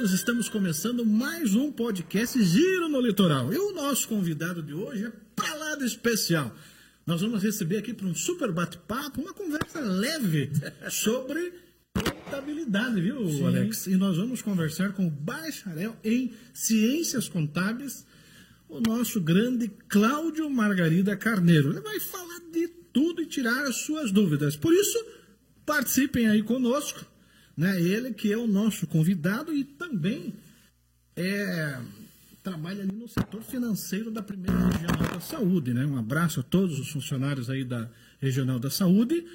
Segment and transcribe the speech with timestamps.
[0.00, 0.12] todos.
[0.12, 3.52] Estamos começando mais um podcast Giro no Litoral.
[3.52, 6.56] E o nosso convidado de hoje é pra lá de especial.
[7.06, 10.50] Nós vamos receber aqui para um super bate-papo, uma conversa leve
[10.90, 11.52] sobre
[11.92, 13.46] contabilidade, viu, Sim.
[13.46, 13.86] Alex?
[13.88, 18.06] E nós vamos conversar com o bacharel em Ciências Contábeis,
[18.70, 21.70] o nosso grande Cláudio Margarida Carneiro.
[21.70, 24.56] Ele vai falar de tudo e tirar as suas dúvidas.
[24.56, 24.98] Por isso,
[25.66, 27.09] participem aí conosco.
[27.60, 27.78] Né?
[27.78, 30.32] Ele que é o nosso convidado e também
[31.14, 31.78] é,
[32.42, 35.74] trabalha ali no setor financeiro da primeira regional da saúde.
[35.74, 35.84] Né?
[35.84, 37.86] Um abraço a todos os funcionários aí da
[38.18, 39.26] regional da saúde.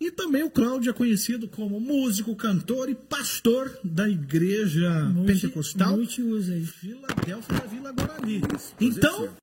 [0.00, 5.98] E também o Cláudio é conhecido como músico, cantor e pastor da igreja multi, pentecostal
[5.98, 6.22] multi
[6.64, 8.40] Filadélfia da Vila Guarani.
[8.80, 9.36] Então,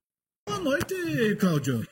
[0.48, 0.94] boa noite,
[1.38, 1.86] Cláudio.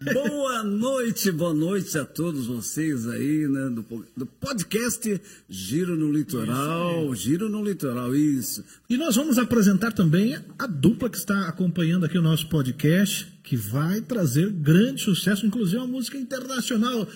[0.00, 3.84] Boa noite, boa noite a todos vocês aí, né, do,
[4.16, 8.64] do podcast Giro no Litoral, Giro no Litoral, isso.
[8.88, 13.56] E nós vamos apresentar também a dupla que está acompanhando aqui o nosso podcast, que
[13.56, 17.08] vai trazer grande sucesso, inclusive uma música internacional.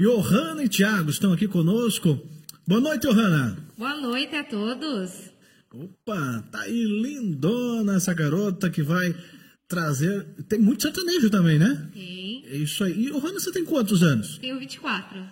[0.00, 2.18] Johanna e Thiago estão aqui conosco.
[2.66, 3.58] Boa noite, Johanna.
[3.76, 5.34] Boa noite a todos.
[5.70, 9.14] Opa, tá aí lindona essa garota que vai
[9.68, 10.24] trazer.
[10.48, 11.88] Tem muito sertanejo também, né?
[11.92, 12.44] Tem.
[12.46, 13.06] É isso aí.
[13.06, 14.38] E, Johanna, você tem quantos anos?
[14.38, 15.24] Tenho 24.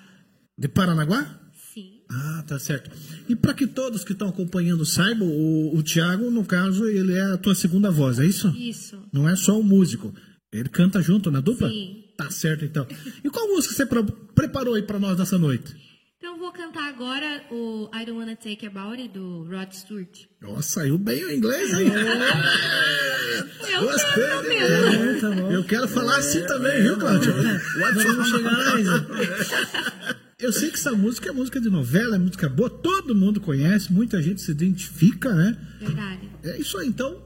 [0.58, 1.40] De Paranaguá?
[1.72, 2.00] Sim.
[2.10, 2.90] Ah, tá certo.
[3.28, 7.32] E para que todos que estão acompanhando saibam, o, o Tiago, no caso, ele é
[7.32, 8.48] a tua segunda voz, é isso?
[8.56, 9.02] Isso.
[9.12, 10.14] Não é só o músico.
[10.52, 11.68] Ele canta junto na dupla?
[11.68, 12.04] Sim.
[12.16, 12.86] Tá certo, então.
[13.24, 13.86] E qual música você
[14.34, 15.74] preparou aí para nós nessa noite?
[16.22, 20.20] Então vou cantar agora o I Don't Wanna Take About It, do Rod Stewart.
[20.40, 21.88] Nossa, saiu bem o inglês, hein?
[23.68, 24.22] Eu Gostei.
[24.22, 24.42] né?
[24.42, 25.04] mesmo.
[25.04, 25.50] É, tá bom.
[25.50, 27.34] Eu quero falar assim também, viu, Cláudio?
[27.42, 29.06] Nós vamos chegar lá ainda.
[30.38, 33.92] Eu sei que essa música é música de novela, é música boa, todo mundo conhece,
[33.92, 35.58] muita gente se identifica, né?
[35.80, 36.30] Verdade.
[36.44, 37.20] É isso aí, então.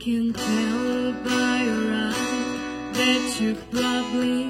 [0.00, 4.44] Can tell by your eyes that you've probably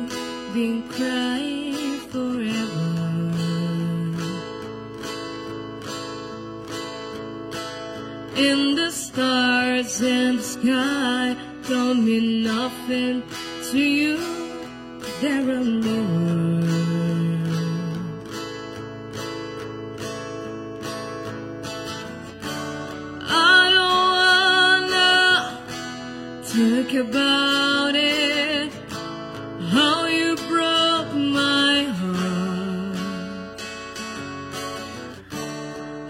[0.54, 2.90] been crying forever.
[8.36, 11.36] And the stars and the sky
[11.68, 13.24] don't mean nothing
[13.72, 14.18] to you.
[15.20, 16.29] They're a mirror.
[26.92, 28.72] Wanna about it.
[29.70, 33.60] How you broke my heart.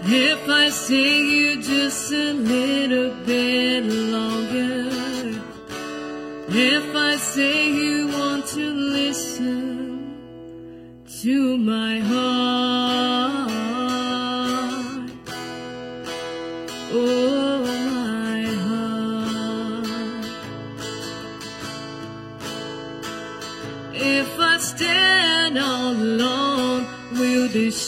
[0.03, 4.89] If I sing you just a little bit longer.
[6.49, 10.13] If I say you want to listen
[11.21, 12.30] to my heart.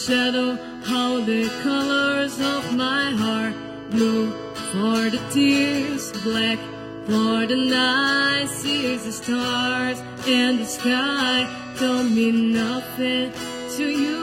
[0.06, 3.54] Shadow how the colors of my heart
[3.90, 4.30] blue
[4.70, 6.58] for the tears, black
[7.06, 11.48] for the night sees the stars and the sky
[11.80, 13.32] don't mean nothing
[13.76, 14.20] to you.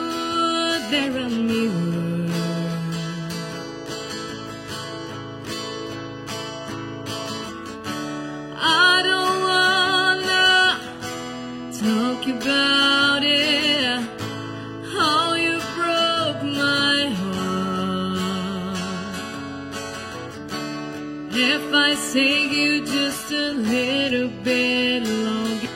[0.92, 2.11] They're a mirror.
[21.91, 25.67] If I sing you just a little bit longer.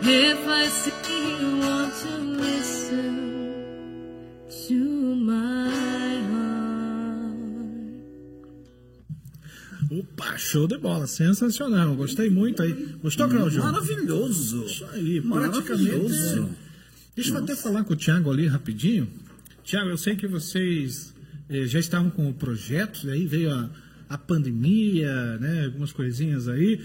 [0.00, 0.92] If I say
[1.38, 3.12] you want to listen
[4.68, 5.68] to my
[6.30, 7.36] heart.
[9.90, 11.94] Opa, show de bola, sensacional.
[11.94, 12.72] Gostei muito aí.
[13.02, 13.62] Gostou, Cláudio?
[13.62, 14.64] Maravilhoso.
[14.64, 15.90] Isso aí, praticamente.
[15.90, 16.48] Maravilhoso.
[17.14, 19.10] Deixa eu até falar com o Thiago ali rapidinho.
[19.62, 21.12] Tiago, eu sei que vocês
[21.50, 23.68] eh, já estavam com o projeto, aí veio a,
[24.08, 26.80] a pandemia, né, algumas coisinhas aí.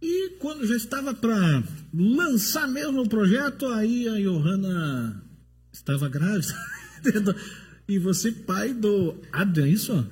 [0.00, 1.62] E quando já estava para
[1.94, 5.22] lançar mesmo o projeto, aí a Johanna
[5.72, 6.54] estava grávida.
[7.88, 10.06] e você pai do Adrian, isso?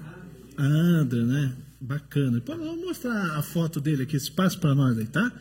[0.57, 1.57] Adrian, né?
[1.81, 2.41] Bacana.
[2.47, 5.33] Vamos mostrar a foto dele aqui, espaço para nós aí, tá?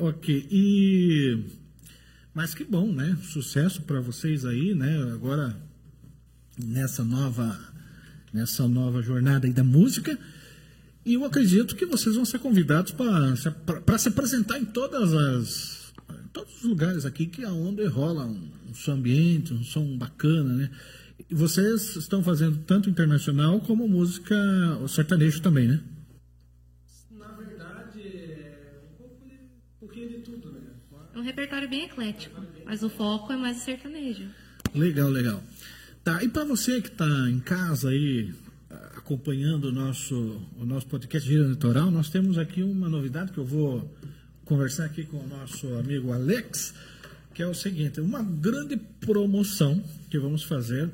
[0.00, 0.46] Ok.
[0.50, 1.44] E
[2.34, 3.18] mas que bom, né?
[3.24, 5.02] Sucesso para vocês aí, né?
[5.12, 5.56] Agora
[6.56, 7.58] nessa nova
[8.32, 10.18] nessa nova jornada aí da música.
[11.04, 15.78] E eu acredito que vocês vão ser convidados para se apresentar em todas as
[16.10, 19.96] em todos os lugares aqui que é onde rola um, um som ambiente, um som
[19.96, 20.70] bacana, né?
[21.28, 24.34] E vocês estão fazendo tanto internacional como música
[24.82, 25.80] o sertanejo também, né?
[27.10, 30.60] Na verdade, é um, pouco de, um pouquinho de tudo, né?
[31.14, 34.28] É um repertório bem eclético, mas o foco é mais o sertanejo.
[34.74, 35.42] Legal, legal.
[36.08, 38.32] Tá, e para você que está em casa aí
[38.96, 43.44] acompanhando o nosso, o nosso podcast Gira Litoral, nós temos aqui uma novidade que eu
[43.44, 43.94] vou
[44.42, 46.72] conversar aqui com o nosso amigo Alex,
[47.34, 50.90] que é o seguinte, uma grande promoção que vamos fazer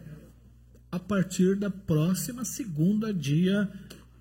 [0.91, 3.71] a partir da próxima segunda, dia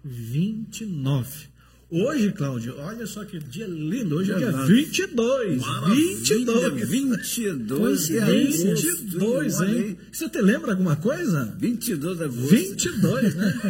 [0.03, 1.52] 29.
[1.89, 4.15] Hoje, Cláudio, olha só que dia lindo.
[4.15, 4.73] Hoje é dia Verdade.
[4.73, 5.61] 22.
[5.85, 6.89] 22.
[6.89, 8.71] 22 de Coincidência.
[8.71, 8.87] agosto.
[9.03, 9.97] 22, olha hein?
[10.11, 11.55] Você te lembra alguma coisa?
[11.59, 12.47] 22 de agosto.
[12.47, 13.53] 22, né?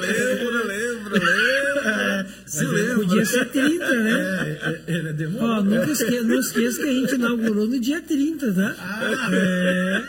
[0.00, 1.95] lembro, lembro, lembro.
[2.46, 2.94] Se lembra.
[2.96, 4.36] Podia ser 30, né?
[4.46, 5.48] É, é, ele demorou.
[5.48, 9.28] Ó, nunca esque, não esqueça que a gente inaugurou no dia 30, tá?
[9.32, 10.02] É.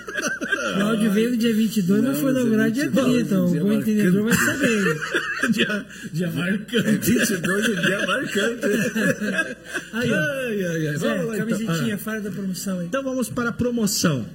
[0.76, 3.14] Cláudio veio no dia 22, mas foi Não, inaugurado dia dia 30.
[3.14, 5.02] 22, Então, o bom entendedor vai saber.
[5.52, 7.12] dia, dia marcante.
[7.12, 8.66] 22 é dia marcante.
[9.94, 10.14] Aí.
[10.14, 10.98] Ai, ai, ai.
[10.98, 11.48] Zé, Vamos lá, então.
[11.48, 11.98] camisetinha, Ah.
[11.98, 12.86] fora da promoção aí.
[12.86, 14.26] Então vamos para a promoção.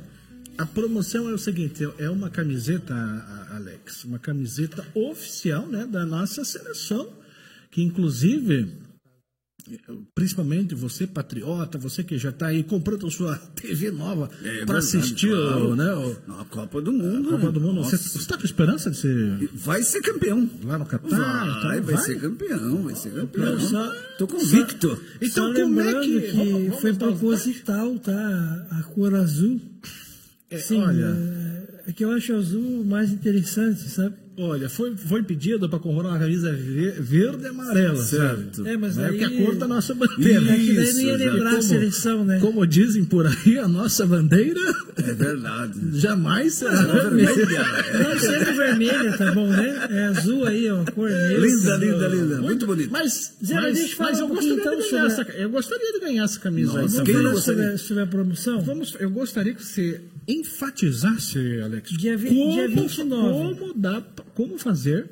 [0.59, 2.95] A promoção é o seguinte, é uma camiseta,
[3.55, 7.09] Alex, uma camiseta oficial, né, da nossa seleção,
[7.73, 8.69] que inclusive,
[10.15, 14.79] principalmente você patriota, você que já está aí comprando a sua TV nova É para
[14.79, 15.71] assistir, claro.
[15.71, 17.31] o, né, o, A Copa do Mundo.
[17.31, 17.53] Copa né?
[17.53, 17.83] do Mundo.
[17.85, 18.19] Você Nossa.
[18.19, 20.51] está com esperança de ser Vai ser campeão.
[20.65, 21.09] lá no Catar?
[21.09, 23.59] Vai, Então, vai ser campeão, vai ser campeão.
[23.61, 25.01] Só- Tô convicto.
[25.21, 28.67] Então Só como é que, que, vamos- vamos foi proposital, tá?
[28.73, 29.61] A cor azul.
[30.51, 31.07] É, Sim, olha.
[31.07, 31.42] é,
[31.87, 34.17] é que eu acho o azul mais interessante, sabe?
[34.35, 38.57] Olha, foi, foi pedido para comprar uma camisa ve- verde e amarela, Certo.
[38.57, 38.71] sabe?
[38.71, 39.19] É, mas É aí...
[39.19, 40.41] que a cor da nossa bandeira.
[40.41, 42.41] É que daí não ia Isso, lembrar a como- seleção, né?
[42.41, 44.59] Como dizem por aí, a nossa bandeira
[44.97, 45.75] É verdade.
[46.01, 47.29] jamais será vermelha.
[47.93, 49.87] Não sempre vermelha, tá bom, né?
[49.91, 51.39] É azul aí, ó, cor negra.
[51.47, 52.41] Linda, linda, linda.
[52.41, 52.91] Muito bonito.
[52.91, 55.33] Mas, Zé, mas deixa eu falar mas eu um gostaria de então, ganhar sobre essa,
[55.43, 56.83] eu gostaria de ganhar essa camisa aí.
[56.85, 57.05] Nossa, também.
[57.05, 57.63] quem não Vamos gostaria?
[57.65, 58.61] sobre, sobre a promoção?
[58.63, 63.59] Vamos, eu gostaria que você enfatizasse, Alex, Dia vi- como, dia 29.
[63.59, 64.01] como dá,
[64.35, 65.11] como fazer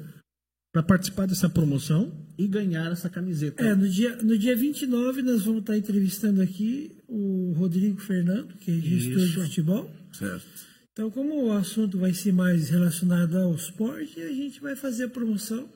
[0.72, 3.62] para participar dessa promoção e ganhar essa camiseta.
[3.62, 8.70] É, no dia, no dia 29 nós vamos estar entrevistando aqui o Rodrigo Fernando, que
[8.70, 9.90] é gestor de futebol.
[10.12, 10.46] Certo.
[10.92, 15.08] Então, como o assunto vai ser mais relacionado ao esporte, a gente vai fazer a
[15.08, 15.68] promoção.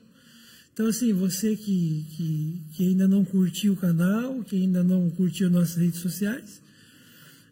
[0.73, 5.49] Então, assim, você que, que, que ainda não curtiu o canal, que ainda não curtiu
[5.49, 6.61] nossas redes sociais,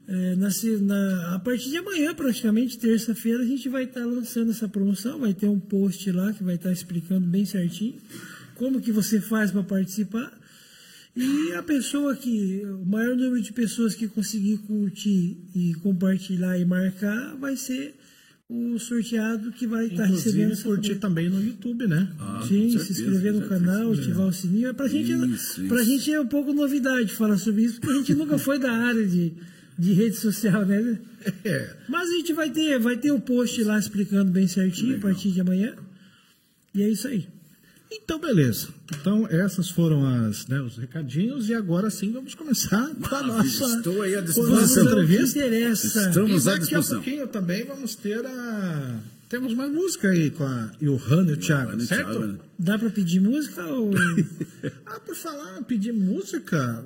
[0.08, 0.48] é, na
[0.80, 5.20] na- a partir de amanhã, praticamente, terça-feira, a gente vai estar lançando essa promoção.
[5.20, 7.94] Vai ter um post lá que vai estar explicando bem certinho
[8.56, 10.32] como que você faz para participar.
[11.14, 16.64] E a pessoa que, o maior número de pessoas que conseguir curtir e compartilhar e
[16.64, 17.94] marcar vai ser
[18.48, 22.08] o sorteado que vai estar recebendo Inclusive, essa curtir também no YouTube, né?
[22.18, 24.02] Ah, Sim, com se certeza, inscrever no canal, certeza.
[24.02, 24.68] ativar o sininho.
[24.68, 25.90] É pra gente, Isso, pra isso.
[25.90, 29.06] gente é um pouco novidade falar sobre isso, porque a gente nunca foi da área
[29.06, 29.32] de,
[29.78, 30.98] de rede social, né?
[31.44, 31.76] É.
[31.88, 35.30] Mas a gente vai ter, vai ter o post lá explicando bem certinho a partir
[35.30, 35.74] de amanhã.
[36.74, 37.28] E é isso aí.
[37.92, 38.68] Então, beleza.
[38.98, 43.76] Então, essas foram as, né, os recadinhos e agora sim vamos começar com a nossa,
[43.76, 44.60] estou aí à disposição.
[44.60, 45.38] nossa entrevista.
[45.38, 45.86] interessa.
[45.86, 47.02] Estamos- à daqui a disposição.
[47.02, 48.98] pouquinho também vamos ter a...
[49.32, 52.10] Temos mais música aí com a Johanna e o Thiago, certo?
[52.10, 52.38] Thiago, né?
[52.58, 53.90] Dá pra pedir música ou.
[54.86, 56.84] Ah, por falar, pedir música,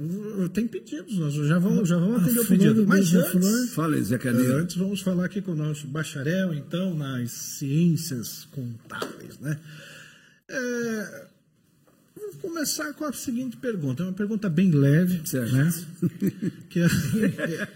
[0.55, 2.75] tenho pedidos, nós já vamos, já vamos A atender o pedido.
[2.75, 4.59] do Mas antes, Fala Zé Cadinho.
[4.59, 9.59] antes vamos falar aqui com o nosso bacharel, então, nas ciências contábeis, né?
[10.49, 11.27] É,
[12.15, 15.53] vou começar com a seguinte pergunta, é uma pergunta bem leve, Certo.
[15.53, 15.75] né?
[16.71, 16.87] Que é, é,
[17.55, 17.69] é-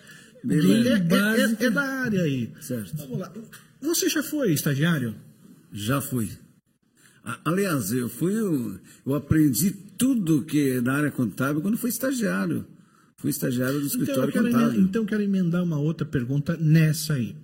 [0.49, 2.51] é- é- é da área aí.
[2.61, 2.97] Certo.
[2.97, 3.33] Vamos lá.
[3.81, 5.15] Você já foi estagiário?
[5.73, 6.31] Já fui.
[7.45, 12.67] Aliás, eu fui, eu, eu aprendi tudo que é na área contábil quando fui estagiário.
[13.17, 14.69] Fui estagiário do Então escritório quero contábil.
[14.69, 17.37] emendar, então eu quero emendar uma outra pergunta nessa aí.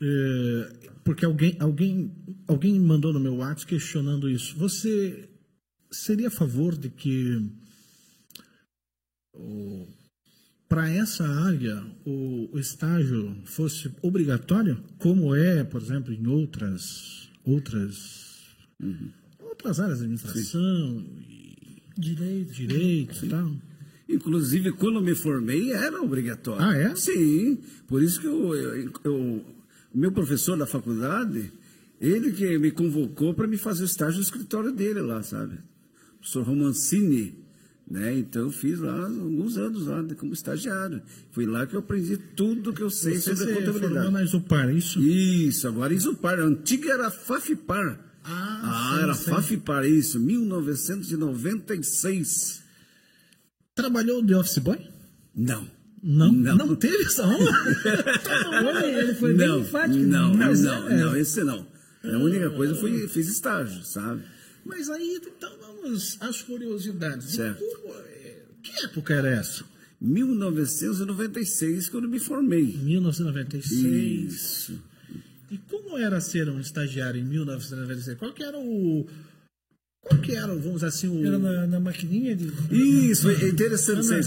[0.00, 2.12] É, porque alguém, alguém,
[2.46, 4.54] alguém mandou no meu WhatsApp questionando isso.
[4.58, 5.28] Você
[5.90, 7.42] seria a favor de que
[10.68, 18.44] para essa área o, o estágio fosse obrigatório, como é, por exemplo, em outras outras
[19.40, 21.56] outras áreas de administração, e
[21.98, 22.52] Direito.
[22.52, 23.52] direito e tal?
[24.08, 26.62] Inclusive, quando me formei, era obrigatório.
[26.64, 26.94] Ah, é?
[26.94, 27.58] Sim.
[27.88, 29.44] Por isso que eu, eu- eu-
[29.94, 31.50] o meu professor da faculdade,
[31.98, 35.54] Ele que me convocou para me fazer o estágio no escritório dele lá, sabe?
[35.54, 37.34] O professor Romancini,
[37.88, 38.18] né?
[38.18, 41.00] Então eu fiz lá alguns anos lá como estagiário.
[41.30, 44.12] Foi lá que eu aprendi tudo que eu sei Você sobre a contabilidade.
[44.12, 45.00] na Isopar, é isso?
[45.00, 46.40] Isso, agora Isopar.
[46.40, 48.00] A antiga era Fafipar.
[48.24, 49.30] Ah, sim, era sim.
[49.30, 52.64] Fafipar, isso, 1996.
[53.74, 54.78] Trabalhou de office boy?
[55.34, 55.74] Não.
[56.02, 56.56] Não, Não.
[56.56, 57.42] não, teve essa honra.
[58.64, 59.98] Olha, ele foi não, bem enfático.
[59.98, 61.66] Não, não, é, não, esse não.
[62.04, 64.22] A única coisa foi fiz estágio, sabe?
[64.64, 65.50] Mas aí, então
[65.86, 67.34] vamos às curiosidades.
[67.34, 67.62] Certo.
[67.62, 69.64] é, que época era essa?
[70.00, 72.76] 1996, quando me formei.
[72.76, 74.32] 1996.
[74.32, 74.82] Isso.
[75.50, 78.18] E como era ser um estagiário em 1996?
[78.18, 79.06] Qual que era o...
[80.02, 81.26] Qual que era, vamos dizer assim, o...
[81.26, 82.52] Era na, na maquininha de.
[82.70, 84.20] Isso, é interessante isso aí.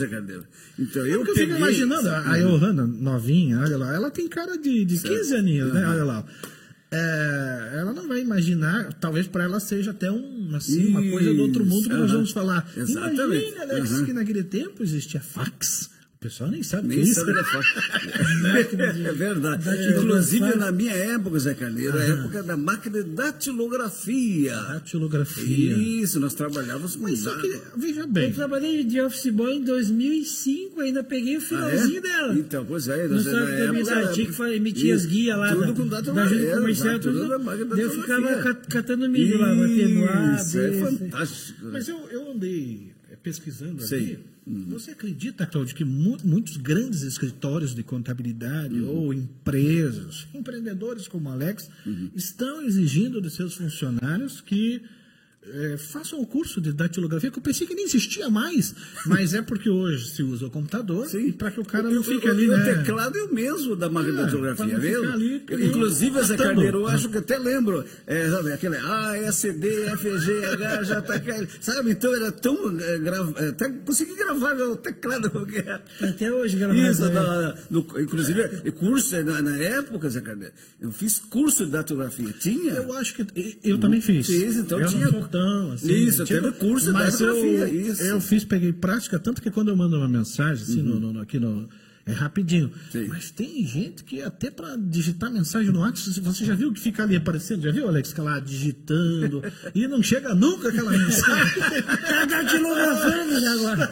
[0.77, 1.45] Então, eu Porque eu peguei...
[1.45, 5.73] fico imaginando, a a Johanna, novinha, olha lá, ela tem cara de, de 15 aninhos,
[5.73, 5.87] né?
[5.87, 6.25] Olha lá.
[6.91, 11.41] É, ela não vai imaginar, talvez para ela seja até um, assim, uma coisa do
[11.43, 12.67] outro mundo que nós vamos falar.
[12.75, 14.05] Exatamente, Imagina, Alex, aham.
[14.05, 15.91] que naquele tempo existia fax.
[16.19, 17.21] O pessoal nem sabe que é Nem isso.
[17.21, 17.65] sabe da foto.
[19.07, 19.69] é verdade.
[19.95, 24.53] Inclusive, na minha época, Zé Carneiro, a época da máquina de datilografia.
[24.53, 25.77] Datilografia.
[25.77, 27.41] Isso, nós trabalhávamos com Mas só dados.
[27.49, 31.97] que, veja Eu bem, trabalhei de office boy em 2005, ainda peguei o Ah, finalzinho
[31.99, 32.01] é?
[32.01, 32.33] dela.
[32.35, 33.07] Então, pois é.
[33.07, 36.55] Nós era- tinha que emitir as Isso, guias lá tudo da, com da datilografia, ajuda
[36.59, 37.27] comercial, tudo.
[37.29, 41.59] da máquina Daí eu ficava cat- catando milho lá, batendo Isso, é fantástico.
[41.71, 44.03] mas eu, eu andei eh, pesquisando Sei.
[44.03, 44.19] aqui.
[44.69, 51.69] Você acredita, Claudio, que mu- muitos grandes escritórios de contabilidade ou empresas, empreendedores como Alex,
[52.15, 54.81] estão exigindo de seus funcionários que
[55.53, 58.73] eh, façam o curso de datilografia, que eu pensei que nem existia mais,
[59.05, 62.47] mas é porque hoje se usa o computador para que o cara não fique ali,
[62.49, 62.75] o né?
[62.75, 66.37] teclado é o mesmo da máquina É, de pra datilografia, ficar ali nem Inclusive, catando.
[66.43, 70.83] Carneiro, eu acho que até lembro, é, sabe, aquele A, S, D, F, G, H,
[70.83, 71.91] J, K, sabe?
[71.91, 72.79] Então era tão.
[72.79, 75.63] É, gra- é, até consegui gravar meu teclado, porque.
[76.01, 76.79] Até hoje gravado.
[76.79, 77.13] Isso, né?
[77.13, 82.33] na- no- inclusive, curso, é, na, na época, Zé Carneiro, eu fiz curso de datilografia.
[82.39, 82.73] Tinha.
[82.73, 84.27] Eu acho que eu, eu também fiz.
[84.27, 85.07] Fiz, então eu tinha-
[85.39, 85.93] não sou tão assim.
[85.93, 88.01] Isso, tipo, teve curso de mas eu, isso.
[88.03, 91.21] eu fiz, peguei prática, tanto que quando eu mando uma mensagem, assim, no, no- no-
[91.21, 91.67] aqui no.
[92.09, 92.71] É rapidinho.
[92.91, 93.07] Sim.
[93.07, 97.03] Mas tem gente que até para digitar mensagem no WhatsApp, você já viu que fica
[97.03, 97.61] ali aparecendo?
[97.61, 98.09] Já viu, Alex?
[98.09, 99.43] Fica lá digitando.
[99.75, 101.59] e não chega nunca aquela mensagem.
[102.09, 103.91] Tá datilografando já agora.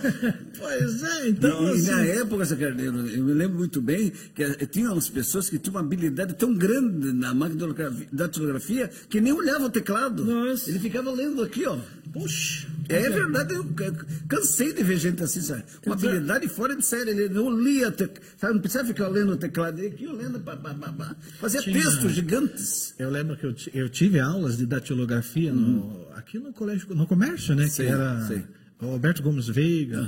[0.58, 1.68] pois é, então.
[1.68, 5.10] e, assim, na época, Zé Carneiro, eu me lembro muito bem que eh, tinha umas
[5.10, 9.70] pessoas que tinham uma habilidade tão grande na máquina de datilografia que nem olhava o
[9.70, 10.26] teclado.
[10.26, 10.70] Nossa.
[10.70, 11.78] Ele ficava lendo aqui, ó.
[12.20, 12.68] Poxa.
[12.90, 15.64] É verdade, eu ca- cansei de ver gente assim, sabe?
[15.84, 17.10] Com habilidade fora de série.
[17.12, 17.94] Ele não lia,
[18.38, 18.54] sabe?
[18.54, 19.82] Não precisava ficar lendo o teclado.
[19.86, 21.16] Aqui, eu lendo, pá, pá, pá, pá.
[21.40, 22.96] fazia Tinha- textos gigantes.
[22.98, 27.54] Eu lembro que eu, eu tive aulas de datilografia no, aqui no colégio, no comércio,
[27.56, 27.68] né?
[27.68, 28.44] Sei, que era sei.
[28.82, 30.08] o Alberto Gomes Veiga.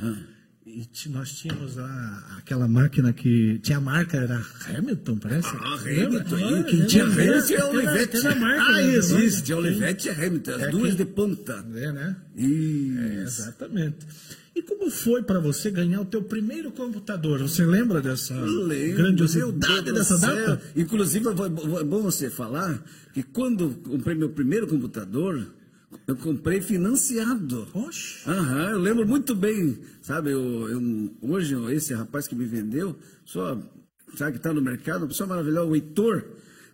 [0.71, 5.47] E nós tínhamos lá aquela máquina que tinha a marca, era Hamilton, parece.
[5.47, 5.75] Ah?
[5.81, 6.63] Hamilton.
[6.63, 8.23] Que tinha Hamilton a Olivetti.
[8.39, 9.31] Marca, Ah, né?
[9.43, 11.65] tinha Olivetti e Hamilton, as É duas de ponta.
[11.73, 12.15] É, né?
[12.35, 13.41] Isso.
[13.41, 13.97] Exatamente.
[14.55, 17.39] E como foi para você ganhar o teu primeiro computador?
[17.39, 20.35] Você lembra dessa Lembro, grandiosidade dessa céu.
[20.35, 20.61] data?
[20.75, 22.83] Inclusive, é bo- é bom você falar
[23.13, 25.47] que quando comprei meu primeiro computador,
[26.07, 27.67] eu comprei financiado.
[27.73, 28.27] Oxe.
[28.29, 33.57] Aham, eu lembro muito bem, sabe, eu, eu- hoje esse rapaz que me vendeu, só,
[34.15, 36.23] sabe que está no mercado, uma pessoa maravilhosa, o Heitor.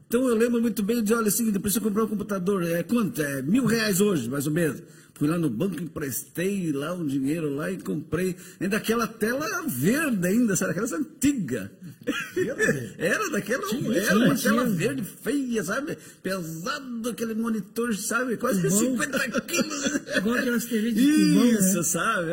[0.08, 3.22] Então eu lembro muito bem de, olha, assim, preciso comprar um computador, é quanto?
[3.22, 4.82] É mil reais hoje, mais ou menos.
[5.18, 8.36] Fui lá no banco, emprestei lá um dinheiro lá e comprei.
[8.60, 10.72] Ainda aquela tela verde ainda, sabe?
[10.72, 11.72] Aquela antiga.
[13.00, 14.52] Era daquela, era uma tinha.
[14.52, 15.98] tela verde feia, sabe?
[16.22, 18.38] Pesado aquele monitor, sabe?
[18.38, 18.78] Quase Tubão.
[18.78, 19.86] 50 quilos.
[20.18, 21.46] Igual aquelas TV de né?
[21.52, 22.32] Isso, sabe?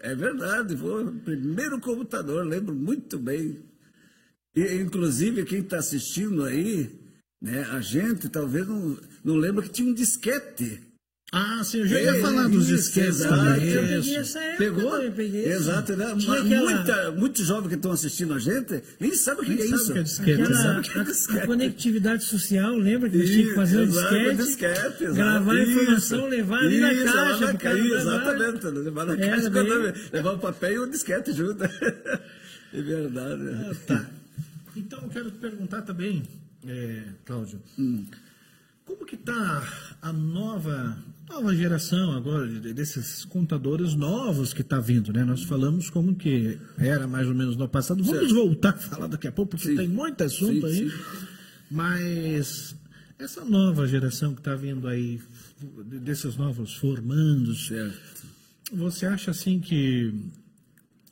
[0.00, 3.58] É é verdade, foi o primeiro computador, lembro muito bem.
[4.54, 6.88] E, inclusive, quem está assistindo aí,
[7.42, 10.80] né, a gente talvez não, não lembra que tinha um disquete.
[11.36, 13.68] Ah, sim, eu já ia É, falar dos disquetes também.
[13.68, 14.58] Eu peguei essa época.
[14.58, 14.90] Pegou?
[14.92, 15.44] também, peguei.
[15.52, 16.14] Exato, né?
[16.18, 19.64] Tinha aquela- Muita, muitos jovens que estão assistindo a gente nem sabem o que Nem
[19.64, 19.90] é sabe isso.
[19.90, 21.38] o que é disquete, Aquela, sabe o que é a- disquete?
[21.40, 25.14] a conectividade social, lembra que a gente tinha que fazer um Exato, disquete, disquete, exato.
[25.14, 27.40] gravar a informação, levar ali na Isso, caixa.
[27.46, 27.96] na caixa, levar.
[28.00, 28.66] exatamente.
[28.66, 31.64] Levar na Era caixa, levar o papel e o disquete junto.
[32.76, 33.42] É verdade.
[33.52, 34.06] Ah, tá.
[34.76, 36.24] Então eu quero te perguntar também,
[36.66, 38.04] é, Cláudio, Hum.
[38.84, 39.62] como que está
[40.02, 40.96] a nova,
[41.28, 45.24] nova geração agora de- desses contadores novos que está vindo, né?
[45.24, 48.02] Nós falamos como que era mais ou menos no passado.
[48.04, 48.34] Vamos Certo.
[48.34, 49.76] voltar a falar daqui a pouco, porque Sim.
[49.76, 50.90] tem muito assunto Sim, aí.
[50.90, 50.96] sim.
[51.70, 52.76] Mas
[53.18, 55.20] essa nova geração que está vindo aí,
[55.86, 58.26] desses novos formandos, Certo.
[58.72, 60.12] você acha assim que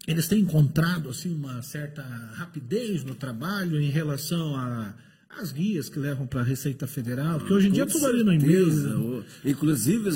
[0.06, 2.02] eles têm encontrado assim uma certa
[2.34, 4.94] rapidez no trabalho em relação a
[5.38, 8.22] as guias que levam para a Receita Federal, porque hoje em dia é tudo ali
[8.34, 8.74] inglês.
[8.74, 8.98] certeza.
[8.98, 10.10] O- Inclusive,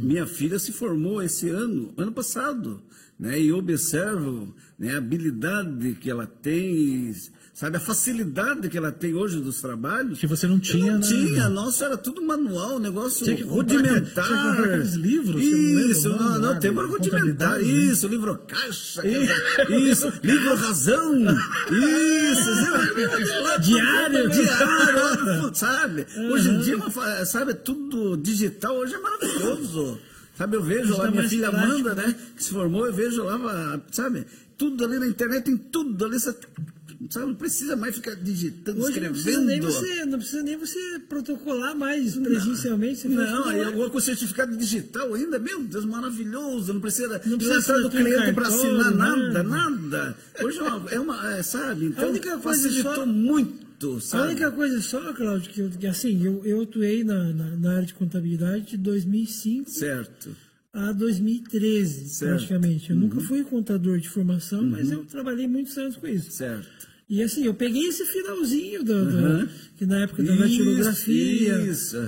[0.00, 2.80] minha filha se formou esse ano, ano passado,
[3.18, 3.40] né?
[3.40, 7.12] E eu observo né, a habilidade que ela tem,
[7.52, 10.18] sabe, a facilidade que ela tem hoje dos trabalhos.
[10.18, 11.06] Que você não tinha, não né?
[11.06, 14.24] tinha, nossa, era tudo manual, negócio Tinha que rudimentar.
[14.24, 17.62] tinha que comprar aqueles livros, não Isso, não, lá, não, tem uma rudimentar, né?
[17.62, 21.14] isso, livro caixa, isso, livro razão,
[21.70, 22.50] isso,
[23.60, 24.30] Diário.
[24.30, 26.06] diário, sabe?
[26.30, 26.76] Hoje em dia,
[27.26, 29.98] sabe, tudo digital hoje é maravilhoso.
[30.34, 31.48] Sabe, eu vejo lá, é minha filha.
[31.48, 36.04] Amanda, né, que se formou, eu vejo lá, sabe, tudo ali na internet, tem tudo
[36.04, 36.16] ali,
[37.10, 39.46] você, não precisa mais ficar digitando, Hoje não precisa, escrevendo.
[39.48, 43.08] nem você, não precisa nem você protocolar mais presencialmente.
[43.08, 43.68] Não, e lá.
[43.68, 48.32] agora com certificado digital ainda, meu Deus, maravilhoso, não precisa, Não precisa atrás do cliente
[48.32, 49.42] para assinar nada, nada.
[49.42, 50.16] nada.
[50.42, 54.26] Hoje é uma, é uma é, sabe, então única coisa facilitou só- muito, A sabe?
[54.28, 57.94] única coisa só, Cláudio, que, que assim, eu, eu atuei na, na, na área de
[57.94, 60.30] contabilidade de 2005 Certo.
[60.72, 62.22] a 2013, Certo.
[62.30, 62.36] Uhum.
[62.36, 62.90] praticamente.
[62.90, 66.30] Eu nunca fui contador de formação, mas eu trabalhei muitos anos com isso.
[66.30, 66.91] Certo.
[67.14, 71.58] E assim, eu peguei esse finalzinho do, do- que na época da datilografia,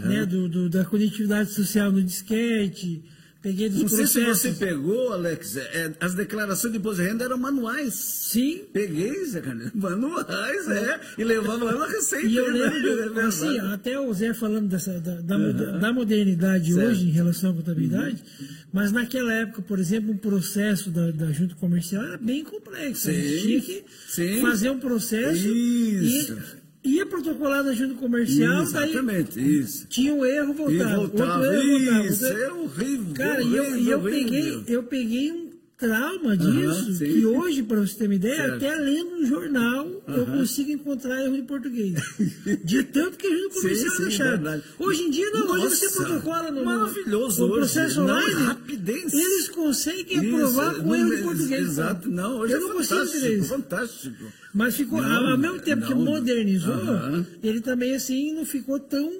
[0.09, 3.03] né, do, do- da conectividade social no disquete,
[3.44, 7.24] peguei dos Não sei se você pegou, Alex, é, as declarações de imposto de renda
[7.24, 7.92] eram manuais.
[7.94, 12.26] Sim, Peguei, Zé Caneta, manuais, é, e levava lá na receita.
[12.26, 12.59] E eu né?
[12.70, 16.85] lembro, É assim, até o Zé falando dessa, da, da, moder- da modernidade Certo.
[16.87, 16.90] Uhum.
[16.90, 18.24] hoje em relação à contabilidade,
[18.72, 23.11] mas naquela época, por exemplo, um processo da, da junta comercial era bem complexo.
[23.11, 24.40] A gente Sim, tinha que sim.
[24.40, 26.33] fazer um processo Isso.
[26.33, 29.87] e ia protocolar na junta comercial, daí Exatamente, isso.
[29.88, 30.97] tinha um erro, E voltava.
[30.97, 32.07] voltava, outro erro, voltava.
[32.07, 32.38] isso, erro.
[32.42, 33.14] é horrível.
[33.14, 34.25] Cara, e eu, horrível, e eu horrível.
[34.31, 35.43] peguei, eu peguei um
[35.76, 37.04] trauma disso, sim.
[37.04, 38.54] que hoje, para você ter uma ideia, Certo.
[38.56, 41.94] até lendo um jornal, eu consigo encontrar erro de português.
[42.64, 44.30] De tanto que a gente sim, achava.
[44.30, 44.62] verdade.
[44.78, 47.58] Hoje em dia, não, hoje você Nossa, protocola no, maravilhoso no hoje.
[47.60, 48.44] processo Não, online.
[48.44, 49.12] rapidez.
[49.12, 51.60] Eles conseguem Isso, aprovar com não- erro de português.
[51.68, 53.48] Exato, não, hoje eu é não consigo fantástico, isso.
[53.48, 54.24] fantástico.
[54.54, 56.00] Mas ficou, Não, ao mesmo tempo que não.
[56.04, 57.26] modernizou, Aham.
[57.42, 59.12] ele também assim não ficou tão.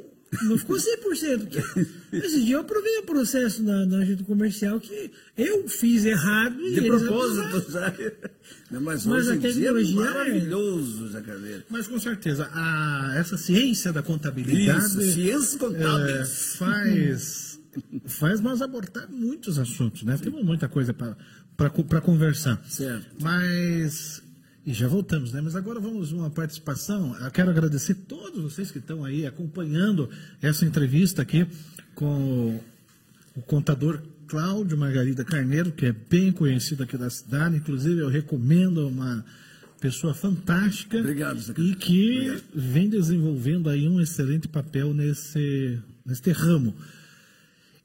[0.43, 1.47] Não ficou 100%.
[1.49, 6.61] que- Esse dia eu aprovei o processo na, na junta comercial que eu fiz errado
[6.61, 8.13] e De propósito, sabe?
[8.71, 11.63] Não, mas, Mas hoje a dia tecnologia é é- maravilhoso, Carneiro.
[11.69, 16.25] Mas com certeza, a, essa ciência da contabilidade Isso, ciências é,
[16.59, 17.61] faz,
[18.07, 20.17] faz nós abordar muitos assuntos, né?
[20.21, 22.61] Temos muita coisa para conversar.
[22.69, 23.07] Certo.
[23.21, 24.24] Mas.
[24.67, 25.43] E já voltamos, né?
[25.43, 27.15] Mas agora vamos uma participação.
[27.21, 30.09] Eu quero agradecer todos vocês que estão aí acompanhando
[30.41, 31.47] essa entrevista aqui
[31.95, 32.59] com
[33.37, 37.57] o contador Cláudio Margarida Carneiro, que é bem conhecido aqui da cidade.
[37.57, 39.23] Inclusive, eu recomendo uma
[39.79, 46.75] pessoa fantástica Obrigado, Zé e que vem desenvolvendo aí um excelente papel nesse, nesse ramo.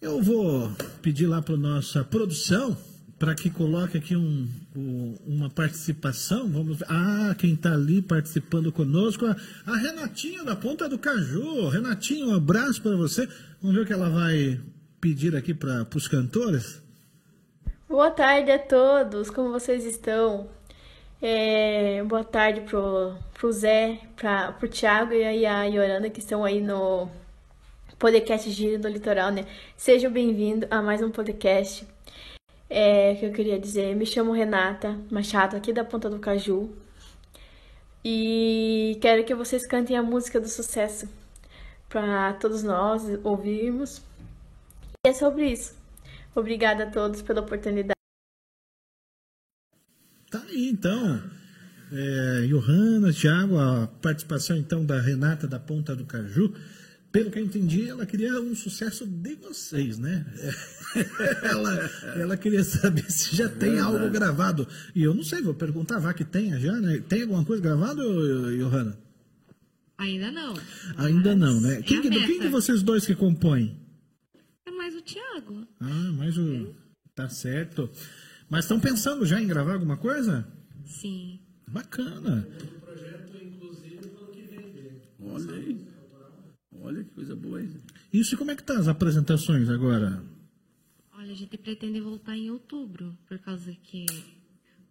[0.02, 2.78] Eu vou pedir lá para nossa produção
[3.20, 6.50] para que coloque aqui um, um- uma participação.
[6.50, 6.86] Vamos ver.
[6.90, 9.36] Ah, quem está ali participando conosco, a,
[9.68, 11.68] a Renatinha da Ponta do Caju.
[11.68, 13.28] Renatinha, um abraço para você.
[13.62, 14.60] Vamos ver o que ela vai
[15.02, 16.82] pedir aqui para os cantores.
[17.90, 20.48] Boa tarde a todos, como vocês estão?
[21.22, 26.62] É, boa tarde pro, pro Zé, pra, pro Thiago e a Yorana que estão aí
[26.62, 27.10] no
[27.98, 29.46] podcast Giro do Litoral, né?
[29.76, 31.86] Sejam bem-vindos a mais um podcast.
[32.70, 36.70] É, que eu queria dizer, me chamo Renata Machado, aqui da Ponta do Caju.
[38.06, 41.10] E quero que vocês cantem a música do sucesso
[41.90, 44.02] para todos nós ouvirmos.
[45.06, 45.76] E é sobre isso.
[46.36, 47.94] Obrigada a todos pela oportunidade.
[50.30, 51.22] Tá aí, então.
[51.92, 56.54] É, Johanna, Thiago, a participação então da Renata da Ponta do Caju.
[57.12, 60.26] Pelo que eu entendi, ela queria um sucesso de vocês, né?
[61.44, 64.68] ela, ela queria saber se já tem algo gravado.
[64.94, 67.04] E eu não sei, vou perguntar, vá que tenha já, né?
[67.10, 68.96] Tem alguma coisa gravada, Johanna?
[69.98, 70.54] Ainda não.
[70.98, 71.80] Ainda não, né?
[71.80, 73.78] É Quem, que, quem de vocês dois que compõem?
[74.66, 75.68] É mais o Thiago.
[75.80, 76.76] Ah, mas o.
[77.16, 77.90] Tá certo.
[78.50, 80.48] Mas estão pensando já em gravar alguma coisa?
[80.86, 81.40] Sim.
[81.68, 82.48] Bacana.
[85.22, 85.89] Olha aí.
[86.90, 87.64] Olha que coisa boa?
[88.12, 90.24] Isso e como é que tá as apresentações agora?
[91.14, 94.08] Olha, a gente pretende voltar em outubro, por causa que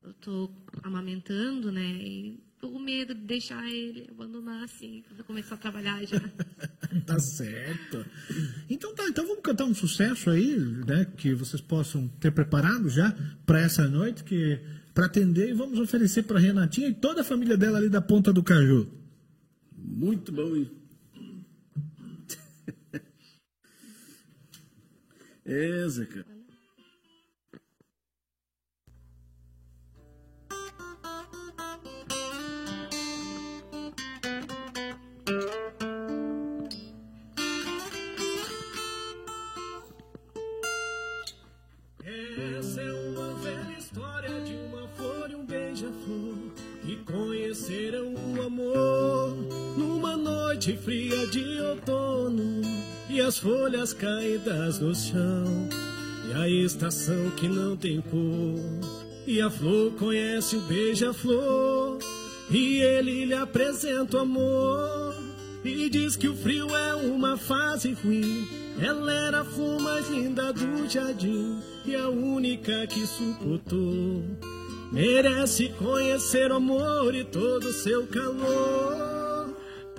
[0.04, 0.48] eu tô
[0.84, 1.90] amamentando, né?
[2.00, 6.20] E tô com medo de deixar ele abandonar assim, quando eu começar a trabalhar já.
[7.04, 8.06] tá certo.
[8.70, 11.04] Então tá, então vamos cantar um sucesso aí, né?
[11.16, 13.10] Que vocês possam ter preparado já
[13.44, 14.60] para essa noite, que
[14.94, 18.32] para atender e vamos oferecer para Renatinha e toda a família dela ali da Ponta
[18.32, 18.88] do Caju.
[19.76, 20.77] Muito bom, hein?
[25.48, 26.26] Zeca.
[42.58, 49.34] Essa é uma velha história de uma flor e um beija-flor que conheceram o amor
[49.78, 51.87] numa noite fria de outono
[53.18, 55.68] e as folhas caídas no chão
[56.30, 58.54] e a estação que não tem cor
[59.26, 61.98] e a flor conhece o beija-flor
[62.48, 65.16] e ele lhe apresenta o amor
[65.64, 68.46] e diz que o frio é uma fase ruim.
[68.80, 74.22] Ela era a flor mais linda do jardim e a única que suportou.
[74.92, 79.17] Merece conhecer o amor e todo o seu calor.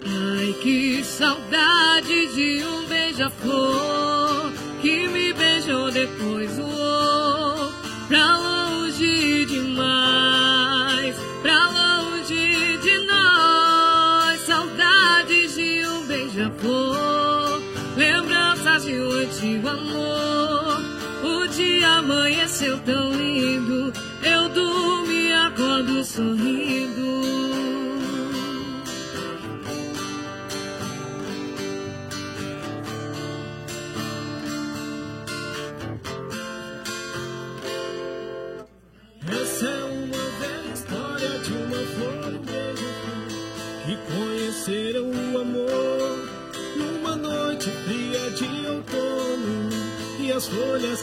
[0.05, 7.73] Ai, que saudade de um beija-flor que me beijou depois voou
[8.07, 14.39] pra longe demais, pra longe de nós.
[14.41, 17.61] Saudades de um beija-flor,
[17.97, 20.81] lembranças de um antigo amor.
[21.23, 27.38] O dia amanheceu tão lindo, eu durmo e acordo sorrindo.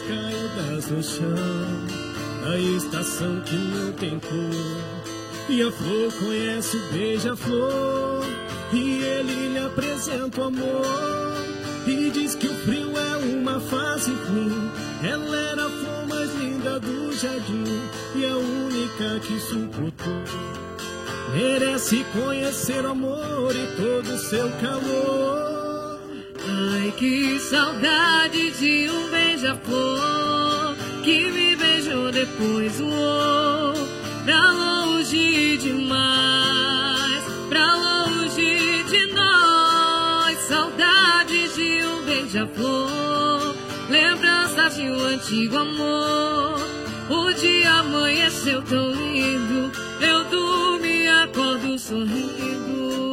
[0.07, 1.97] Caídas no chão.
[2.45, 4.97] A estação que não tem cor
[5.49, 8.25] e a flor conhece o beija-flor
[8.73, 11.37] e ele lhe apresenta o amor
[11.85, 14.71] e diz que o frio é uma fase ruim.
[15.03, 17.81] Ela era a flor mais linda do jardim
[18.15, 20.23] e a única que suportou.
[21.33, 25.46] Merece conhecer o amor e todo o seu calor.
[26.97, 33.73] Que saudade de um beija-flor que me beijou depois voou
[34.25, 40.39] pra longe demais, pra longe de nós.
[40.39, 43.55] Saudades de um beija-flor,
[43.91, 46.59] lembranças de um antigo amor.
[47.11, 53.06] O dia amanheceu tão lindo, eu durmo e acordo sorrindo.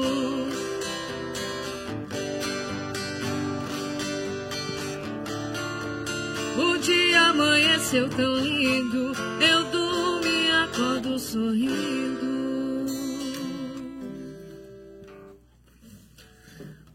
[7.35, 12.35] Amanheceu tão lindo, eu durmo e acordo sorrindo.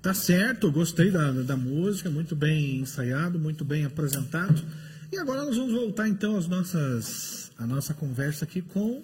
[0.02, 4.64] Tá certo, gostei da, da música, muito bem ensaiado, muito bem apresentado.
[5.12, 9.04] E agora nós vamos voltar então às nossas, a nossa conversa aqui com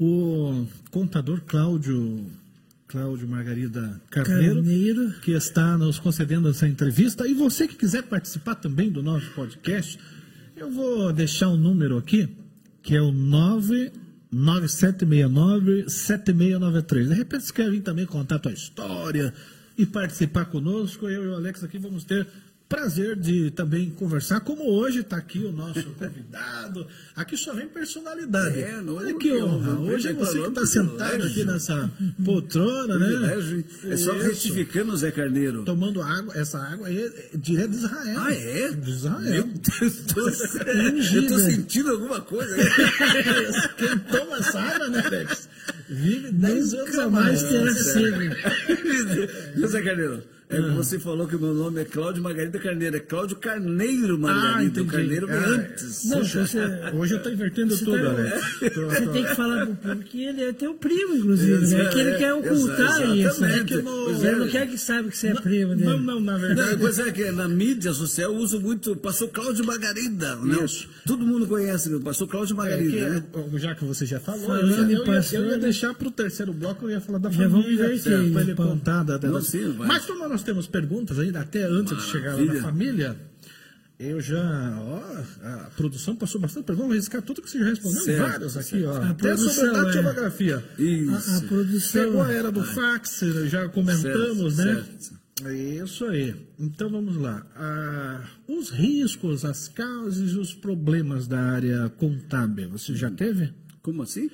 [0.00, 2.24] o contador Cláudio,
[2.88, 5.12] Cláudio Margarida Carneiro, Carneiro.
[5.20, 7.28] que está nos concedendo essa entrevista.
[7.28, 9.98] E você que quiser participar também do nosso podcast,
[10.62, 12.28] eu vou deixar um número aqui,
[12.82, 13.12] que é o
[14.32, 17.08] 99769-7693.
[17.08, 19.34] De repente você quer vir também contar a tua história
[19.76, 21.08] e participar conosco.
[21.08, 22.28] Eu e o Alex aqui vamos ter
[22.72, 26.86] prazer de também conversar, como hoje está aqui o nosso convidado.
[27.14, 28.58] Aqui só vem personalidade.
[28.58, 29.78] É, não é Olha que honra.
[29.78, 31.90] Hoje é você que está sentado aqui nessa
[32.24, 33.36] poltrona, né?
[33.84, 35.64] É só retificando, Zé Carneiro.
[35.64, 38.20] Tomando água, essa água aí é direto de Israel.
[38.20, 38.72] Ah, é?
[38.72, 39.20] De Israel.
[39.20, 40.62] Meu Deus do céu.
[41.14, 42.56] Eu tô sentindo alguma coisa.
[43.76, 45.48] Quem toma essa água, né, Alex?
[45.90, 48.30] Vive 10 anos a mais terá sede.
[49.56, 50.22] Viu, Zé Carneiro?
[50.52, 52.96] É que você falou que o meu nome é Cláudio Margarida Carneiro.
[52.96, 54.58] É Cláudio Carneiro Margarida.
[54.58, 54.80] Ah, entendi.
[54.88, 56.04] o Carneiro vem Ah, antes.
[56.04, 56.58] Não, você,
[56.94, 58.70] Hoje eu estou invertendo Você tudo, tá- você
[59.06, 61.84] tô- tem que falar pro público que ele é teu primo, inclusive, né?
[61.86, 63.40] Que ele quer ocultar isso.
[63.40, 63.64] Né?
[63.64, 64.36] Que Pois ele é.
[64.36, 65.84] não quer que saiba que você é primo dele.
[65.84, 66.76] Não, não, na Não, verdade.
[66.78, 68.94] pois é que na mídia social eu uso muito.
[68.96, 70.36] Passou Cláudio Margarida.
[70.36, 70.88] Não, Isso.
[71.06, 71.90] todo mundo conhece.
[72.00, 73.22] Passou Cláudio É Margarida, que, né?
[73.58, 75.58] já que você já falou, Falando eu, ia- eu, ia, eu ia né?
[75.58, 78.46] deixar para o terceiro bloco, eu ia falar da Já vamos família, inverter para aí,
[78.48, 78.72] ele Paulo.
[78.72, 79.02] contar.
[79.04, 79.40] Da, da, Não.
[79.78, 82.62] Mas como nós temos perguntas ainda, até antes de chegar lá na Maravilha.
[82.62, 83.16] família,
[83.98, 84.42] eu já,
[84.80, 88.56] ó, a produção passou bastante perguntas, vou riscar tudo que você já respondeu, Certo, vários
[88.56, 88.96] aqui, ó.
[88.96, 89.84] A Até sobre produção, a é.
[89.84, 90.64] datilografia.
[90.78, 91.30] Isso.
[91.30, 92.02] A, a produção.
[92.02, 94.84] Chegou a era do fax, já comentamos, Certo, né?
[94.98, 95.22] certo.
[95.44, 96.34] É Isso aí.
[96.58, 97.46] Então vamos lá.
[97.56, 103.52] Ah, os riscos, as causas e os problemas da área contábil, você já teve?
[103.80, 104.28] Como assim?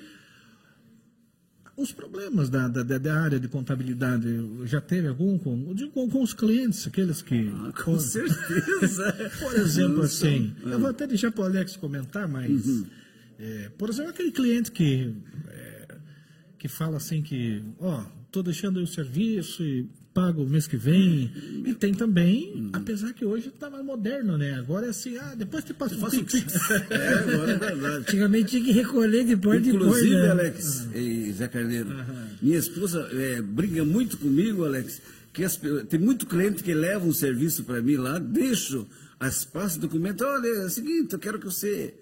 [1.78, 4.26] Os problemas da, da, da- área de contabilidade,
[4.64, 7.52] já teve algum com, de- com, com os clientes, aqueles que.
[7.54, 9.12] Ah, Com certeza.
[9.40, 12.86] Por exemplo, assim, eu vou até deixar para o Alex comentar, mas, Uhum.
[13.38, 15.14] é, por exemplo, aquele cliente que,
[15.48, 15.94] é,
[16.58, 20.76] que fala assim que, ó, tô deixando aí o serviço e pago o mês que
[20.76, 21.30] vem.
[21.66, 22.70] E tem também, Uhum.
[22.72, 24.54] apesar que hoje tá mais moderno, né?
[24.54, 26.52] Agora é assim, ah, depois te passo Faço Pix.
[26.90, 27.96] É, agora é verdade.
[27.96, 30.30] Antigamente tinha que recolher depois de Inclusive, né?
[30.30, 31.90] Alex e Zé Carneiro,
[32.42, 35.00] minha esposa é, briga muito comigo, Alex,
[35.32, 35.56] que as
[35.88, 38.86] tem muito cliente que leva um serviço para mim lá, deixo
[39.20, 41.94] as pastas documento, olha, é o seguinte, eu quero que você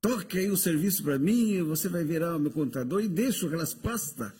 [0.00, 3.74] toque aí o serviço para mim, você vai virar o meu contador e deixo aquelas
[3.74, 4.30] pastas.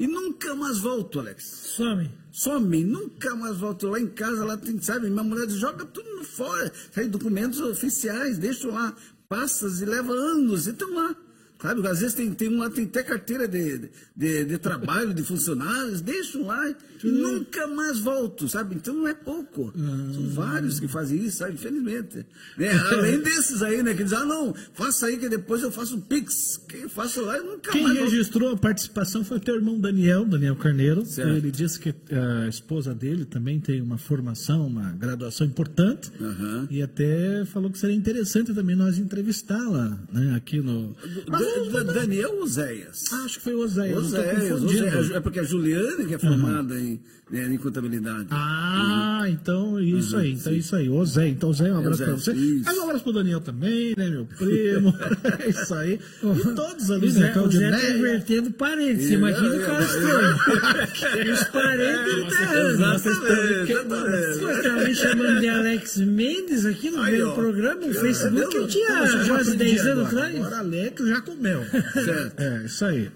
[0.00, 1.44] E nunca mais volto, Alex.
[1.76, 2.10] Some.
[2.32, 6.24] Some, nunca mais volto lá em casa, lá tem, sabe, minha mulher joga tudo no
[6.24, 8.96] fora, sai documentos oficiais, deixam lá
[9.28, 11.14] pastas e leva anos, e estão lá.
[11.60, 15.22] Sabe, às vezes tem, tem um lá, tem até carteira de, de, de trabalho, de
[15.22, 18.76] funcionários, deixam lá e nunca mais volto, sabe?
[18.76, 19.72] Então não é pouco.
[20.14, 21.54] São vários que fazem isso, sabe?
[21.54, 22.24] Infelizmente.
[22.56, 22.70] Né?
[22.92, 23.94] Além desses aí, né?
[23.94, 26.60] Que dizem, ah, não, faça aí que depois eu faço um Pix.
[26.66, 28.10] Que eu faço lá e nunca Quem mais volto.
[28.10, 31.04] registrou a participação foi o teu irmão Daniel, Daniel Carneiro.
[31.04, 31.30] Certo.
[31.30, 36.10] Ele disse que a esposa dele também tem uma formação, uma graduação importante.
[36.20, 36.68] Aham.
[36.70, 40.96] E até falou que seria interessante também nós entrevistá-la né, aqui no.
[41.28, 41.49] Mas
[41.92, 43.04] Daniel Oséias.
[43.12, 43.96] Ah, acho que foi o Oséias.
[43.96, 48.28] eu Oséias, é porque a Juliane que é formada em, né, em contabilidade.
[48.30, 50.88] Ah, então isso aí, então isso aí.
[51.06, 52.32] Zé, então Zé, um abraço pra você.
[52.32, 52.62] isso.
[52.64, 54.94] Mas um abraço pro Daniel também, né, meu primo?
[55.38, 56.00] é isso aí.
[56.22, 57.32] E todos ali, né?
[57.32, 57.50] Zé, o.
[57.50, 59.06] Zé tá invertendo parentes.
[59.06, 61.32] Você imagina o cara estranho.
[61.32, 62.70] Os parentes enterrando.
[62.70, 64.40] Exatamente.
[64.40, 67.32] Pô, Estava me chamando de Alex Mendes aqui no ó.
[67.34, 68.88] programa, no Facebook, eu Você tinha
[69.28, 70.36] quase aprendi 10 anos atrás.
[70.36, 71.64] Agora Alex já comeu.
[72.04, 72.40] Certo.
[72.40, 73.10] É, isso aí.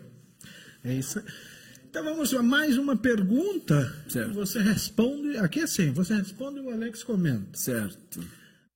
[0.82, 1.24] É isso aí.
[1.90, 3.94] Então vamos a mais uma pergunta.
[4.08, 4.32] Certo.
[4.32, 5.36] Você responde.
[5.36, 7.56] Aqui é assim, você responde e o Alex comenta.
[7.56, 8.20] Certo.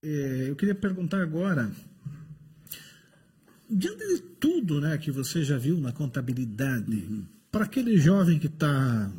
[0.03, 1.71] É, eu queria perguntar agora,
[3.69, 7.25] diante de tudo né, que você já viu na contabilidade, Uhum.
[7.51, 9.11] para aquele jovem que está,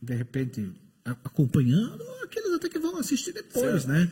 [0.00, 0.70] de repente,
[1.04, 3.88] acompanhando, ou aqueles até que vão assistir depois, Certo.
[3.88, 4.10] né?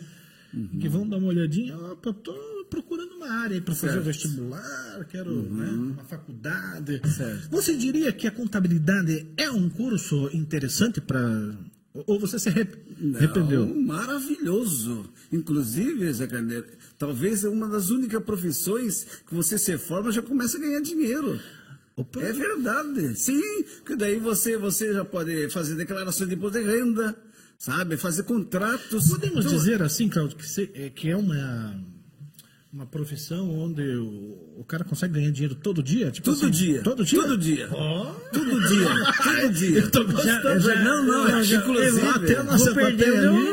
[0.80, 3.98] Que vão dar uma olhadinha, opa, estou procurando uma área para fazer o.
[3.98, 4.02] Uhum.
[4.04, 7.00] vestibular, quero né, uma faculdade.
[7.08, 7.48] Certo.
[7.50, 11.54] Você diria que a contabilidade é um curso interessante para...
[12.06, 12.74] Ou você se arrep-
[13.16, 13.66] arrependeu?
[13.66, 15.04] Não, maravilhoso.
[15.30, 16.64] Inclusive, Zé Carneiro,
[16.98, 20.80] talvez é uma das únicas profissões que você se forma e já começa a ganhar
[20.80, 21.38] dinheiro.
[21.94, 22.20] Opa.
[22.22, 23.14] É verdade.
[23.16, 27.14] Sim, que daí você, você já pode fazer declaração de imposto de renda,
[27.58, 27.98] sabe?
[27.98, 29.10] Fazer contratos.
[29.10, 31.78] Podemos Então, dizer assim, Claudio, que, se- é, que é uma,
[32.72, 36.10] uma profissão onde o, o cara consegue ganhar dinheiro todo dia?
[36.10, 36.82] Tipo Todo assim, dia.
[36.82, 37.20] Todo dia?
[37.20, 37.68] Todo dia.
[37.70, 38.04] Ó.
[38.32, 38.88] Todo dia.
[39.22, 39.78] Todo dia.
[39.78, 40.60] Eu tô gostando.
[40.60, 42.00] Já- não, não, já- inclusive.
[42.00, 42.96] eu Até a nossa o ali,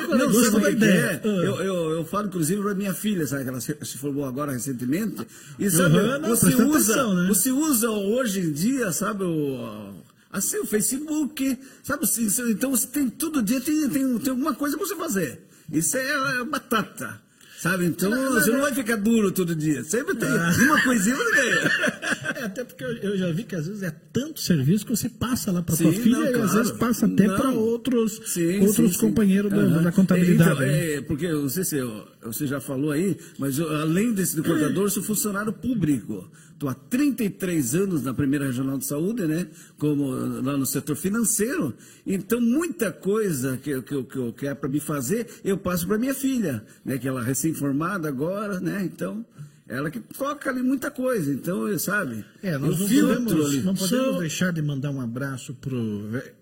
[0.08, 1.22] Não, sabe o que é?
[1.26, 4.54] Eu, eu, eu falo, inclusive, para minha filha, sabe, que ela se, se formou agora
[4.54, 5.28] recentemente.
[5.60, 7.28] E sabe, Uhum, não, você, usa, né?
[7.28, 9.96] você usa hoje em dia, sabe, o,
[10.32, 14.78] assim, o Facebook, sabe, assim, então você tem todo dia, tem, tem, tem alguma coisa
[14.78, 15.42] para você fazer.
[15.70, 17.22] Isso é batata.
[17.62, 19.84] Sabe, então você não vai ficar duro todo dia.
[19.84, 20.50] Sempre tem Ah.
[20.62, 21.72] uma coisinha você ganha.
[22.40, 25.10] É, até porque eu, eu já vi que às vezes é tanto serviço que você
[25.10, 26.54] passa lá para Sim, tua filha não, e às claro.
[26.58, 29.00] vezes passa até para outros, Sim, outros sim, sim.
[29.00, 29.84] companheiros da- Aham.
[29.84, 30.52] da contabilidade.
[30.52, 30.94] Então, né?
[30.94, 34.36] é, porque eu não sei se eu- você já falou aí, mas eu, além desse
[34.36, 36.30] do contador, eu sou funcionário público.
[36.54, 39.48] Estou há 33 anos na primeira regional de saúde, né?
[39.78, 41.74] Como lá no setor financeiro.
[42.06, 45.98] Então, muita coisa que, que, que, eu- que é para me fazer, eu passo para
[45.98, 46.98] minha filha, né?
[46.98, 48.82] Que ela é recém-formada agora, né?
[48.84, 49.26] Então,
[49.70, 51.32] ela que toca ali muita coisa.
[51.32, 52.26] Então, sabe?
[52.42, 55.56] É, nós não podemos, não podemos Só- deixar de mandar um abraço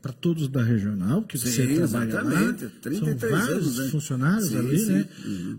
[0.02, 2.64] para todos da regional, que você Sim, trabalha exatamente.
[2.66, 2.72] lá.
[2.82, 3.88] 33 São vários anos, né?
[3.92, 4.92] funcionários Sim, ali, sim.
[4.94, 5.06] né?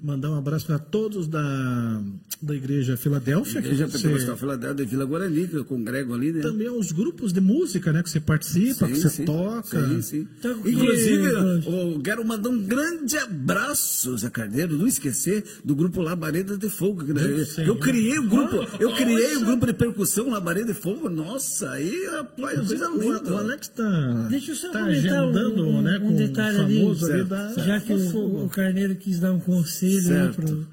[0.02, 2.02] Mandar um abraço para todos da,
[2.40, 3.59] da Igreja Filadélfia.
[3.59, 6.40] Igreja você- Pentecostal Filadélfia de Vila Guarani, que eu congrego ali, né?
[6.40, 8.02] Também os grupos de música, né?
[8.02, 9.87] Que você participa, que você toca.
[9.88, 10.28] Sim, sim.
[10.40, 11.22] Com Inclusive,
[11.62, 16.68] que- eu quero mandar um grande abraço, Zé Carneiro, não esquecer do grupo Labareda de
[16.70, 17.04] Fogo.
[17.04, 17.16] que eu,
[17.59, 17.68] sei.
[17.68, 21.09] eu criei o grupo, eu criei o grupo de percussão Labareda de Fogo.
[21.09, 23.33] Nossa, aí, rapaz, coisa O, linda.
[23.33, 25.99] o Alex tá, Deixa eu só tá comentar um, agendando, um, né?
[25.99, 29.33] um Com detalhe o ali, famoso ali da, já que o, o Carneiro quis dar
[29.33, 30.66] um conselho né, Certo.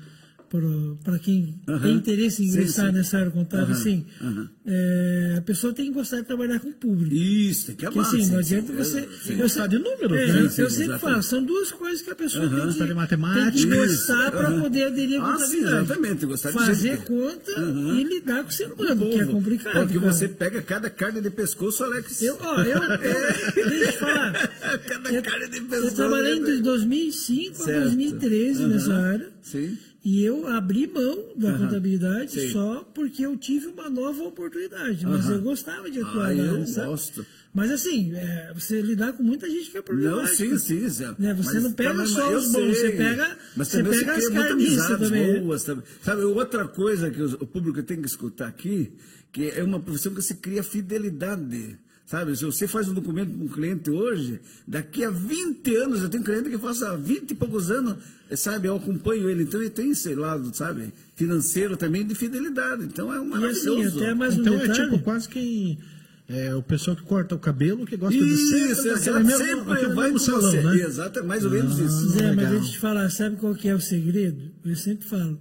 [1.04, 2.94] Para quem tem interesse em Sim, ingressar sim.
[2.94, 4.06] nessa área contábil, Aham, assim,
[4.66, 7.14] é, a pessoa tem que gostar de trabalhar com o público.
[7.16, 8.08] Isso, tem que Porque amar.
[8.10, 8.56] assim, sim, não sim.
[8.56, 9.02] adianta você.
[9.24, 9.34] Sim.
[9.34, 10.40] eu Gostar de números, é, né?
[10.42, 11.00] eu Sim, sempre exatamente.
[11.02, 13.52] falo, são duas coisas que a pessoa tem, Gostar que, de matemática.
[13.52, 15.84] tem que gostar para poder aderir à Ah, sim, contabilidade.
[15.86, 17.06] exatamente, gostar de Fazer gente.
[17.06, 18.00] conta Aham.
[18.00, 19.74] e lidar com o ser humano, que é complicado.
[19.74, 20.14] Porque cara.
[20.14, 22.22] você pega cada carne de pescoço, Alex.
[22.22, 22.98] Eu, ó, eu, é,
[23.54, 24.34] deixa eu falar.
[24.88, 25.96] Cada Eu, carne de eu pescoço.
[25.96, 26.46] trabalhei né?
[26.52, 27.84] de 2005 a Certo.
[27.84, 28.68] 2013 Aham.
[28.74, 29.30] nessa área.
[29.42, 29.78] Sim.
[30.06, 32.52] E eu abri mão da contabilidade Sim.
[32.52, 35.04] só porque eu tive uma nova oportunidade.
[35.04, 36.88] Mas eu gostava de atuar Ah, eu sabe?
[36.90, 37.26] gosto.
[37.52, 40.36] Mas assim, é, você lidar com muita gente que é Não, problemática.
[40.36, 41.04] sim, sim.
[41.18, 42.92] Né, você Mas não pega só os bons, você sei.
[42.98, 45.34] pega, Mas você pega as carniças também.
[45.34, 45.40] né?
[45.40, 45.84] boas também.
[46.04, 48.94] Sabe, outra coisa que o público tem que escutar aqui,
[49.32, 51.80] que é uma profissão que se cria fidelidade.
[52.06, 56.10] Sabe, se você faz um documento para um cliente hoje, daqui a 20 anos, eu
[56.10, 57.96] tenho cliente que faz há 20 e poucos anos,
[58.36, 62.84] sabe, eu acompanho ele, então ele tem esse lado, sabe, financeiro também de fidelidade.
[62.84, 64.92] Então é um E assim, até mais um Então é detalhe.
[64.92, 65.80] tipo quase que
[66.30, 69.46] é, o pessoal que corta o cabelo, que gosta de Isso, sempre, exato, daquele mesmo,
[69.46, 70.62] sempre aquele vai com salão, você.
[70.62, 70.76] né?
[70.76, 72.10] Exato, é mais ou menos isso.
[72.10, 74.52] Zé, mas deixa eu te falar, sabe qual que é o segredo?
[74.64, 75.40] Eu sempre falo,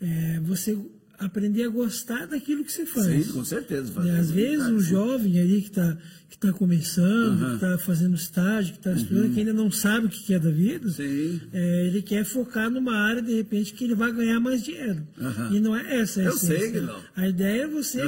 [0.00, 0.78] é, você
[1.18, 3.26] aprender a gostar daquilo que você faz.
[3.26, 3.90] Sim, com certeza.
[3.90, 4.16] E Fábio.
[4.16, 5.96] às vezes o jovem ali que está
[6.30, 10.08] que tá começando, que está fazendo estágio, que está estudando, que ainda não sabe o
[10.10, 10.92] que quer da vida, Uhum.
[10.92, 11.40] Sim.
[11.52, 15.02] é, ele quer focar numa área, de repente, que ele vai ganhar mais dinheiro.
[15.20, 15.50] Aham.
[15.54, 16.58] E não é essa a Eu essência.
[16.58, 17.00] sei que não.
[17.16, 18.00] A ideia é você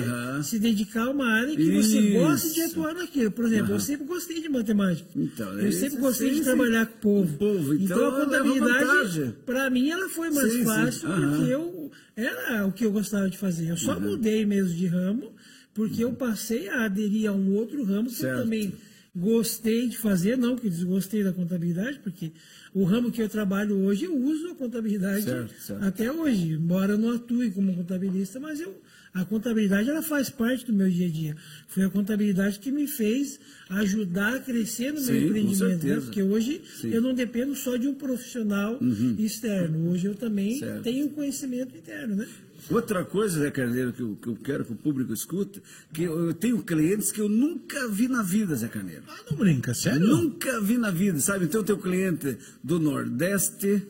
[0.42, 2.18] se dedicar a uma área que você Isso.
[2.18, 3.30] gosta de atuar naquilo.
[3.30, 5.08] Por exemplo, eu sempre gostei de matemática.
[5.16, 6.44] Então, eu esse- sempre gostei sim, de sim.
[6.44, 7.34] trabalhar com o povo.
[7.34, 10.64] O povo, então, a leva contabilidade, para mim, ela foi mais Sim, sim.
[10.64, 13.70] fácil porque eu era o que eu gostava de fazer.
[13.70, 15.32] Eu só mudei mesmo de ramo
[15.74, 18.38] porque eu passei a aderir a um outro ramo que Certo.
[18.38, 18.72] eu também
[19.14, 22.32] gostei de fazer, não que desgostei da contabilidade, porque
[22.72, 25.84] o ramo que eu trabalho hoje eu uso a contabilidade Certo, certo.
[25.84, 28.80] até hoje, embora eu não atue como contabilista, mas eu
[29.12, 31.36] a contabilidade ela faz parte do meu dia a dia.
[31.68, 35.96] Foi a contabilidade que me fez ajudar a crescer no Sim, meu empreendimento, né?
[36.00, 36.88] porque hoje Sim.
[36.88, 36.94] Uhum.
[36.94, 38.78] eu não dependo só de um profissional
[39.18, 39.90] externo.
[39.90, 40.82] Hoje eu também Certo.
[40.82, 42.28] tenho um conhecimento interno, né?
[42.70, 45.62] Outra coisa, Zé Carneiro, que eu, que eu quero que o público escute,
[45.94, 49.02] que eu, eu tenho clientes que eu nunca vi na vida, Zé Carneiro.
[49.08, 50.06] Ah, não brinca, sério?
[50.06, 51.46] Nunca vi na vida, sabe?
[51.46, 53.82] Então eu tenho cliente do Nordeste,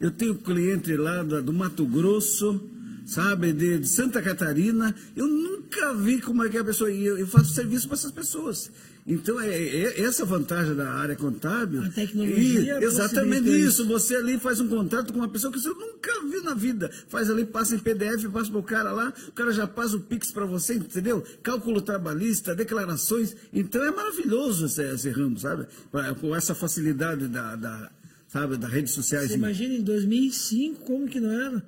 [0.00, 2.60] eu tenho cliente lá da- do Mato Grosso,
[3.04, 3.52] sabe?
[3.52, 4.94] De, de Santa Catarina.
[5.16, 6.90] Eu nunca vi como é que é a pessoa.
[6.90, 8.70] E eu, eu faço serviço para essas pessoas.
[9.04, 11.82] Então, é, é essa vantagem da área contábil.
[11.82, 13.84] A tecnologia E, exatamente isso.
[13.86, 16.90] Você ali faz um contrato com uma pessoa que você nunca viu na vida.
[17.08, 20.00] Faz ali, passa em PDF, passa para o cara lá, o cara já passa o
[20.00, 21.24] Pix para você, entendeu?
[21.42, 23.34] Cálculo trabalhista, declarações.
[23.52, 25.66] Então é maravilhoso esse, esse ramo, sabe?
[26.20, 27.90] Com essa facilidade da, da,
[28.28, 29.30] sabe, das redes sociais.
[29.30, 31.62] Você imagina em 2005 como que não era?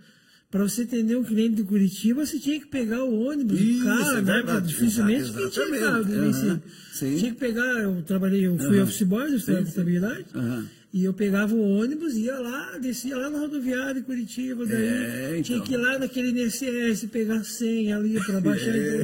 [0.55, 3.87] Para você atender um cliente de Curitiba, você tinha que pegar o ônibus, Isso, o
[3.87, 4.35] carro, é né?
[4.35, 4.73] verdade.
[4.73, 6.47] Porque dificilmente quem tinha carro em 2005.
[6.47, 6.63] Aham,
[6.93, 7.17] sim.
[7.17, 10.69] Tinha que pegar, eu trabalhei, eu fui office boy no Estado de Contabilidade, Aham.
[10.97, 15.31] E eu pegava o ônibus, ia lá, descia lá na rodoviária de Curitiba, daí É,
[15.33, 15.43] então.
[15.43, 18.77] tinha que ir lá naquele INSS, pegar a senha ali para baixar.
[18.77, 19.03] É,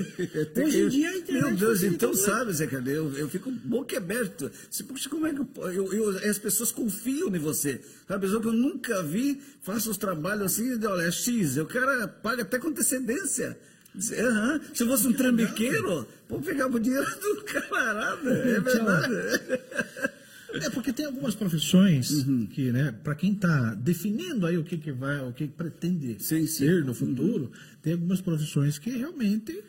[0.56, 2.96] a Hoje em dia a internet Meu Deus, então sabe, Zé Cadê?
[2.96, 4.48] Eu, eu fico boquiaberto.
[4.70, 7.80] Se, puxa, como é que eu, eu, eu- As pessoas confiam em você.
[8.06, 11.66] Sabe, pessoa que eu nunca vi, faça os trabalhos assim, de, olha, é X, o
[11.66, 13.58] cara paga até com antecedência.
[14.16, 18.30] "Aham, Se fosse um trambiqueiro, pô, pegava o dinheiro do camarada.
[18.30, 19.14] É verdade.
[20.54, 22.46] É porque tem algumas profissões Uhum.
[22.46, 26.46] que, né, para quem está definindo aí o que, que vai, o que pretende Sim,
[26.46, 26.66] sim.
[26.66, 27.50] ser no futuro,
[27.82, 29.62] tem algumas profissões que realmente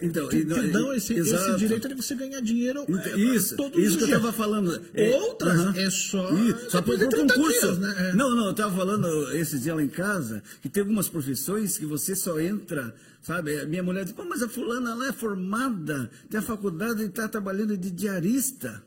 [0.00, 3.76] Então, que, que dão esse, esse direito de você ganhar dinheiro Então, é, Isso, todos
[3.82, 4.18] isso que eu dias.
[4.18, 4.80] estava falando.
[5.14, 5.74] Outras aham.
[5.76, 7.60] é só Ih, só por de 30 concurso.
[7.60, 7.94] dias, né?
[8.10, 8.14] É.
[8.14, 11.84] Não, não, eu estava falando esses dias lá em casa que tem algumas profissões que
[11.84, 13.58] você só entra, sabe?
[13.60, 17.06] A Minha mulher diz, pô, mas a fulana lá é formada, tem a faculdade e
[17.06, 18.84] está trabalhando de diarista.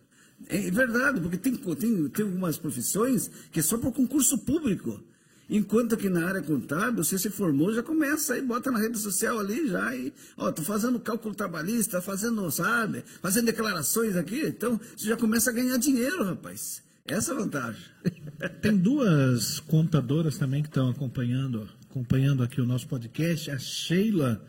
[0.47, 5.03] É verdade, porque tem, tem, tem algumas profissões que é só por concurso público.
[5.49, 9.39] Enquanto que na área contábil, você se formou, já começa aí, bota na rede social
[9.39, 15.07] ali já e, ó, tô fazendo cálculo trabalhista, fazendo, sabe, fazendo declarações aqui, então você
[15.07, 16.83] já começa a ganhar dinheiro, rapaz.
[17.05, 17.83] Essa é a vantagem.
[18.61, 23.51] Tem duas contadoras também que estão acompanhando, acompanhando aqui o nosso podcast.
[23.51, 24.43] A Sheila,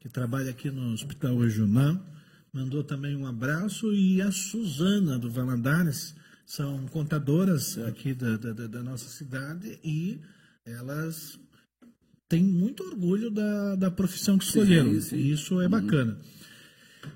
[0.00, 2.04] que trabalha aqui no Hospital Regional,
[2.54, 3.92] mandou também um abraço.
[3.92, 6.14] E a Suzana, do Valadares,
[6.46, 10.20] são contadoras aqui da, da, da- nossa cidade e
[10.64, 11.38] elas
[12.28, 15.00] têm muito orgulho da, da profissão que escolheram.
[15.00, 15.16] sim.
[15.16, 16.18] E isso é bacana.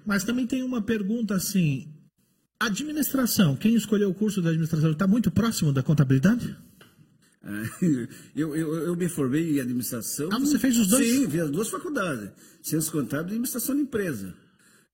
[0.05, 1.89] Mas também tem uma pergunta assim:
[2.61, 6.57] administração, quem escolheu o curso da administração está muito próximo da contabilidade?
[7.43, 10.29] É, Eu, eu, eu me formei em administração.
[10.33, 11.07] Ah, você fez os dois?
[11.07, 12.31] Sim, fiz as duas faculdades.
[12.63, 14.35] Ciências contábeis e administração de empresa.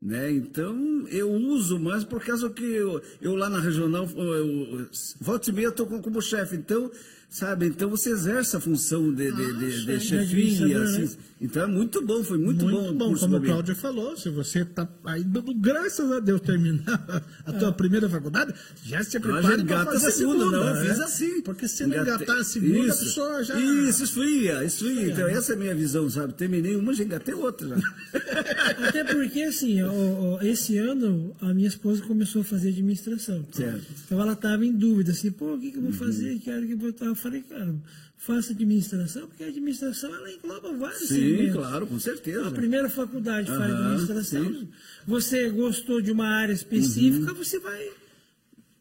[0.05, 0.33] Né?
[0.33, 4.87] Então, eu uso mais por causa que eu, eu lá na regional, eu,
[5.19, 6.57] volta e meia, estou como chefe.
[6.57, 6.91] Então,
[7.35, 10.83] sabe, então você exerce a função de, de, de, de chefia.
[10.83, 11.03] Assim.
[11.03, 11.09] né?
[11.41, 12.91] Então, é muito bom, foi muito, Muito bom.
[12.91, 13.43] o bom, curso como o.
[13.43, 18.55] Cláudio falou, se você está aí dando graças a Deus terminar a tua primeira faculdade,
[18.83, 20.85] já se Não, prepare já para fazer a segunda, não, eu né?
[20.87, 21.43] fiz assim.
[21.43, 23.61] Porque se não engatar a segunda, isso, a pessoa já...
[23.61, 25.09] Isso, esfria, esfria.
[25.09, 26.33] Então, essa é a minha visão, sabe?
[26.35, 27.77] Terminei uma, já engatei outra.
[28.89, 33.45] Até porque, assim, ó, ó, esse ano a minha esposa começou a fazer administração.
[33.53, 33.85] Certo.
[34.07, 36.39] Então ela estava em dúvida, assim, pô, o que, que eu vou fazer?
[36.39, 37.15] Que área que eu vou estar?
[37.25, 37.75] Eu falei, cara,
[38.19, 41.55] faça administração, porque a administração ela engloba vários Sim, segmentos.
[41.55, 42.47] claro, com certeza.
[42.49, 44.45] A primeira faculdade faz Aham, administração.
[44.55, 44.69] sim.
[45.07, 47.89] Você gostou de uma área específica, você vai.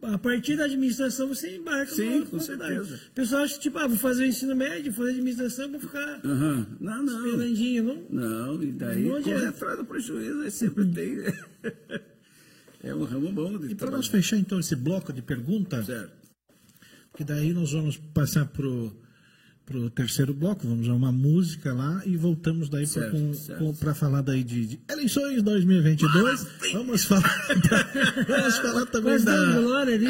[0.02, 2.96] A partir da administração você embarca Sim, outra com certeza.
[2.96, 5.80] O pessoal acha que, tipo, ah, vou fazer o ensino médio, vou fazer administração, vou
[5.80, 6.68] ficar Aham.
[6.82, 7.24] Não, não.
[7.24, 8.06] pelandinho, não?
[8.10, 9.48] Não, e daí adianta.
[9.48, 11.18] atrás do prejuízo, aí sempre tem.
[12.86, 16.12] É um ramo bom de E para nós fechar então esse bloco de perguntas, Certo.
[17.16, 18.96] Que daí nós vamos passar pro
[19.66, 22.84] pro terceiro bloco, vamos a uma música lá e voltamos daí
[23.80, 26.46] para falar daí de, de eleições 2022.
[26.74, 27.24] Vamos falar
[28.28, 30.06] vamos falar também Mas da glória ali.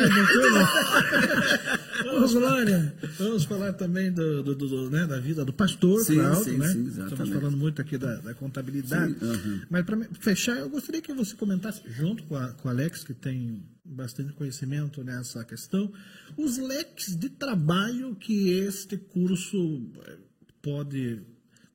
[2.09, 2.95] Ô, glória.
[3.19, 6.67] Vamos falar também do, do- do- né, da vida do pastor, Sim, Cláudio, sim, né?
[6.69, 9.15] sim, Estamos falando muito aqui da, da contabilidade.
[9.21, 9.61] Aham.
[9.69, 13.13] Mas para fechar, eu gostaria que você comentasse, junto com, a, com o Alex, que
[13.13, 15.91] tem bastante conhecimento nessa questão,
[16.37, 20.17] os leques de trabalho que este curso eh,
[20.61, 21.21] pode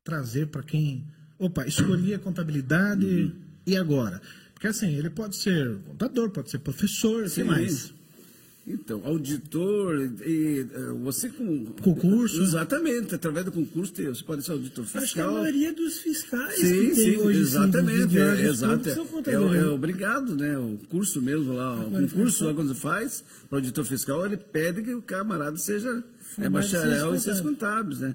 [0.02, 1.06] trazer para quem,
[1.38, 3.32] opa, escolhi a contabilidade Uhum.
[3.66, 4.20] e agora?
[4.54, 7.44] Porque assim, ele pode ser contador, pode ser professor, o que Sim.
[7.44, 7.94] mais?
[8.70, 11.64] Então, auditor, e, eh, você com.
[11.82, 12.42] Concurso.
[12.42, 15.32] Exatamente, através do concurso tem- você pode ser auditor Acho que a fiscal.
[15.32, 18.10] maioria dos fiscais Sim, sim, hoje exatamente.
[18.10, 18.88] sim, é, exato.
[18.90, 19.62] É, contadores.
[19.62, 20.58] é obrigado, né?
[20.58, 24.94] O curso mesmo lá, o concurso lá quando faz para auditor fiscal, ele pede que
[24.94, 26.04] o camarada seja
[26.36, 28.14] é, bacharel em ciências contábeis, né?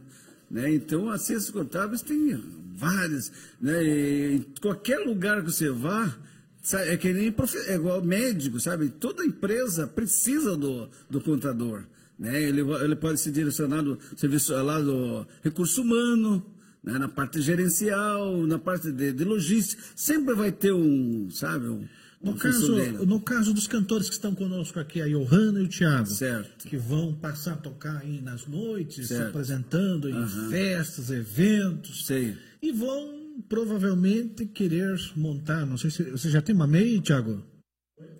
[0.51, 0.71] né?
[0.73, 2.39] Então, as ciências contábeis tem
[2.75, 3.83] várias, né?
[3.83, 6.15] E em qualquer lugar que você vá,
[6.63, 7.33] sabe, é que nem
[7.67, 8.89] é igual médico, sabe?
[8.89, 11.83] Toda empresa precisa do, do contador,
[12.17, 12.41] né?
[12.41, 16.43] Ele, ele pode se direcionar do serviço lá do recurso humano,
[16.83, 16.97] né?
[16.97, 21.85] na parte gerencial, na parte de, de logística, sempre vai ter um, sabe, um,
[22.21, 26.07] No caso, no caso dos cantores que estão conosco aqui, a Johanna e o Thiago,
[26.07, 26.67] Certo.
[26.67, 29.29] que vão passar a tocar aí nas noites, se Certo.
[29.29, 32.37] apresentando em festas, eventos, Sei.
[32.61, 37.43] e vão provavelmente querer montar, não sei se você já tem uma MEI, Thiago?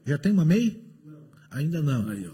[0.06, 0.82] Já tem uma MEI?
[1.52, 2.10] Ainda não.
[2.10, 2.32] Aí, ó.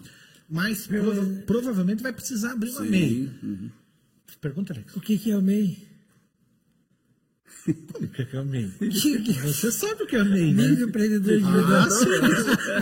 [0.50, 3.10] Mas prova- provavelmente vai precisar abrir uma MEI.
[3.10, 3.48] Sim.
[3.48, 3.70] uhum.
[4.42, 4.96] Pergunta, Alex.
[4.96, 5.89] O que, que é o MEI?
[7.94, 8.72] Como que é a MEI?
[9.44, 10.68] Você sabe o que é a MEI, né?
[10.70, 11.82] Micro empreendedor individual.
[11.82, 12.06] Ah, sim.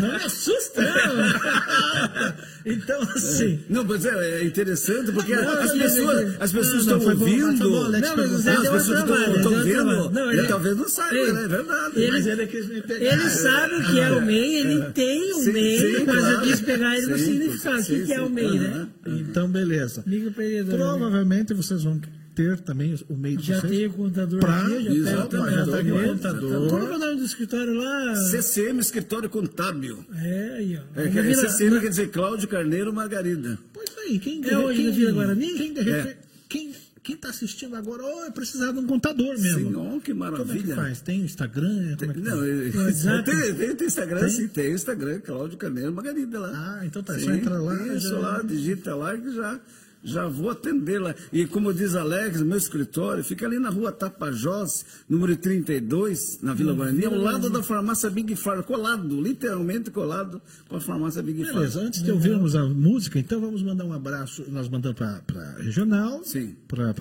[0.02, 2.38] Não me assusta, não.
[2.68, 7.70] Então, assim, Não, mas é, é interessante porque as pessoas, as pessoas estão ouvindo.
[7.70, 11.44] Não, mas as pessoas estão vendo, ele talvez não saiba, Ei, né?
[11.46, 12.02] É verdade.
[12.02, 16.98] ele- sabe o que é o MEI, ele tem o MEI, mas eu quis pegar
[16.98, 17.82] ele no significado.
[17.82, 18.30] O que, é o.
[18.30, 18.88] MEI, né?
[19.06, 20.04] Então, beleza.
[20.06, 20.76] Microempreendedor.
[20.78, 22.02] Provavelmente vocês vão
[22.38, 25.50] ter também o meio de Já tem o contador Pra- aqui, já Exato, tem o
[25.50, 26.04] já tá contador.
[26.08, 26.68] contador.
[26.70, 28.16] Que é o nome do escritório lá?
[28.16, 30.06] CCM, Escritório Contábil.
[30.16, 31.00] É, aí, ó.
[31.00, 33.58] É, Na que- Vila- CCM na- quer dizer Cláudio Carneiro Margarida.
[33.74, 35.54] Pois aí, quem É hoje quem, na Vila Guarani?
[35.54, 36.18] Quem, de repente-
[36.48, 36.72] quem,
[37.04, 39.60] quem tá assistindo agora, oh, é precisar de um contador mesmo.
[39.72, 40.76] Sim, oh, que Como é que maravilha.
[40.76, 41.02] faz?
[41.02, 41.96] Tem Instagram?
[41.98, 42.44] Como é que Não, faz?
[42.50, 43.24] ele- WhatsApp?
[43.32, 46.52] tem, tem, tem Instagram, sim, tem Instagram, Cláudio Carneiro Margarida lá.
[46.54, 47.88] Ah, então tá, Sim, só entra lá.
[47.96, 49.60] Isso já- lá, digita lá que já,
[50.08, 51.14] já vou atender lá.
[51.32, 56.74] E como diz Alex, meu escritório fica ali na rua Tapajós, número 32, na Vila
[56.74, 61.56] Guarani, ao lado da farmácia Big Farm, colado, literalmente colado com a farmácia Big Farm.
[61.56, 64.46] Beleza, antes de ouvirmos a música, então vamos mandar um abraço.
[64.50, 66.56] Nós mandamos para regional, Sim.
[66.68, 66.96] para.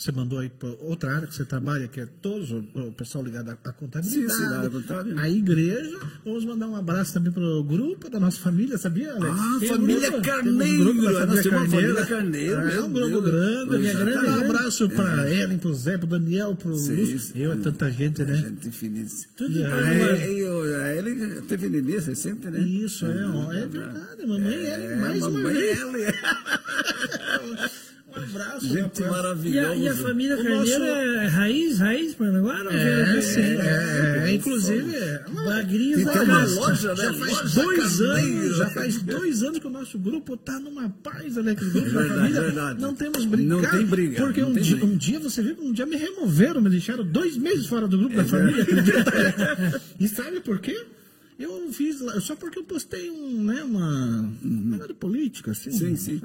[0.00, 2.62] Você mandou aí para outra área que você trabalha, que é todos o,
[2.96, 5.18] pessoal ligado à, à contabilidade, Sim, sim, contábil.
[5.18, 6.00] a igreja.
[6.24, 9.36] Vamos mandar um abraço também para o grupo da nossa família, sabia, Alex?
[9.38, 11.96] Ah, Tem um família grupo, Carneiro, um grupo da nós temos uma Carneiro.
[11.96, 13.66] família Carneiro, é um grupo grande.
[13.66, 16.70] Família Então, grande, um abraço para Ellen, para o Zé, para o Daniel, para o
[16.70, 17.32] Lúcio.
[17.34, 18.36] Eu, é tanta gente, né?
[18.36, 19.14] Gente infinita.
[19.36, 22.58] Tudo É, É, a Ellen teve nenê recente, né?
[22.58, 23.10] Isso, é,
[23.64, 24.26] é verdade.
[24.26, 25.78] Mamãe Ellen, mais uma mamãe vez.
[25.78, 26.06] Ellen.
[28.22, 28.98] Abraço, Gente rapaz.
[29.00, 29.74] E a, maravilhosa.
[29.76, 32.58] e a família O Carneiro nosso- é raiz, raiz Paranaguá?
[32.70, 36.96] É, veio- sim, é, é, inclusive, é, Bagrinhos Tem da até uma loja, né?
[36.96, 40.88] já faz Loja dois anos, já faz dois anos que o nosso grupo tá numa
[41.02, 42.40] paz, Alex, grupo da Verdade, família.
[42.42, 42.80] verdade.
[42.80, 43.62] Não temos brincado.
[43.62, 46.60] Não tem briga, Porque um dia, um dia, você viu que um dia me removeram,
[46.60, 48.66] me deixaram dois meses fora do grupo da família,
[49.98, 50.84] e sabe por quê?
[51.38, 55.70] Eu fiz lá, só porque eu postei um, né, uma, um negócio de política, assim.
[55.70, 56.20] Sim, sim.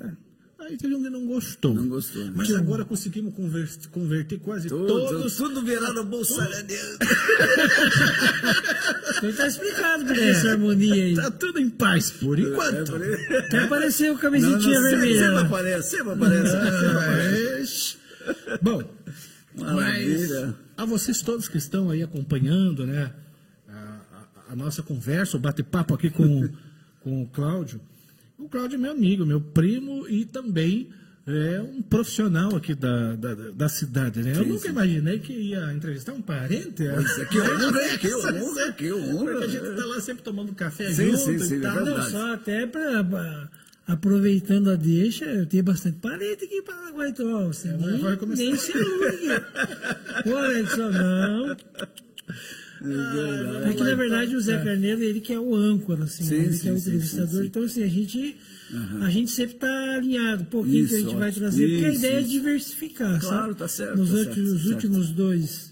[0.66, 0.72] É.
[0.72, 1.74] Aí teve um que não gostou.
[1.76, 2.32] Não gostou, né?
[2.36, 5.36] Mas agora conseguimos conver- converter quase Tudo, todos.
[5.36, 6.54] tudo virado bolsonaro.
[9.18, 11.16] Então tá explicado por essa harmonia aí.
[11.16, 12.96] Tá tudo em paz por enquanto.
[12.96, 15.20] Até apareceu camisetinha vermelha.
[15.26, 16.56] Sempre aparece, sempre aparece.
[16.96, 17.98] Mas,
[18.62, 18.84] Bom,
[19.56, 20.56] mas Maravilha.
[20.78, 23.12] a vocês todos que estão aí acompanhando, né,
[23.70, 26.50] a, a- a nossa conversa, o bate-papo aqui com,
[27.02, 27.80] com o Cláudio.
[28.38, 30.90] O Cláudio é meu amigo, meu primo e também
[31.28, 34.34] é um profissional aqui da, da, da cidade, né?
[34.36, 36.84] Eu nunca imaginei que ia entrevistar um parente.
[37.32, 39.26] Que honra, que honra, que honra.
[39.32, 41.76] Porque a gente tá lá sempre tomando café Sim, junto sim, sim, e é tal.
[41.76, 42.00] verdade.
[42.00, 43.50] Não, só até pra-
[43.88, 48.02] aproveitando a deixa, eu tenho bastante parente aqui em Paraguai, então, você nem,
[48.36, 49.42] nem se ilude.
[50.24, 51.58] Pô, Edson, não.
[53.66, 56.54] É que, na verdade, o Zé Carneiro, ele que é o âncora, assim, Sim, ele
[56.54, 57.44] sim, que é o entrevistador.
[57.46, 58.36] Então, assim, a gente,
[59.02, 60.46] a gente sempre está alinhado.
[60.46, 61.68] Pô, quem que a Isso, gente vai trazer?
[61.68, 62.30] Porque a Isso, ideia é isso.
[62.30, 63.56] diversificar, Claro, sabe?
[63.56, 64.74] tá certo, Nos tá últimos, certo, certo.
[64.74, 65.65] últimos dois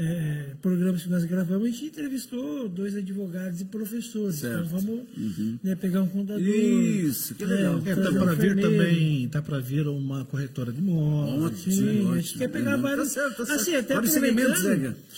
[0.00, 4.36] é, programas que nós gravamos, a gente entrevistou dois advogados e professores.
[4.36, 4.56] Certo.
[4.58, 4.64] Uhum.
[4.66, 6.40] Então, vamos né, pegar um contador.
[6.40, 7.78] Isso, que legal.
[7.84, 11.42] É, tá trazer um para vir também, tá para vir uma corretora de imóveis.
[11.52, 11.74] Ótimo.
[11.74, 12.12] Sim, ótimo.
[12.12, 13.08] a gente quer pegar Tá vários.
[13.08, 13.60] certo, tá certo.
[13.60, 14.16] Assim, até Vários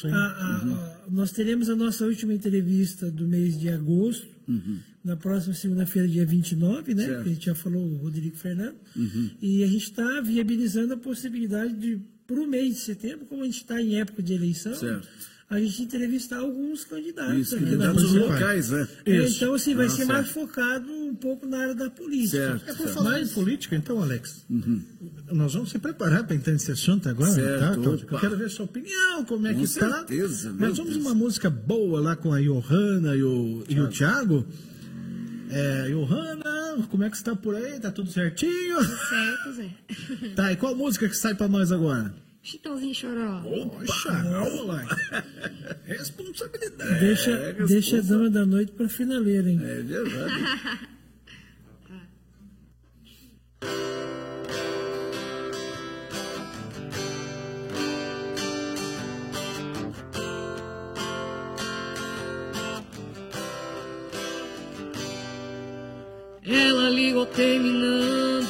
[0.05, 4.27] a- a- a- nós teremos a nossa última entrevista do mês de agosto,
[5.05, 7.03] na próxima segunda-feira, dia 29, né?
[7.03, 7.09] Uhum.
[7.09, 7.17] Certo.
[7.19, 7.23] Uhum.
[7.25, 8.77] Que a gente já falou, o Rodrigo Fernando.
[9.43, 12.01] E a gente está viabilizando a possibilidade de,
[12.33, 15.09] para o mês de setembro, como a gente está em época de eleição, Certo.
[15.49, 17.37] a gente entrevistar alguns candidatos.
[17.39, 18.89] Isso, aqui na candidatos locais, né?
[19.05, 19.37] É, Isso.
[19.37, 20.13] Então, assim, vai Ah, ser certo.
[20.13, 22.31] mais focado um pouco na área da política.
[22.53, 22.95] Certo, É por certo.
[22.95, 24.47] falar em política, então, Alex.
[25.33, 28.07] Nós vamos se preparar para entrar nesse assunto agora, Certo, tá, Cláudio?
[28.07, 28.15] opa.
[28.17, 29.91] Eu quero ver sua opinião, como é Com que tá.
[29.99, 31.05] certeza, meu Mas vamos Deus.
[31.05, 34.47] uma música boa lá com a Johanna e o, e o Thiago.
[35.53, 36.60] É, Johanna,
[36.91, 37.79] como é que está por aí?
[37.81, 38.83] Tá tudo certinho?
[38.85, 39.71] Certo, Zé.
[40.35, 42.13] Tá, e qual música que sai para nós agora?
[42.43, 43.43] Chitãozinho choró.
[43.43, 44.13] Poxa,
[44.67, 44.83] lá.
[45.85, 47.01] Responsabilidade.
[47.01, 49.61] Deixa, É, deixa a dama da noite para finaleira, hein?
[49.63, 50.89] É verdade.
[66.53, 68.49] Ela ligou terminando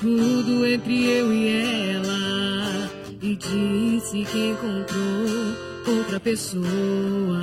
[0.00, 1.48] tudo entre eu e
[1.90, 7.42] ela e disse que encontrou outra pessoa.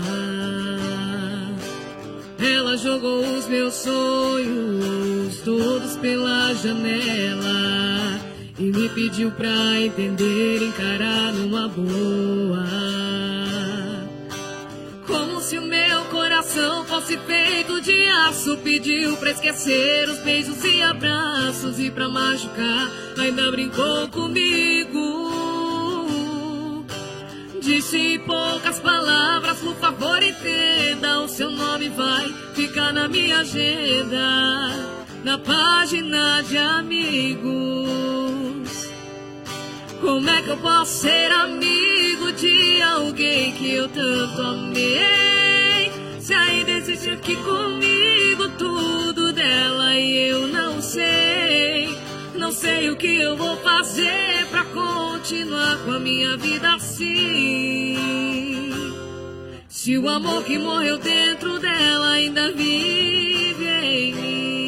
[2.39, 8.19] Ela jogou os meus sonhos todos pela janela
[8.57, 12.94] e me pediu pra entender, encarar numa boa.
[16.65, 18.57] Coração fosse feito de aço.
[18.57, 21.79] Pediu pra esquecer os beijos e abraços.
[21.79, 25.25] E pra machucar, ainda brincou comigo.
[27.61, 31.21] Disse em poucas palavras, por favor entenda.
[31.21, 34.69] O seu nome vai ficar na minha agenda.
[35.23, 37.45] Na página de amigos.
[40.01, 45.44] Como é que eu posso ser amigo de alguém que eu tanto amei?
[46.25, 51.95] Se ainda existe aqui comigo tudo dela e eu não sei.
[52.35, 57.95] Não sei o que eu vou fazer pra continuar com a minha vida assim.
[59.67, 64.64] Se o amor que morreu dentro dela ainda vive em mim.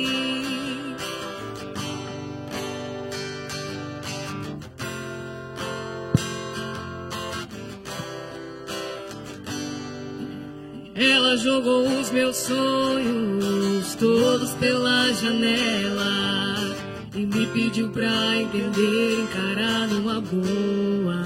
[10.99, 16.75] Ela jogou os meus sonhos todos pela janela
[17.13, 21.23] e me pediu pra entender, encarar numa boa.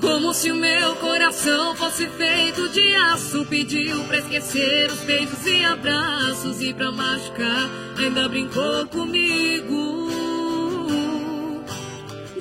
[0.00, 3.44] Como se o meu coração fosse feito de aço.
[3.44, 7.68] Pediu pra esquecer os beijos e abraços e pra machucar,
[7.98, 10.05] ainda brincou comigo.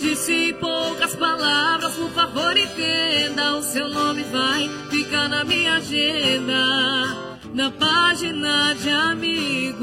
[0.06, 3.56] Disse poucas palavras, por favor entenda.
[3.56, 7.18] O seu nome vai ficar na minha agenda,
[7.51, 9.82] na página de amigos.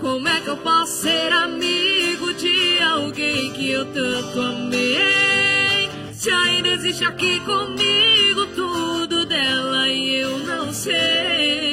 [0.00, 5.90] Como é que eu posso ser amigo de alguém que eu tanto amei?
[6.12, 11.63] Se ainda existe aqui comigo tudo dela e eu não sei.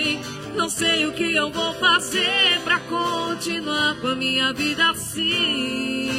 [0.82, 6.10] Sei o que eu vou fazer pra continuar com a minha vida assim.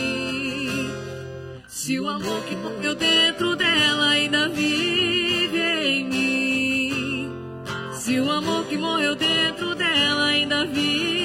[1.66, 7.32] Se o amor que morreu dentro dela ainda vive em mim.
[7.92, 11.21] Se o amor que morreu dentro dela ainda vive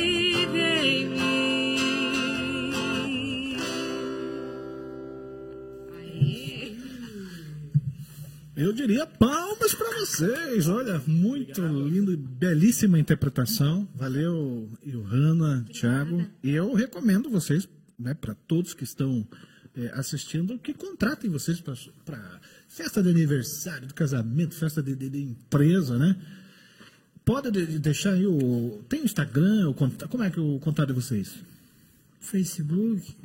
[8.58, 10.68] Eu diria palmas para vocês.
[10.68, 13.88] Olha, muito lindo e belíssima interpretação.
[13.93, 16.26] Valeu, Johanna, Thiago.
[16.43, 19.28] E eu recomendo vocês, né, para todos que estão
[19.76, 25.22] eh, assistindo, que contratem vocês para festa de aniversário, de casamento, festa de, de- de
[25.22, 26.16] empresa, né?
[27.24, 28.82] Pode de- deixar aí o.
[28.89, 31.36] Tem o Instagram, o como é que é o contato de vocês?
[32.20, 33.16] Facebook.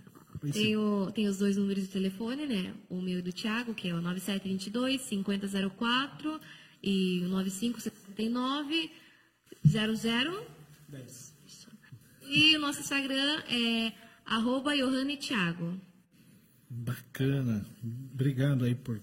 [0.51, 2.74] Tem, o- tem os dois números de telefone, né?
[2.88, 6.40] O meu e do Thiago, que é o 9722-5004
[6.82, 8.90] e o 9579
[9.64, 10.45] 00
[12.28, 13.93] E o nosso Instagram é
[14.26, 15.78] arroba Johanne Thiago.
[16.68, 17.64] Bacana.
[18.12, 19.01] Obrigado aí por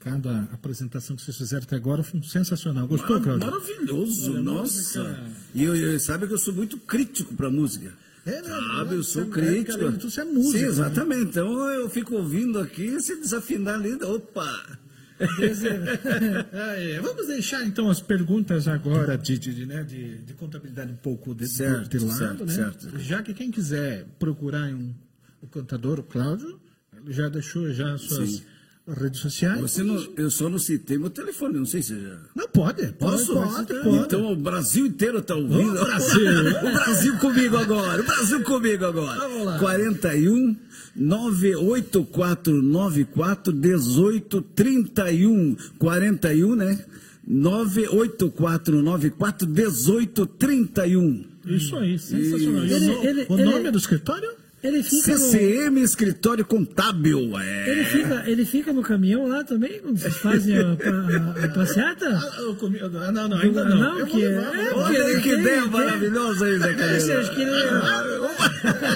[0.00, 2.02] cada apresentação que vocês fizeram até agora.
[2.02, 2.86] Foi sensacional.
[2.88, 3.46] Gostou, Claudio?
[3.48, 5.24] Maravilhoso, nossa.
[5.54, 7.96] E eu, eu- sabe que eu sou muito crítico pra música.
[8.24, 8.48] É, né?
[8.76, 9.78] Sabe, eu sou É, crítico.
[9.78, 10.68] tudo, você é músico, Sim, né?
[10.68, 11.22] exatamente.
[11.30, 14.78] Então eu fico ouvindo aqui, se desafinar ali, opa!
[16.52, 17.00] É.
[17.00, 21.46] Vamos deixar então as perguntas agora de, de, né, de, de contabilidade um pouco de,
[21.46, 22.52] Certo, de lado, certo, né?
[22.52, 22.98] certo.
[22.98, 24.92] Já que quem quiser procurar um,
[25.40, 26.60] o cantador, o Cláudio,
[26.96, 28.42] ele já deixou já as suas Sim.
[28.86, 29.60] Redes sociais.
[29.60, 32.18] Você não, eu só não citei meu telefone, não sei se já.
[32.34, 33.34] Não pode, Posso?
[33.34, 33.96] pode, pode, pode.
[33.98, 35.80] Então o Brasil inteiro está ouvindo.
[35.80, 36.20] Ô, Brasil!
[36.58, 38.02] o Brasil comigo agora.
[38.02, 39.18] O Brasil comigo agora.
[39.20, 39.58] Vamos lá.
[39.58, 40.56] 41
[40.96, 45.56] 98494 1831.
[45.78, 46.84] 41, né?
[47.26, 51.24] 98494 1831.
[51.46, 52.62] Isso aí, sensacional.
[52.62, 54.30] O Ele- ele- o ele- nome do escritório?
[54.62, 57.36] Ele fica, no, CCM Escritório Contábil.
[57.38, 57.68] É.
[57.70, 62.08] ele, fica, ele fica no caminhão lá também, quando vocês fazem a, a, a passeata?
[62.10, 63.76] Ah, comi- ah, não, não, ainda não.
[63.78, 64.74] Não, Eu que é- levar, é.
[64.74, 65.70] Olha aí que Tem, ideia tem.
[65.70, 67.18] maravilhosa aí, Zé Calheiro.
[67.20, 67.52] acho que ele,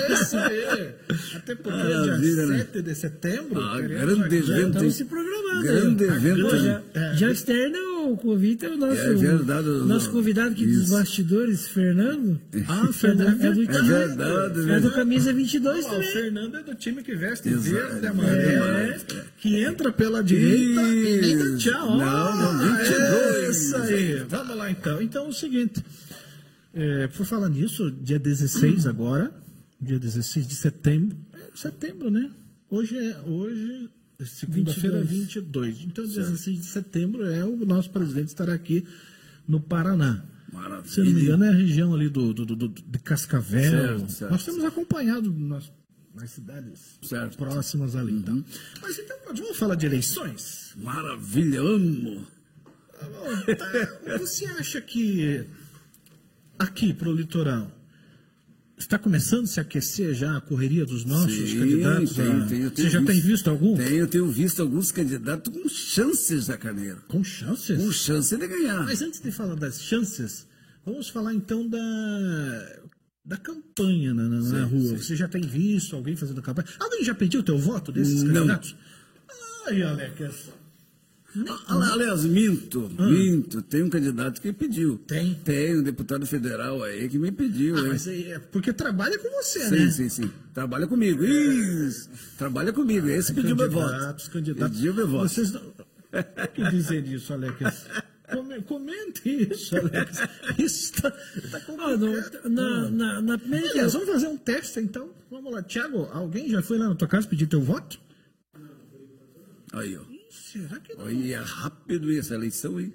[0.09, 0.89] É isso aí.
[1.37, 2.59] Até porque Maravilha, dia né?
[2.59, 3.61] 7 de setembro.
[3.61, 4.69] Ah, grande evento.
[4.69, 5.63] estamos se programando.
[5.63, 6.11] Grande aí.
[6.17, 6.83] evento, né?
[6.95, 7.79] já, já externa
[8.13, 12.41] o convite ao nosso, É verdade, nosso convidado aqui dos bastidores, Fernando.
[12.69, 13.39] Ah, É, Fernando.
[13.39, 14.81] do, é do É time- verdade, É né?
[14.81, 16.13] do camisa 22 Ó, o também.
[16.13, 17.71] Fernando é do time que veste Exato.
[17.71, 18.99] verde e amarelo, É.
[19.39, 21.97] que entra pela direita e nem dá tchau.
[21.97, 23.37] Não, não, 22.
[23.37, 24.25] É isso aí.
[24.29, 25.03] Vamos lá então.
[25.03, 25.85] Então é o seguinte,
[26.75, 29.33] é, por falar nisso, dia 16 agora,
[29.81, 32.31] dia 16 de setembro, é setembro, né?
[32.69, 35.83] Hoje é, hoje, é segunda-feira 22.
[35.85, 38.87] Então 16 de setembro é o nosso presidente estará aqui
[39.47, 40.25] no Paraná.
[40.53, 40.89] Maravilha.
[40.89, 43.71] Se não me engano, é a região ali do, do, do- do- de Cascavel.
[43.99, 45.71] Certo, certo, Nós temos acompanhado nas,
[46.15, 47.37] nas cidades Certo.
[47.37, 48.13] próximas ali.
[48.13, 48.43] Então.
[48.81, 50.73] Mas então, vamos falar de eleições?
[50.77, 52.25] Maravilha, amo.
[53.59, 55.45] Tá, Você acha que
[56.59, 57.71] aqui para o litoral
[58.79, 62.15] está começando a se aquecer já a correria dos nossos Sim, candidatos?
[62.15, 63.77] tenho, a- tenho, Você tenho já tem visto algum?
[63.77, 67.03] Tenho, tenho visto alguns candidatos com chances da Carneiro.
[67.09, 67.77] Com chances?
[67.83, 68.85] Com chance de ganhar.
[68.85, 70.47] Mas antes de falar das chances,
[70.85, 71.79] vamos falar então da,
[73.25, 74.97] da campanha na, na- na rua.
[74.99, 76.69] Você já tem visto alguém fazendo campanha?
[76.79, 78.35] Alguém já pediu o teu voto desses Não.
[78.35, 78.77] candidatos?
[79.67, 80.51] Ai, Alex.
[81.69, 83.61] Ah, Aliás, minto, minto.
[83.63, 84.99] Tem um candidato que pediu.
[85.07, 85.35] Tem?
[85.45, 87.77] Tem um deputado federal aí que me pediu.
[87.77, 89.91] Ah, mas é porque trabalha com você, Sim, né?
[89.91, 90.31] sim, sim.
[90.55, 91.23] Trabalha comigo.
[91.25, 92.09] Isso.
[92.39, 93.09] Trabalha comigo.
[93.09, 93.91] Esse pediu meu voto.
[93.91, 94.77] Candidatos, candidatos.
[94.77, 95.29] Pediu meu voto.
[95.29, 95.61] Vocês não...
[95.63, 97.87] O que dizer disso, Alex?
[98.33, 100.19] Come- Comente isso, Alex.
[100.59, 101.19] Isso está tá
[101.53, 101.99] Ah, complicado.
[102.45, 105.11] no- na, na, na primeira Aliás, vamos fazer um teste então.
[105.31, 105.63] Vamos lá.
[105.63, 107.99] Tiago, alguém já foi lá na tua casa pedir teu voto?
[109.73, 110.16] Aí, ó.
[110.57, 111.05] Será que não?
[111.05, 112.93] Olha, rápido essa eleição, hein?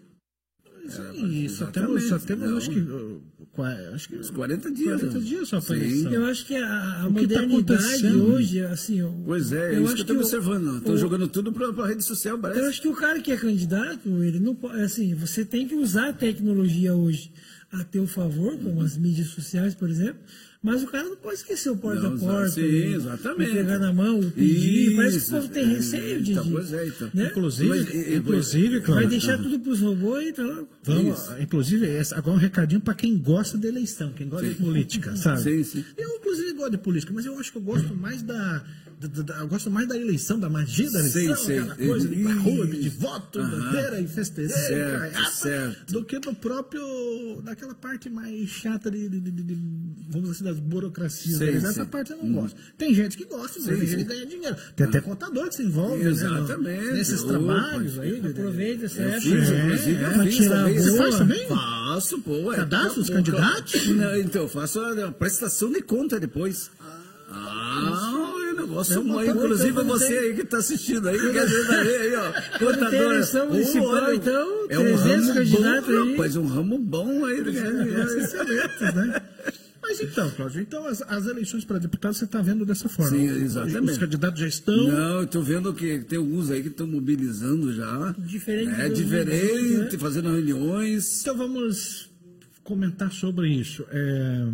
[0.88, 2.58] Sim, só temos, só temos Não.
[2.58, 2.80] acho que,
[3.94, 5.00] acho que Uns 40 dias.
[5.02, 5.24] 40 né?
[5.26, 5.78] dias só para.
[5.78, 7.54] Eu acho que a, a O que tá modernidade
[7.84, 8.26] acontecendo?
[8.34, 9.24] hoje, assim...
[9.24, 10.78] Pois é, é eu isso acho que eu o- observando.
[10.78, 12.62] Estão jogando tudo pra, pra rede social, Eu parece.
[12.62, 16.10] acho que o cara que é candidato, ele não pode, assim, você tem que usar
[16.10, 17.32] a tecnologia hoje
[17.72, 20.20] a teu favor, como as mídias sociais, por exemplo,
[20.64, 23.52] mas o cara não pode esquecer o porta a porta, sim, o- exatamente.
[23.52, 26.44] pegar na mão, o pedir, parece que o Isso, povo tem é, receio de, então,
[26.44, 27.10] de- pois é, então.
[27.14, 27.28] né?
[27.32, 30.68] Inclusive, Mas, e- e- inclusive, vai Cláudio, deixar tudo pros robôs e tal.
[30.84, 35.16] Vamos, inclusive, esse- agora um recadinho para quem gosta da eleição, quem gosta de política,
[35.16, 35.42] sabe?
[35.42, 35.86] Sim, sim.
[35.98, 36.11] Eu, inclusive,
[36.62, 38.64] gosto de política, mas eu acho que eu gosto mais da.
[39.02, 41.58] da- da- da- eu gosto mais da eleição, da magia da Sei, eleição, sei.
[41.60, 44.54] aquela coisa de rua, de voto, bandeira e festeira,
[45.32, 47.42] Certo, do que do próprio.
[47.44, 49.56] daquela parte mais chata de, de- de- de- de-
[50.08, 51.38] vamos dizer assim, das burocracias.
[51.38, 51.58] Sei, né?
[51.58, 51.86] Essa sei.
[51.86, 52.56] parte eu não gosto.
[52.78, 54.56] Tem gente que gosta, Sim, tem gente que ganha dinheiro.
[54.76, 56.62] Tem até contador que se envolve, Exatamente.
[56.62, 56.82] né?
[56.92, 58.20] no- Nesses Opa, trabalhos aí.
[58.22, 59.22] de- Aproveita essa época.
[59.22, 60.78] fiz, É, inclusive, é, fiz também.
[60.80, 61.02] Você boa.
[61.02, 61.48] faz também?
[61.48, 62.54] Faço, pô.
[62.54, 62.56] é.
[62.58, 63.74] Cadastro os candidatos?
[64.24, 66.51] Então, eu faço a, a prestação de conta depois.
[67.34, 68.12] Ah,
[68.50, 72.60] é negócio conta, Inclusive você aí que está assistindo aí, que ver aí, ó.
[72.60, 72.94] Contador.
[72.94, 76.12] eleição municipal, então, é um 300 ramo candidatos bom, aí.
[76.12, 77.42] rapaz, um ramo bom aí.
[77.42, 78.06] né?
[78.18, 79.22] excelentes, né?
[79.82, 83.18] Mas então, Cláudio, então as, as eleições para deputado você está vendo dessa forma.
[83.18, 83.92] Sim, exatamente.
[83.92, 84.88] Os candidatos já estão.
[84.88, 88.14] Não, eu tô vendo que tem alguns aí que estão mobilizando já.
[88.20, 90.00] Diferente É diferente, né?
[90.00, 91.22] fazendo reuniões.
[91.22, 92.10] Então vamos
[92.64, 93.84] comentar sobre isso.
[93.92, 94.46] É,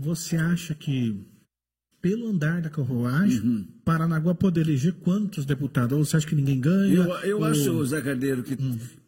[0.00, 1.16] você acha que,
[2.00, 5.96] pelo andar da carruagem, Paranaguá pode eleger quantos deputados?
[5.96, 6.94] Ou você acha que ninguém ganha?
[6.94, 8.56] Eu, eu Ou- acho, Zé Carneiro, que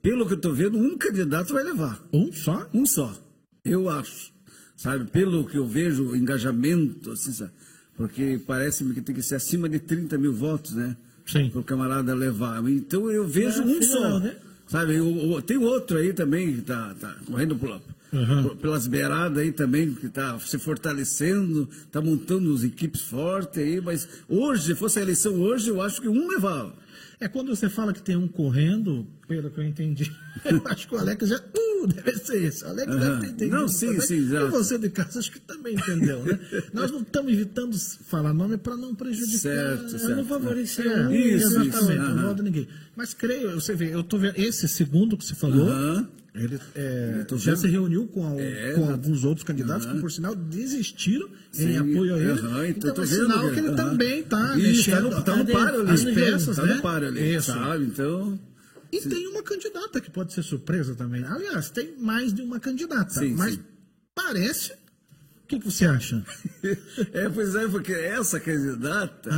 [0.02, 2.02] pelo que eu tô vendo, um candidato vai levar.
[2.12, 2.68] Um só?
[2.74, 3.14] Um só.
[3.64, 4.32] Eu acho.
[4.76, 7.52] Sabe, pelo que eu vejo, o engajamento, assim, sabe?
[7.96, 10.96] Porque parece-me que tem que ser acima de 30 mil votos, né?
[11.26, 11.50] Sim.
[11.50, 12.60] Para o camarada levar.
[12.68, 14.18] Então eu vejo É, um final, só.
[14.18, 14.36] né?
[14.66, 17.80] Sabe, o- o- tem outro aí também que está tá correndo por-
[18.12, 18.56] Uhum.
[18.56, 24.06] pelas beiradas aí também, que está se fortalecendo, está montando as equipes fortes aí, mas
[24.28, 26.74] hoje, se fosse a eleição hoje, eu acho que um levava.
[27.18, 30.12] É quando você fala que tem um correndo, pelo que eu entendi,
[30.44, 31.36] eu acho que o Alex já.
[31.36, 32.64] Uh, deve ser esse.
[32.64, 32.98] O Alex Aham.
[33.00, 33.56] deve ter entendido.
[33.56, 34.00] Não, sim, também.
[34.02, 34.50] sim, E exato.
[34.50, 36.38] você de casa acho que também entendeu, né?
[36.74, 37.76] Nós não estamos evitando
[38.08, 39.38] falar nome para não prejudicar.
[39.38, 40.16] Certo, para certo.
[40.16, 41.12] Não favorecer É, um.
[41.12, 42.22] Isso, exatamente, isso, não aham.
[42.22, 42.68] modo ninguém.
[42.96, 46.08] Mas creio, você vê, eu tô vendo, esse segundo que você falou, Aham.
[46.34, 50.10] Ele é, tô já se reuniu com, al- É, com alguns outros candidatos que, por
[50.10, 52.30] sinal, desistiram em Sim, apoio a ele.
[52.32, 53.52] aham, então então é sinal né?
[53.52, 55.90] que ele também está mexendo tá no, tá no paro ali.
[55.90, 56.74] as peças, tá né?
[56.76, 57.52] no paro ali, Isso.
[57.52, 57.84] sabe?
[57.84, 58.38] Então...
[58.90, 61.24] E tem uma candidata que pode ser surpresa também.
[61.24, 63.08] Aliás, tem mais de uma candidata.
[63.20, 63.60] Sim, mas sim.
[64.14, 64.72] parece.
[64.72, 66.22] O que, você acha?
[67.12, 69.30] É, pois é, porque essa candidata,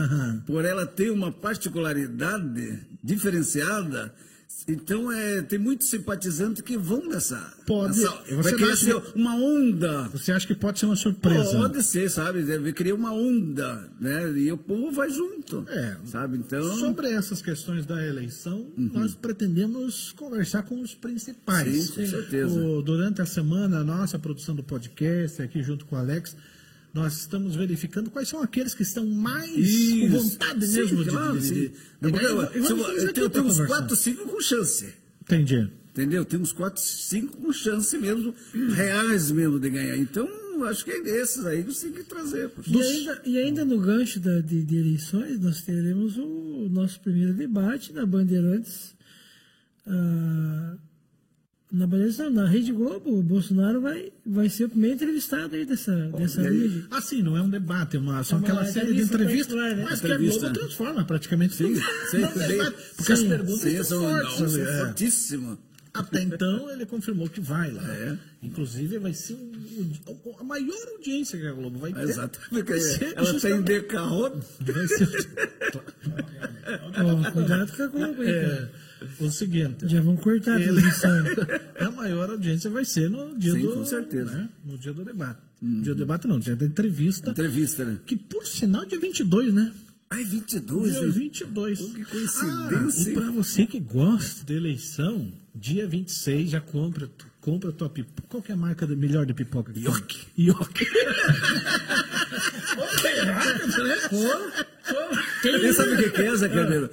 [0.46, 4.12] por ela ter uma particularidade diferenciada,
[4.66, 7.52] então é, tem muitos simpatizantes que vão nessa.
[7.66, 7.98] Pode.
[7.98, 10.08] nessa- Você vai ser que- uma onda.
[10.08, 11.52] Você acha que pode ser uma surpresa?
[11.58, 12.42] Pode ser, sabe?
[12.42, 14.30] Deve criar uma onda, né?
[14.32, 15.64] E o povo vai junto.
[15.68, 15.96] É.
[16.04, 16.38] Sabe?
[16.38, 16.62] Então.
[16.78, 21.86] Sobre essas questões da eleição, nós pretendemos conversar com os principais.
[21.88, 22.58] Sim, com certeza.
[22.58, 26.36] O- durante a semana, a nossa produção do podcast, aqui junto com o Alex,
[26.94, 30.08] nós estamos verificando quais são aqueles que estão mais com Isso.
[30.10, 32.64] vontade Sim, mesmo de- claro, de, de, de- Não, porque e eu- eu-
[33.04, 33.66] eu tenho, uns conversar.
[33.66, 34.94] 4, 5 com chance.
[35.22, 35.68] Entendi.
[35.90, 36.24] Entendeu?
[36.24, 38.34] Tem uns 4, 5 com chance mesmo,
[38.74, 39.96] reais mesmo de ganhar.
[39.96, 40.28] Então,
[40.66, 42.50] acho que é desses aí que você tem que trazer.
[42.66, 47.32] E ainda, e ainda no gancho da- de, de eleições, nós teremos o nosso primeiro
[47.34, 48.94] debate na Bandeirantes.
[49.86, 50.76] ah,
[51.72, 51.86] na
[52.30, 56.46] na Rede Globo, o Bolsonaro vai, vai ser o primeiro entrevistado aí dessa, dessa e
[56.46, 56.52] aí?
[56.68, 56.86] linha.
[56.90, 59.84] Assim, não é um debate, é uma, são Uma aquela série de entrevista entrevistas, né?
[59.90, 60.16] mas que a.
[60.18, 61.80] Globo transforma praticamente Sim, tudo.
[62.10, 62.38] sim, Não, sim.
[62.48, 64.38] debate, Porque as Sim, perguntas sim, são fortes.
[64.40, 64.78] não, ali, são é.
[64.86, 65.58] fortíssimas.
[65.92, 67.82] Até então, ele confirmou que vai lá.
[67.94, 68.18] É.
[68.42, 69.36] Inclusive, vai ser
[70.40, 72.02] a maior audiência que a Globo vai ter.
[72.02, 72.40] Exato.
[72.50, 74.40] Porque vai ser ela tem justamente- decarro.
[74.60, 75.08] vai ser-
[76.96, 78.70] Ó, cuidado com a Globo aí, cara.
[78.74, 78.83] é,
[79.20, 79.86] o seguinte.
[79.88, 81.24] Já vão cortar a ele- transmissão.
[81.80, 83.72] a maior audiência vai ser no dia Sim, do.
[83.72, 84.30] com certeza.
[84.32, 85.40] né, no dia do debate.
[85.62, 87.30] No dia do debate, não, dia da entrevista.
[87.30, 87.98] Entrevista, né?
[88.04, 89.72] Que, por sinal, é dia 22, né?
[90.10, 91.08] Ai, 22, Dia né?
[91.08, 91.80] 22.
[91.80, 93.10] Pô, que Ah, coincidência.
[93.10, 98.22] e para você que gosta de eleição, dia 26 já compra, compra a tua pipoca.
[98.28, 99.72] Qual que é a marca do- melhor de pipoca?
[99.76, 100.26] York.
[100.38, 100.86] York.
[105.60, 106.90] Quem sabe o que que é, Zé Carneiro?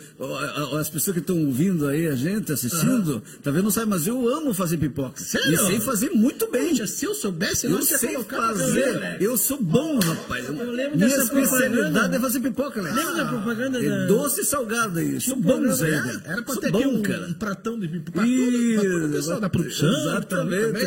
[0.80, 4.28] As pessoas que estão ouvindo aí, a gente, assistindo, tá vendo, não sabe, mas eu
[4.28, 5.22] amo fazer pipoca.
[5.22, 5.54] Sério?
[5.54, 6.70] E sei fazer muito bem.
[6.70, 9.00] Poxa, se eu soubesse, eu Eu não sei fazer.
[9.00, 9.18] né?
[9.20, 10.48] Eu sou bom, rapaz.
[10.50, 12.92] lembro Minha dessa especialidade é fazer pipoca, né?
[12.92, 15.20] Lembra da propaganda É da- doce e salgado aí.
[15.22, 17.28] Sou bom nisso aí, Era, era pra Sou ter bom, um, cara.
[17.28, 18.22] um pratão de pipoca.
[18.22, 19.90] Tudo, pra todo o pessoal da produção.
[19.90, 20.72] Exatamente.
[20.72, 20.82] também,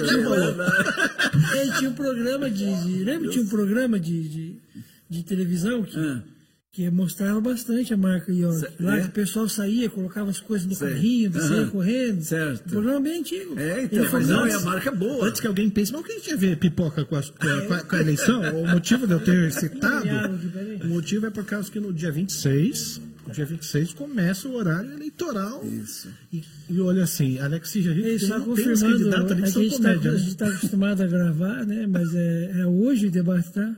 [1.55, 2.85] é tinha um programa de.
[2.85, 3.31] de lembra?
[3.31, 4.57] Tinha um programa de, de,
[5.09, 6.23] de televisão que, Ah.
[6.75, 8.59] Que mostrava bastante a marca York.
[8.59, 9.05] Cê- Lá é?
[9.05, 11.69] o pessoal saía, colocava as coisas no carrinho, Aham.
[11.71, 12.21] correndo.
[12.23, 12.67] Certo.
[12.67, 13.57] Um programa bem antigo.
[13.57, 15.27] É, então, mas não, é a antes- marca boa.
[15.29, 17.47] Antes que alguém pense, mas o que a gente ia ver pipoca com a, com
[17.49, 18.43] a- com a- com a eleição?
[18.65, 20.05] O motivo de eu ter citado,
[20.83, 24.93] o motivo é por causa que no dia 26, no dia 26 começa o horário
[24.95, 25.65] eleitoral.
[25.65, 26.09] Isso.
[26.33, 29.43] E, e olha assim, Alex já viu que só tem uns confirmando, candidatos ali
[30.09, 30.57] a gente está né?
[30.57, 31.87] acostumado a gravar, né?
[31.87, 33.77] Mas é, é hoje o debate, tá?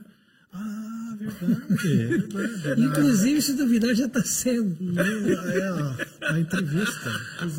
[0.51, 0.86] Ah,
[1.19, 2.01] verdade.
[2.01, 2.81] é verdade.
[2.81, 4.77] Inclusive, se duvidar, já está sendo.
[4.99, 7.11] É, a entrevista.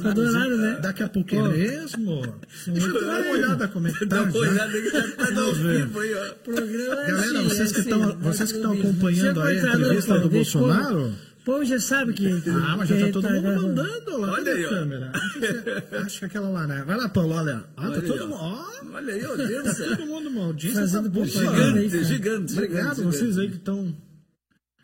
[0.05, 0.79] Adoraram, né?
[0.83, 2.23] Daqui a pouco é mesmo.
[2.67, 4.23] Deixa eu dar uma olhada como é que Dá tá.
[4.23, 4.39] uma já.
[4.39, 6.35] olhada aí que tá, tá ao vivo aí, ó.
[6.45, 9.55] Programa é Galera, assim, vocês é que assim, estão- vocês que estão Você acompanhando a
[9.55, 11.13] entrevista do Bolsonaro?
[11.49, 12.27] Povo- O povo já sabe que.
[12.29, 13.67] Ah, mas já tá todo mundo gravando.
[13.69, 14.33] mandando lá.
[14.33, 14.69] Olha aí, ó.
[14.69, 15.13] câmera.
[15.15, 16.85] Acho que, acho que aquela lá, né?
[16.87, 17.65] Vai lá, Paulo, olha.
[17.77, 18.27] Ah, tá Olha aí, todo ó.
[18.27, 18.39] mundo.
[18.41, 19.97] Ó, Olha aí, ó, Deus do céu.
[19.97, 20.61] todo mundo.
[20.73, 21.27] Fazendo tá boa.
[21.27, 23.17] propaganda aí, Gigante, gigante, Obrigado gigante.
[23.17, 23.97] vocês aí que estão.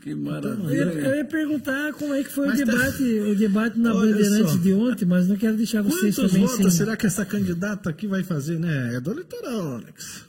[0.03, 0.75] Que Eu maravilha.
[0.85, 4.11] eu ia perguntar como é que foi Mas o tá- debate, o debate na Olha
[4.12, 4.59] Bandeirantes só.
[4.59, 6.71] de ontem, mas não quero deixar vocês Quantos também votos sem.
[6.71, 8.97] será que essa candidata aqui vai fazer, né?
[8.97, 10.25] É do eleitoral, Alex.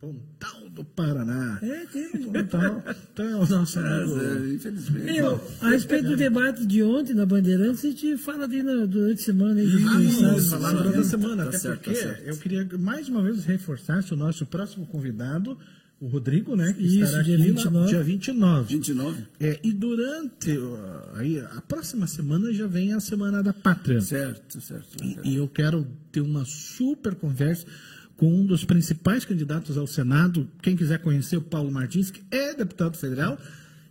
[0.00, 1.58] Pontal do Paraná.
[1.62, 2.10] É, tem.
[2.40, 2.82] Então,
[3.12, 4.18] então nosso amigo.
[4.20, 5.16] É, Infelizmente.
[5.18, 9.20] Eu, a respeito do debate de ontem na Bandeirantes, a gente fala ali na- durante
[9.20, 9.60] a semana.
[9.60, 12.22] Aí, Ah, de- vamos falar durante a semana, Tá até certo, porque tá certo.
[12.26, 15.58] eu queria mais uma vez reforçar se o nosso próximo convidado,
[16.00, 16.72] o Rodrigo, né?
[16.72, 17.88] Que Isso, estará dia aqui na- 29.
[17.88, 18.74] dia 29.
[18.74, 19.26] 29?
[19.38, 20.58] É, e durante
[21.14, 24.00] aí, a próxima semana já vem a Semana da Pátria.
[24.00, 25.04] Certo, certo.
[25.04, 27.66] E, e eu quero ter uma super conversa
[28.20, 30.46] com um dos principais candidatos ao Senado.
[30.60, 33.38] Quem quiser conhecer o Paulo Martins, que é deputado federal.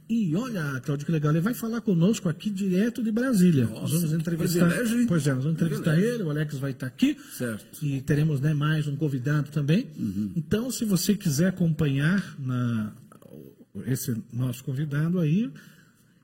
[0.08, 3.66] E olha, Claudio, que legal, ele vai falar conosco aqui direto de Brasília.
[3.66, 4.68] nós vamos entrevistar.
[4.68, 5.08] privilégio?
[5.08, 7.18] Pois é, nós vamos entrevistar ele, o Alex vai estar aqui.
[7.36, 7.84] Certo.
[7.84, 9.88] E teremos né, mais um convidado também.
[10.36, 12.94] Então, se você quiser acompanhar na,
[13.88, 15.52] esse nosso convidado aí,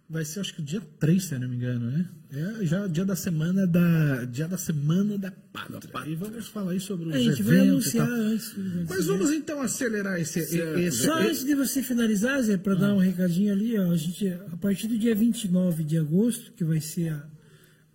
[0.09, 2.07] vai ser acho que dia 3, se eu não me engano, né?
[2.31, 5.79] É já dia da semana da dia da semana da pátria.
[6.07, 8.53] E vamos falar aí sobre os A gente vai anunciar antes.
[8.89, 12.97] Mas vamos então acelerar esse, esse Só antes de você finalizar, Zé, para dar um
[12.99, 17.09] recadinho ali, ó, a, gente, a partir do dia 29 de agosto, que vai ser
[17.09, 17.27] a-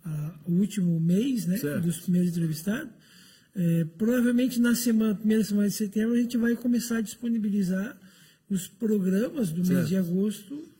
[0.05, 1.83] a- o último mês né, Certo.
[1.83, 2.89] dos primeiros entrevistados,
[3.55, 7.95] é, provavelmente na semana, primeira semana de setembro a gente vai começar a disponibilizar
[8.49, 9.87] os programas do mês Certo.
[9.87, 10.70] de agosto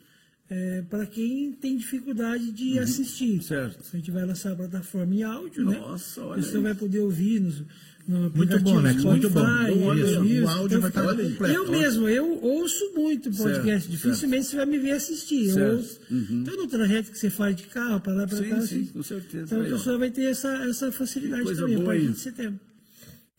[0.89, 3.35] para quem tem dificuldade de assistir.
[3.35, 3.41] Uhum.
[3.41, 3.79] Certo.
[3.93, 5.77] A gente vai lançar a plataforma em áudio, né?
[5.79, 7.63] Nossa, olha Você vai poder ouvir nos,
[8.07, 9.39] no Muito bom, Alex, muito bom.
[9.39, 11.53] Olha, Apple o áudio então vai estar fica- completo.
[11.53, 13.63] Eu mesmo, eu ouço muito podcast.
[13.87, 15.45] Certo, Dificilmente você vai me ver assistir.
[15.47, 15.75] Eu Certo.
[15.77, 15.99] ouço.
[16.11, 18.61] Então, no trajeto que você faz de carro, para lá, para cá.
[18.61, 18.85] sim, assim.
[18.87, 19.43] com certeza.
[19.45, 22.07] Então, a pessoa vai ter essa, essa facilidade coisa também, boa aí.
[22.07, 22.59] de setembro.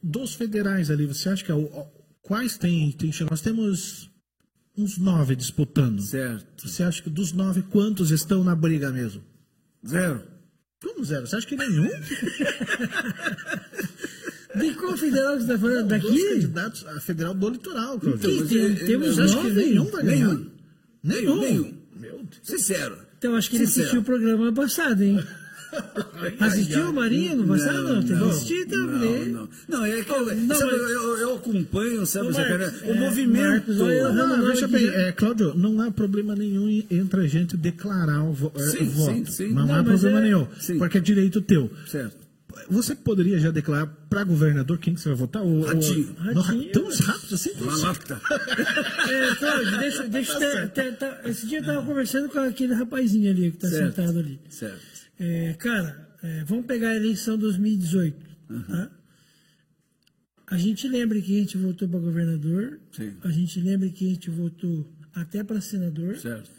[0.02, 1.86] dos federais ali, você acha que é o-
[2.22, 4.08] quais tem, tem nós temos
[4.76, 6.00] uns nove disputando.
[6.02, 6.68] Certo.
[6.68, 9.22] Você acha que dos nove quantos estão na briga mesmo?
[9.86, 10.22] Zero.
[10.82, 11.26] Como zero?
[11.26, 11.88] Você acha que nenhum?
[14.54, 15.88] De qual federal que você está falando?
[15.88, 16.28] Dos Daqui?
[16.28, 17.96] candidatos a federal do litoral.
[17.96, 19.64] Aqui mas tem- temos acha que nove.
[19.64, 20.26] nenhum vai ganhar?
[20.28, 20.50] Nenhum.
[21.02, 21.40] Nenhum.
[21.40, 21.74] Nenhum.
[21.96, 22.28] Meu Deus.
[22.42, 22.98] Sincero.
[23.18, 23.82] Então, acho que ele Sincero.
[23.86, 25.18] assistiu o programa passado, hein?
[26.40, 27.82] Assistiu o Marinho no passado?
[27.94, 29.28] Não, tem que assistir também.
[29.28, 29.48] Não, não.
[29.68, 32.94] Não, é que eu, não, sabe, mas- eu, eu acompanho, sabe, Zé Marcos, o é,
[33.00, 33.48] movimento.
[33.48, 35.08] Marcos, Não, Não, não, bem, né?
[35.08, 38.90] é, Cláudio, não há problema nenhum entre a gente declarar o, vo- é, Sim, o
[38.90, 39.14] voto.
[39.14, 39.52] sim, sim.
[39.52, 40.78] Não, Não, há problema é- nenhum, sim.
[40.78, 41.70] porque é direito teu.
[41.86, 42.22] Certo.
[42.70, 45.42] Você poderia já declarar para governador quem que você vai votar?
[45.42, 46.14] O, Ratinho.
[46.20, 46.70] O, não, Ratinho.
[46.72, 47.50] tão rápido assim?
[47.60, 48.20] Uma lata.
[49.10, 52.74] É, Cláudio, deixa, deixa eu ter- ter- ter- Esse dia eu estava conversando com aquele
[52.74, 54.38] rapazinho ali que está sentado ali.
[54.48, 54.91] Certo.
[55.24, 58.16] É, cara, é, vamos pegar a eleição 2018.
[58.66, 58.90] Tá?
[60.48, 63.14] A gente lembra que a gente votou para governador, Sim.
[63.22, 66.50] a gente lembra que a gente votou até para senador Certo.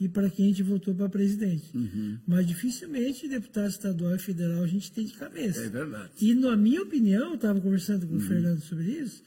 [0.00, 1.76] e para quem a gente votou para presidente.
[1.76, 2.18] Uhum.
[2.26, 5.60] Mas dificilmente deputado estadual e federal a gente tem de cabeça.
[5.64, 6.10] É verdade.
[6.20, 8.10] E na minha opinião, eu estava conversando Uhum.
[8.10, 9.22] com o Fernando sobre isso,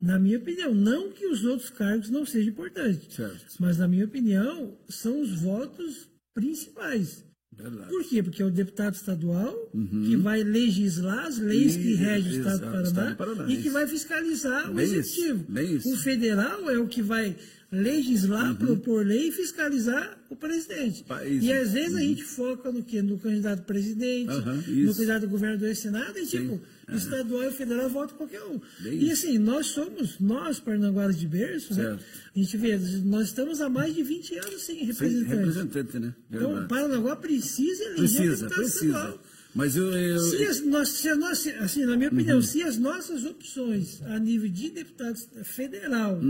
[0.00, 3.44] na minha opinião, não que os outros cargos não sejam importantes, Certo.
[3.60, 7.22] mas na minha opinião, são os votos principais.
[7.62, 7.88] Verdade.
[7.88, 8.22] Por quê?
[8.22, 9.70] Porque é o deputado estadual
[10.06, 11.90] que vai legislar as leis que Uhum.
[11.90, 15.44] E- regem o Estado do Paraná, Estado do Paraná, e que vai fiscalizar o executivo.
[15.86, 17.36] O federal é o que vai
[17.72, 18.56] legislar, Uhum.
[18.56, 21.04] propor lei e fiscalizar o presidente.
[21.40, 23.00] E às vezes a gente foca no quê?
[23.00, 24.26] No candidato presidente,
[24.66, 26.60] no candidato governador e senado, e tipo,
[26.96, 28.60] estadual e federal vota qualquer um.
[28.80, 31.98] Bem e assim, nós somos, nós, parnanguaras de berço, né?
[32.34, 35.28] A gente vê, nós estamos há mais de 20 anos sem Sem representantes.
[35.56, 36.14] representante, né?
[36.30, 36.68] Então, Verdade.
[36.68, 38.86] Paranaguá precisa eleger Precisa, precisa.
[38.86, 39.18] estadual.
[39.54, 39.90] Mas eu.
[39.92, 42.42] eu- Se as, nós, se a nossa, assim, na minha opinião, Uhum.
[42.42, 46.20] se as nossas opções a nível de deputado federal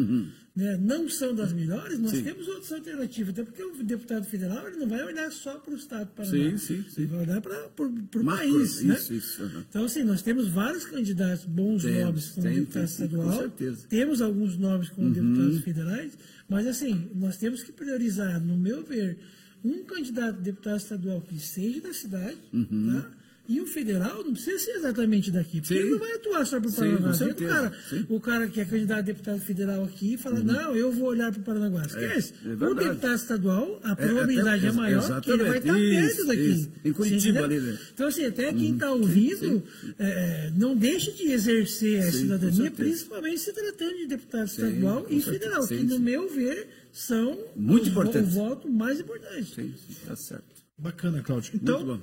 [0.57, 2.19] né, não são das melhores, nós Uhum.
[2.19, 2.25] Sim.
[2.25, 3.31] temos outras alternativas.
[3.33, 6.33] Até porque o deputado federal ele não vai olhar só para o Estado do Paraná.
[6.35, 7.03] Sim, sim, sim.
[7.03, 8.83] Ele vai olhar para o país.
[8.83, 8.95] né?
[8.95, 9.65] isso, isso, aham.
[9.69, 13.05] Então, assim, nós temos vários candidatos bons Temos, nobres como tem, deputado tem, sim, com
[13.17, 13.39] estadual.
[13.39, 13.81] certeza.
[13.83, 13.89] Uhum.
[13.89, 16.13] Temos alguns nobres como deputados federais.
[16.49, 19.19] Mas, assim, nós temos que priorizar, no meu ver,
[19.65, 23.01] um candidato a deputado estadual que seja da cidade, Uhum.
[23.03, 23.11] tá?
[23.53, 25.81] E o federal não precisa ser exatamente daqui, porque Sim.
[25.81, 27.03] ele não vai atuar só para o Sim, Paranaguá.
[27.09, 27.97] com O certeza, cara, sim.
[27.97, 28.07] Uhum.
[28.17, 31.41] o cara que é candidato a deputado federal aqui fala, não, eu vou olhar para
[31.41, 31.83] o Paranaguá.
[31.85, 32.33] Esquece.
[32.45, 32.89] é o verdade.
[32.91, 36.41] deputado estadual, a É, probabilidade é, até- maior que ele vai estar exatamente, perto daqui.
[36.53, 36.71] isso.
[36.85, 37.79] Em Curitiba ali, né?
[37.93, 39.63] Então, assim, até quem está ouvindo,
[39.99, 45.07] é, não deixe de exercer a Sim, cidadania, principalmente se tratando de deputado Sim, estadual
[45.11, 46.03] e federal, que Sim, no sim.
[46.03, 49.53] meu ver são Muito o, o voto mais importante.
[49.57, 50.45] Sim, sim, tá certo.
[50.79, 51.51] Bacana, Cláudio.
[51.55, 52.01] Então.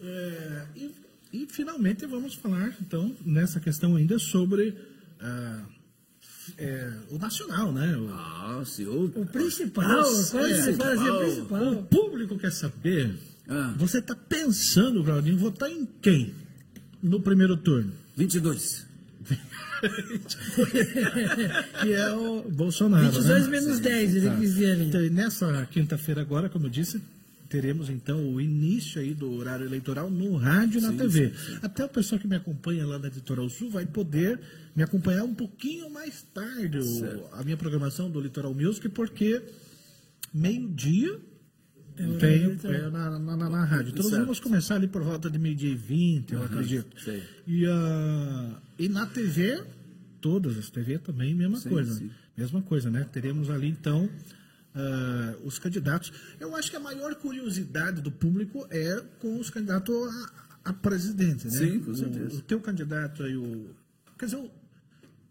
[0.00, 0.94] É, e,
[1.32, 4.74] e, finalmente vamos falar, então, nessa questão ainda sobre
[5.20, 5.62] ah,
[6.56, 7.96] é, o nacional, né?
[7.96, 8.86] O, Ah, sim.
[8.86, 11.82] o- principal, Nossa, é, assim, o o principal.
[11.84, 13.14] público quer saber,
[13.48, 13.74] Ah.
[13.76, 16.32] você está pensando, Claudinho, em votar em quem
[17.02, 17.92] no primeiro turno?
[18.16, 18.86] 22.
[21.82, 23.04] Que é o Bolsonaro.
[23.12, 23.50] 22 né?
[23.50, 24.84] menos 10, ele quis dizer ali.
[24.86, 27.00] Então, e nessa quinta-feira agora, como eu disse,
[27.48, 31.32] teremos então o início aí do horário eleitoral no rádio e na TV.
[31.62, 34.38] Até o pessoal que me acompanha lá da Litoral Sul vai poder
[34.76, 39.42] me acompanhar um pouquinho mais tarde o- a minha programação do Litoral Music, porque
[40.32, 41.18] meio-dia
[42.20, 43.90] tem é, na, na, na- na rádio.
[43.90, 44.20] Então Certo.
[44.20, 47.00] vamos começar ali por volta de meio-dia e 20, eu acredito.
[47.00, 47.22] sei.
[47.46, 49.64] E, ah, e na TV,
[50.20, 51.92] todas as TV também, mesma Sim, coisa.
[51.94, 52.10] sim.
[52.36, 53.04] Mesma coisa, né?
[53.10, 54.08] Teremos ali então
[54.74, 56.12] ah, os candidatos.
[56.38, 59.94] Eu acho que a maior curiosidade do público é com os candidatos
[60.64, 61.50] a, a presidente, né?
[61.50, 62.36] Sim, com O- certeza.
[62.38, 63.70] O, teu candidato aí, o.
[64.18, 64.50] Quer dizer, o,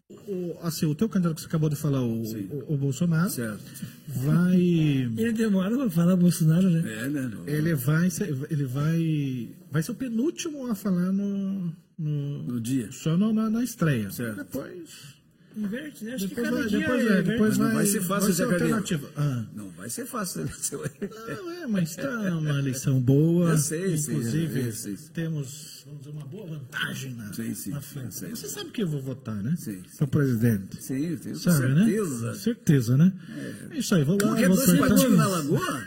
[0.10, 3.62] o, assim, o teu candidato que você acabou de falar, o, o, o Bolsonaro, Certo.
[4.08, 4.56] vai.
[5.18, 6.80] Ele demora para falar Bolsonaro, né?
[7.06, 7.22] É, né?
[7.34, 7.48] não.
[7.48, 12.90] Ele vai ser, ele vai, vai ser o penúltimo a falar no, no, No dia.
[12.92, 14.10] só no- na, na estreia.
[14.10, 14.38] Certo.
[14.38, 15.17] Depois,
[15.58, 16.14] Inverte, né?
[16.14, 18.28] Acho depois, que cada vai, depois, é, é, depois Mas não vai, vai ser fácil,
[18.28, 18.64] vai Carneiro.
[18.76, 19.10] alternativa.
[19.18, 19.46] Ah.
[19.56, 20.44] Não vai ser fácil.
[20.44, 20.52] né?
[21.26, 23.50] Não, é, mas está uma eleição boa.
[23.52, 24.96] Eu sei, Inclusive, sei.
[25.14, 28.14] temos vamos dizer, uma boa vantagem na, Sim, sim, na frente.
[28.14, 28.30] sei.
[28.30, 29.56] Você sabe que eu vou votar, né?
[29.58, 29.98] Sim, sim.
[29.98, 30.84] Para presidente.
[30.84, 32.28] Sim, tenho Sabe, certeza.
[32.28, 32.34] né?
[32.36, 33.14] Certeza, né?
[33.74, 33.78] É.
[33.80, 34.22] Isso aí, vou lá.
[34.22, 34.90] Como que é vou dois acertar.
[34.90, 35.84] patinhos na lagoa?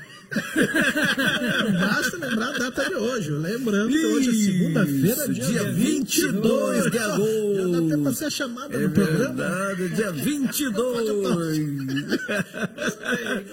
[1.80, 3.30] Basta lembrar a data de hoje.
[3.32, 7.54] Lembrando que hoje é segunda-feira, dia, dia 22 22 de agosto.
[7.56, 9.34] Já dá até pra ser chamada É no programa.
[9.34, 11.08] verdade, dia 22.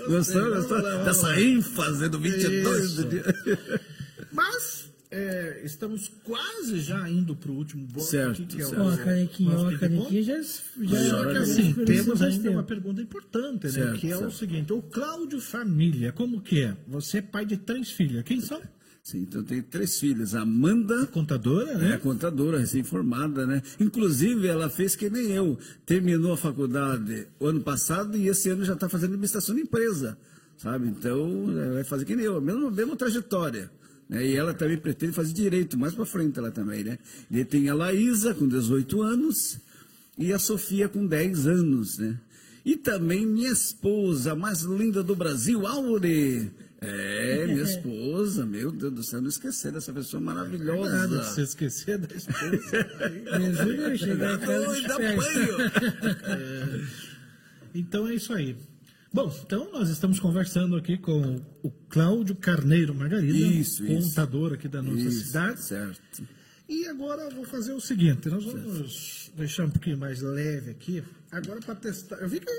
[0.07, 0.81] Gostou, gostou?
[1.03, 2.95] Dessa ênfase do 22 Isso.
[3.03, 3.23] do dia.
[4.31, 8.09] Mas é, estamos quase já indo para o último bloco.
[8.09, 8.87] Certo, que é o certo.
[8.89, 12.55] A canequinha, a canequinha já, já Só que assim, temos ainda tempo.
[12.55, 13.69] uma pergunta importante, né?
[13.69, 14.33] Certo, que é o certo.
[14.35, 16.75] seguinte: o Cláudio Família, como que é?
[16.87, 18.23] Você é pai de três filhas.
[18.23, 18.61] Quem são?
[19.01, 20.35] Sim, então eu tenho três filhas.
[20.35, 21.97] A Amanda, Contadora, É né?
[21.97, 23.61] contadora, recém-formada, né?
[23.79, 25.57] Inclusive, ela fez que nem eu.
[25.85, 30.17] Terminou a faculdade o ano passado e esse ano já está fazendo administração de empresa,
[30.57, 30.89] sabe?
[30.89, 33.71] Então, ela vai fazer que nem eu, a mesma, mesma trajetória.
[34.09, 34.25] Né?
[34.25, 36.97] E ela também pretende fazer direito, mais para frente ela também, né?
[37.29, 39.59] E tem a Laísa, com 18 anos,
[40.17, 42.17] e a Sofia, com 10 anos, né?
[42.65, 46.51] E também minha esposa, a mais linda do Brasil, Aure.
[46.79, 51.07] É, minha esposa, meu Deus do céu, não esquecer dessa pessoa maravilhosa.
[51.07, 52.59] Nada, se esquecer da esposa.
[53.39, 54.77] Jesus, chegar em casa.
[57.73, 58.55] Então é isso aí.
[59.13, 64.09] Bom, então nós estamos conversando aqui com o Cláudio Carneiro Margarida, Isso, isso.
[64.09, 65.63] contador aqui da nossa Isso, cidade.
[65.63, 66.23] Certo.
[66.69, 71.01] E agora eu vou fazer o seguinte, nós vamos deixar um pouquinho mais leve aqui,
[71.31, 72.17] agora para testar.
[72.17, 72.51] Eu vi que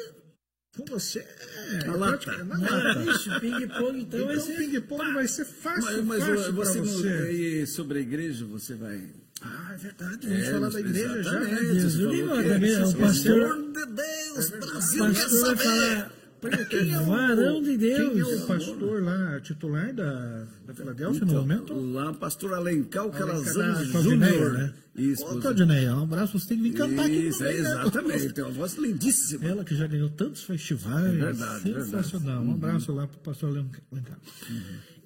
[0.77, 2.45] com você é Na lata.
[2.45, 3.05] na lata.
[3.11, 4.57] Ixi, ping-pong então Então ser...
[4.57, 7.33] ping-pong vai ser fácil, Mas, mas fácil você, você.
[7.63, 9.05] e sobre a igreja, você vai.
[9.43, 11.57] Ah, é verdade, vamos É, falar da igreja já, né?
[11.75, 12.03] Jesus que
[12.49, 16.18] também, é, o pastor- de Deus, Brasil pastor vai falar...
[16.71, 18.13] Quem é o- Varão de Deus.
[18.13, 21.75] Quem é o pastor lá, titular da, da Filadélfia no momento?
[21.75, 24.53] Lá, pastor Alencar Claudineia, Júnior.
[24.53, 24.75] né?
[24.97, 28.33] Isso, Ô, Claudineia, um abraço, você tem que vir cantar aqui Isso, é, exatamente.
[28.33, 29.45] Tem uma voz lindíssima.
[29.45, 31.15] Ela que já ganhou tantos festivais.
[31.15, 32.43] verdade, Sensacional.
[32.43, 34.19] Um abraço lá para o pastor Leão Lencar.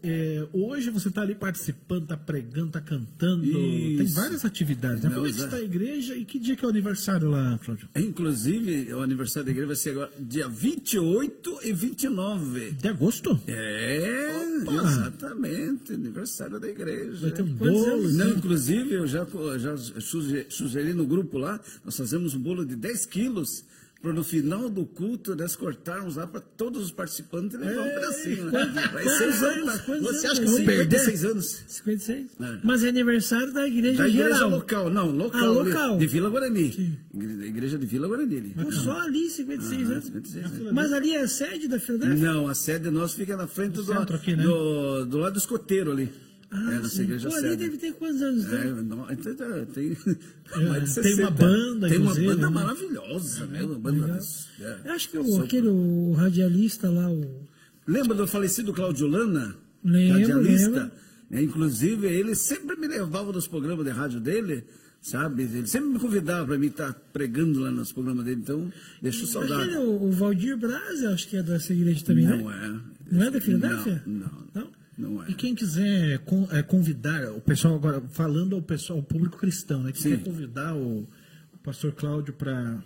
[0.04, 3.42] É, hoje você está ali participando, está pregando, está cantando.
[3.44, 4.14] Tem Isso.
[4.16, 5.02] várias atividades.
[5.02, 5.08] Né?
[5.08, 7.58] Não, Como é que está a igreja e que dia que é o aniversário lá,
[7.64, 7.88] Cláudio?
[7.94, 12.70] Inclusive, o aniversário da igreja vai ser agora dia 28 e 29.
[12.72, 13.40] De agosto?
[13.46, 14.72] É, Opa!
[14.72, 17.20] exatamente, aniversário da igreja.
[17.20, 18.08] Vai ter um Quantos bolo.
[18.08, 18.24] né?
[18.24, 19.26] Não, inclusive, eu já,
[19.58, 23.64] já suge- sugeri no grupo lá, nós fazemos um bolo de 10 quilos,
[24.02, 27.94] para no final do culto nós cortarmos lá para todos os participantes e levar um
[27.94, 28.44] pedacinho.
[28.46, 28.64] Né?
[28.92, 29.80] Vai quantos anos?
[30.02, 30.98] Você acha que Vamos perder perder?
[30.98, 31.64] 6 anos?
[31.68, 32.26] 56?
[32.40, 32.58] É.
[32.64, 34.50] Mas é aniversário da igreja Da igreja geral.
[34.50, 35.40] local, não, local.
[35.40, 35.98] Ah, local.
[35.98, 36.98] De Vila Guarani.
[37.14, 38.54] Da igreja de Vila Guarani.
[38.72, 40.04] Só ali, 56 Ah, anos.
[40.06, 40.72] 56 anos.
[40.72, 42.32] Mas ali é a sede da Filadélfia?
[42.32, 44.42] Não, a sede nossa fica na frente do, aqui, né?
[44.42, 46.12] do, do lado do escoteiro ali.
[46.52, 47.02] É, nessa sim.
[47.04, 48.60] igreja Pô, ali deve ter quantos anos, né?
[48.60, 49.96] É, não, então, tá, tem,
[50.68, 51.30] mais de tem uma 60.
[51.30, 52.48] banda, Tem uma banda né?
[52.48, 53.62] maravilhosa, né?
[53.62, 54.20] Uma banda,
[54.60, 54.90] é.
[54.90, 57.48] Acho que o, aquele o radialista lá, o.
[57.86, 59.56] Lembra do falecido Claudio Lana?
[59.82, 60.70] Lembro, Radialista?
[60.70, 60.92] lembro.
[61.30, 64.64] É, inclusive, ele sempre me levava nos programas de rádio dele,
[65.00, 65.44] sabe?
[65.44, 69.70] Ele sempre me convidava para mim estar pregando lá nos programas dele, então deixou saudade.
[69.70, 72.80] Aquele, o, o Valdir Braz, acho que é dessa igreja também, Não né?
[73.10, 73.14] é.
[73.14, 74.02] Não é da Filadélfia?
[74.06, 74.81] Não, não, Não?
[74.96, 75.30] Não é.
[75.30, 76.20] E quem quiser
[76.50, 79.92] é, convidar, o pessoal agora, falando ao pessoal, ao público cristão, né?
[79.92, 80.16] Que Sim.
[80.16, 81.08] quer convidar o,
[81.52, 82.82] o pastor Cláudio para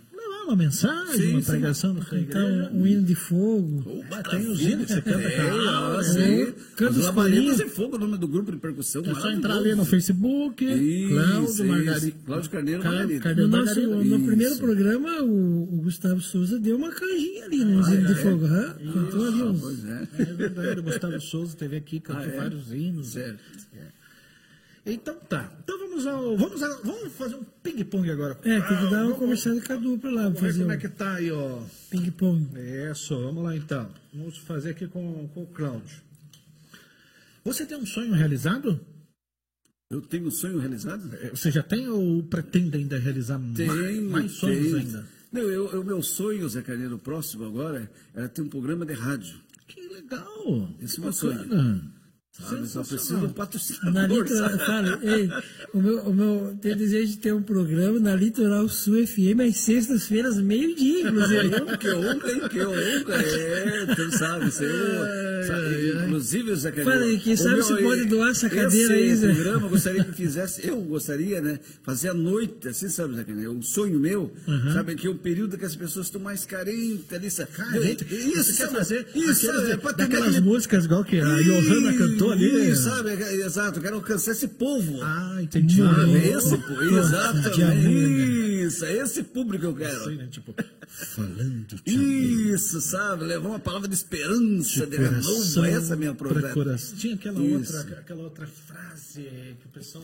[0.47, 1.51] uma mensagem, Sim, uma sim.
[1.51, 2.71] pregação sua Então, igreja.
[2.73, 4.03] um hino de fogo.
[4.11, 5.19] É, tem os hinos que você canta.
[5.21, 5.97] É, cara.
[5.97, 6.53] ó, sim.
[6.75, 9.01] Canta Os os Labaredas e Fogo, o nome do grupo de percussão.
[9.05, 11.65] É só entrar ali no Facebook, Isso, Cláudio isso.
[11.65, 12.17] Margarida.
[12.25, 13.35] Cláudio Carneiro Car- Margarida.
[13.35, 14.17] No, nosso, Margarida.
[14.17, 18.45] no primeiro programa, o, o Gustavo Souza deu uma canjinha ali no hino de fogo.
[18.45, 18.75] hã?
[18.93, 19.61] Cantou ali uns.
[19.61, 20.07] Pois é.
[20.19, 22.37] É verdade, o Gustavo Souza teve aqui, cantou Ah, é?
[22.37, 23.07] vários hinos.
[23.07, 23.39] Certo.
[23.75, 23.96] É.
[24.89, 25.51] Então tá.
[25.63, 26.37] Então vamos ao.
[26.37, 28.37] Vamos, ao- vamos fazer um ping-pong agora.
[28.43, 30.69] É, tem que dar uma Vamos- conversada com a dupla lá, Vamos ver fazer como
[30.69, 31.59] um é que tá aí, ó.
[31.89, 32.47] ping-pong.
[32.91, 33.89] Isso, vamos lá então.
[34.13, 36.01] Vamos fazer aqui com, com o Cláudio.
[37.43, 38.79] Você tem um sonho realizado?
[39.89, 41.13] Eu tenho um sonho realizado?
[41.21, 44.77] É, Você já tem ou pretende ainda realizar ma- Tenho, mais sonhos tenho.
[44.77, 45.05] ainda?
[45.31, 49.37] Não, eu, o meu sonho, Zé Carneiro, próximo agora, era ter um programa de rádio.
[49.67, 50.69] Que legal!
[50.81, 51.91] Esse que é o meu sonho.
[52.39, 52.67] Sabe?
[52.67, 53.93] Só um patrocinador.
[53.93, 55.29] Na litoral, fala, ei,
[55.73, 59.57] o meu, o meu tenho desejo de ter um programa na Litoral Sul FM às
[59.57, 61.47] sextas-feiras, meio-dia, inclusive.
[61.77, 62.41] Que honra, hein?
[62.49, 62.81] Que honra.
[62.81, 64.67] É, tu sabe, você,
[65.47, 66.99] sabe, inclusive, Zé Carneiro.
[66.99, 69.33] Fala aí, quem sabe você pode doar essa cadeira aí, Zé.
[69.33, 73.51] programa eu gostaria que fizesse, eu gostaria, né, fazer à noite, assim, sabe, Zé Carneiro,
[73.51, 74.31] um sonho meu,
[74.73, 77.51] sabe, que é o período que as pessoas estão mais carentes ali, sabe?
[77.51, 78.05] Carente.
[78.09, 82.69] Isso, quer fazer isso, é, ter daquelas músicas igual que a Johanna cantou ali?
[82.69, 82.75] né?
[82.75, 85.01] Sabe, é, exato, eu quero alcançar esse povo.
[85.01, 85.81] Ah, entendi.
[85.81, 86.07] Ah,
[86.37, 88.65] esse, pô, exatamente.
[88.65, 90.01] Isso, é esse público que eu quero.
[90.01, 90.27] Assim, né?
[90.29, 90.55] Tipo,
[90.87, 93.25] falando de Isso, sabe?
[93.25, 95.65] Levar uma palavra de esperança, de coração renovo.
[95.65, 96.97] Essa é a minha coração.
[96.97, 97.77] Tinha aquela Isso.
[97.77, 100.03] outra, aquela outra frase que o pessoal.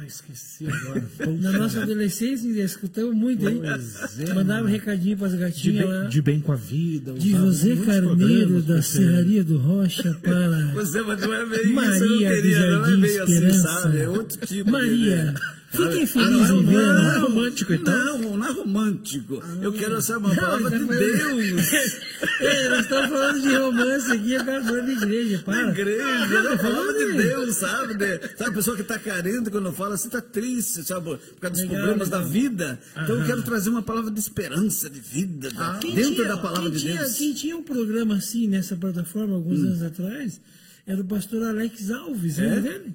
[0.00, 1.04] Ah, esqueci agora.
[1.40, 3.60] Na nossa adolescência, escutamos muito, hein?
[3.64, 6.04] É, Mandava um recadinho para as de, gatinhas bem, lá.
[6.04, 7.12] de bem com a vida.
[7.14, 11.68] De José Carneiro, da ser- Serraria do Rocha, para Você, mas não é bem isso,
[11.68, 13.68] eu não Maria queria, não é Jardim bem assim, Esperança.
[13.80, 13.98] sabe?
[13.98, 14.70] É outro tipo.
[14.70, 16.86] Maria, de- fiquem Ah, felizes não, em não, ver.
[16.86, 17.94] não é romântico, então?
[17.94, 18.18] então?
[18.18, 19.42] Não, não é romântico.
[19.62, 21.68] Eu quero saber uma palavra tá de falando- Deus.
[22.40, 25.70] É, nós estamos falando de romance aqui, agora falando de igreja, para.
[25.70, 27.56] igreja, não, palavra de Deus.
[27.56, 27.94] Sabe?
[27.94, 28.18] né?
[28.36, 31.16] Sabe, a pessoa que está carente quando fala assim, está triste, sabe?
[31.16, 32.20] Por causa dos Legal, problemas legal.
[32.22, 32.80] da vida.
[32.92, 36.36] Então eu quero trazer uma palavra de esperança, de vida, da- Quem dentro tinha- da
[36.38, 37.14] palavra de tinha, Deus.
[37.16, 40.40] Quem tinha um programa assim nessa plataforma alguns anos atrás
[40.86, 42.42] era o pastor Alex Alves, É?
[42.42, 42.92] lembra dele?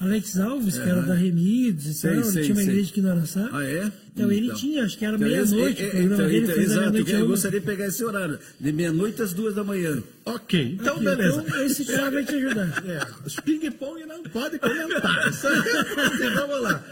[0.00, 2.70] Alex Alves, que era da Remidos e Sei, tal, ele sei, tinha uma sei.
[2.72, 3.48] igreja aqui no Araçá.
[3.52, 3.92] Ah, é?
[4.12, 4.56] Então, ele Então.
[4.56, 7.66] tinha, acho que era Então, meia-noite, é- programa então, então, exato, a eu gostaria de
[7.66, 10.02] pegar esse horário, de meia-noite às duas da manhã.
[10.24, 11.44] Ok, então Aqui, beleza.
[11.46, 12.82] Então, esse cara vai te ajudar.
[12.84, 15.30] É, os ping-pong não pode comentar.
[16.34, 16.84] Vamos lá.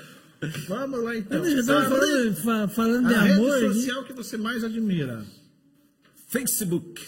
[0.69, 1.45] Vamos lá então.
[1.45, 3.75] Estava A falando, fa- falando de a amor rede aqui.
[3.75, 5.25] social que você mais admira.
[6.29, 7.03] Facebook.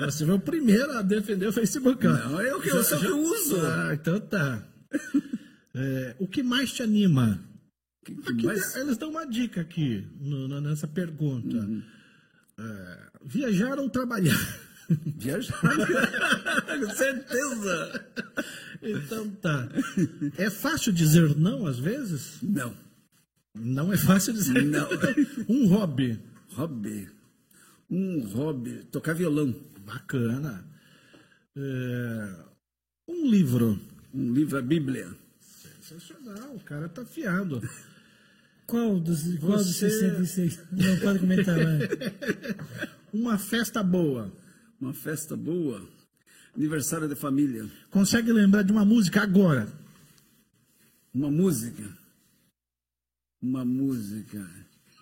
[0.00, 2.04] Você foi o primeiro a defender o Facebook.
[2.06, 3.56] Não, eu que eu só que uso.
[3.64, 4.62] Ah, então tá.
[5.74, 7.40] É, o que mais te anima?
[8.04, 11.68] Que- que Aqui, mais- Eles dão uma dica aqui no- nessa pergunta.
[12.58, 14.38] É, viajar ou trabalhar?
[15.18, 15.60] Viajar.
[15.60, 18.06] Com certeza.
[18.82, 19.68] Então tá.
[20.38, 22.38] É fácil dizer não às vezes?
[22.42, 22.72] Não.
[23.58, 24.88] Não é fácil dizer Não.
[25.48, 26.18] Um hobby.
[26.54, 27.08] Hobby.
[27.90, 28.84] Um hobby.
[28.90, 29.54] Tocar violão.
[29.84, 30.64] Bacana.
[31.56, 32.34] É,
[33.08, 33.78] um livro.
[34.12, 35.14] Um livro, a Bíblia.
[35.80, 37.60] Sensacional, o cara tá afiado.
[38.66, 40.58] Qual dos, qual dos Você- 66?
[40.72, 41.78] Não pode comentar, vai.
[43.12, 44.32] Uma festa boa.
[44.80, 45.88] Uma festa boa.
[46.56, 47.70] Aniversário de família.
[47.90, 49.68] Consegue lembrar de uma música agora?
[51.14, 51.84] Uma música.
[53.40, 54.44] Uma música.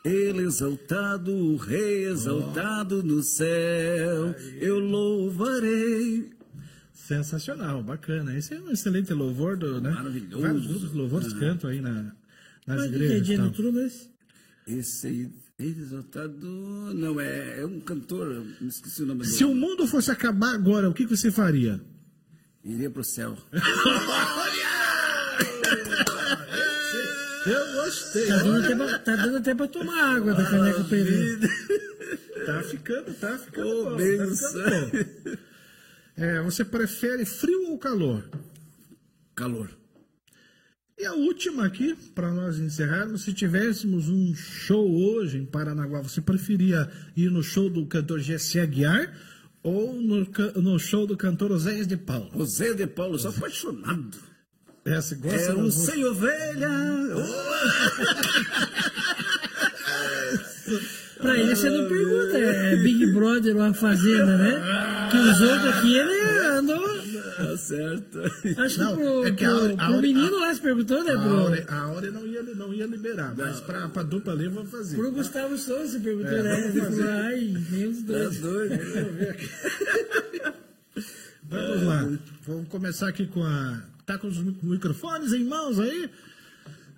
[0.05, 4.35] Ele exaltado, o rei exaltado no céu.
[4.61, 6.31] Eu louvarei.
[6.93, 8.37] Sensacional, bacana.
[8.37, 9.91] Esse é um excelente louvor do, né?
[9.91, 10.43] Maravilhoso.
[10.43, 12.13] Vários grupos de louvores cantam aí na,
[12.67, 13.27] nas Mas o que é igrejas.
[13.27, 14.11] dia e noturno esse?
[14.67, 16.47] Esse aí, exaltado.
[16.95, 19.33] Não, é, é um cantor, me esqueci o nome dele.
[19.33, 21.81] Se o mundo fosse acabar agora, o que que você faria?
[22.63, 23.39] Iria pro céu.
[27.47, 28.27] Eu gostei.
[28.27, 31.49] Tá dando até pra, tá dando até pra tomar água da caneca ele.
[32.47, 33.91] Tá ficando, tá ficando Ô, bom.
[33.91, 34.91] Tá benção.
[34.91, 35.39] ficando.
[36.17, 38.29] É, você prefere frio ou calor?
[39.35, 39.69] Calor.
[40.97, 46.21] E a última aqui, para nós encerrarmos, se tivéssemos um show hoje em Paranaguá, você
[46.21, 49.13] preferia ir no show do cantor Jesse Aguiar
[49.61, 50.25] ou no,
[50.63, 52.31] no show do cantor Oséias de Paulo?
[52.37, 54.34] José de Paulo, sou apaixonado.
[54.85, 56.69] Você gosta da um sem ovelha.
[61.21, 65.09] Pra ele você não pergunta, é Big Brother ou a Fazenda, né?
[65.11, 66.85] Que os outros aqui, ele andou.
[67.37, 68.19] Tá certo.
[68.59, 71.03] Acho Não, que pro, é que a- pro- a- pro a- menino lá se perguntou,
[71.05, 71.13] né?
[71.13, 74.51] A Pro, Áurea, a não, ia, não ia liberar, mas para a dupla ali eu
[74.51, 74.97] vou fazer.
[74.97, 76.51] pro Gustavo Souza se perguntou, É, né?
[76.61, 77.03] vamos Ele fazer.
[77.05, 78.39] falou, ai, nem os Tá dois.
[78.41, 78.75] doido.
[81.47, 82.09] Vamos lá.
[82.47, 83.83] Vamos começar aqui com a.
[84.07, 86.11] Tá com os mi- microfones em mãos aí?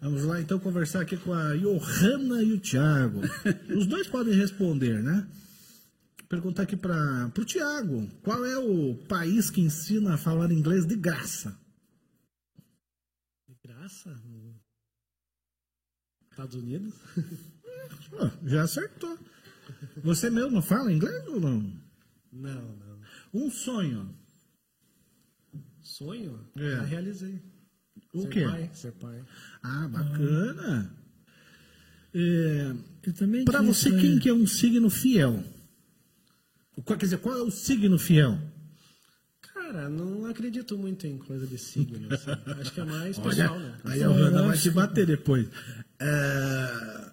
[0.00, 3.20] Vamos lá então conversar aqui com a Johanna e o Thiago.
[3.76, 5.26] Os dois podem responder, né?
[6.28, 10.96] Perguntar aqui para o Thiago: qual é o país que ensina a falar inglês de
[10.96, 11.56] graça?
[13.48, 14.14] De graça?
[16.30, 16.94] Estados Unidos?
[18.18, 19.18] Ah, já acertou.
[20.02, 21.60] Você mesmo fala inglês ou não?
[22.32, 23.00] Não, não.
[23.34, 24.14] Um sonho.
[25.96, 26.46] Sonho?
[26.56, 26.70] É.
[26.76, 27.42] Já realizei.
[28.12, 28.42] O ser quê?
[28.44, 29.24] pai, ser pai.
[29.62, 30.94] Ah, bacana.
[32.14, 34.00] É, Eu também Para você, sonho.
[34.00, 35.42] quem que é um signo fiel?
[36.84, 38.38] Qual, quer dizer, qual é o signo fiel?
[39.40, 42.12] Cara, não acredito muito em coisa de signo.
[42.12, 42.30] assim.
[42.60, 43.80] Acho que é mais Olha, pessoal, né?
[43.84, 45.48] aí a Johanna vai te bater depois.
[45.98, 47.12] É,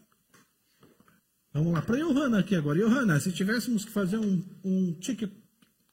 [1.54, 2.80] Vamos lá, para Johanna aqui agora.
[2.80, 5.42] Johanna, se tivéssemos que fazer um, um TikTok,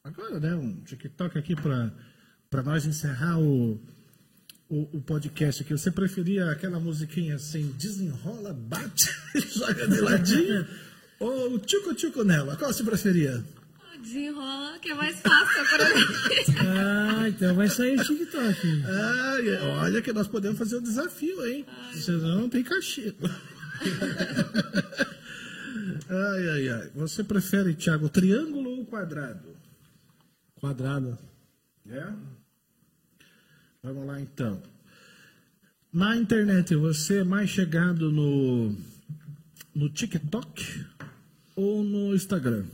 [0.02, 1.92] agora, né, um TikTok aqui para
[2.64, 3.80] nós encerrar o,
[4.68, 9.08] o, o podcast aqui, você preferia aquela musiquinha assim, desenrola, bate,
[9.54, 10.66] joga de ladinho,
[11.20, 12.56] ou o tico-tico nela?
[12.56, 13.44] Qual você preferia?
[14.02, 16.04] Desenrola, que é mais fácil para mim.
[17.22, 18.82] Ah, então vai sair o TikTok.
[18.84, 21.64] Ai, olha que nós podemos fazer o desafio, hein?
[21.94, 23.14] Senão não tem cachê.
[26.08, 26.90] ai, ai, ai.
[26.94, 29.54] Você prefere, Thiago, triângulo ou quadrado?
[30.60, 31.18] Quadrado.
[31.88, 32.06] É?
[33.82, 34.60] Vamos lá, então.
[35.92, 38.76] Na internet, você é mais chegado no,
[39.74, 40.84] no TikTok
[41.56, 42.64] ou no Instagram?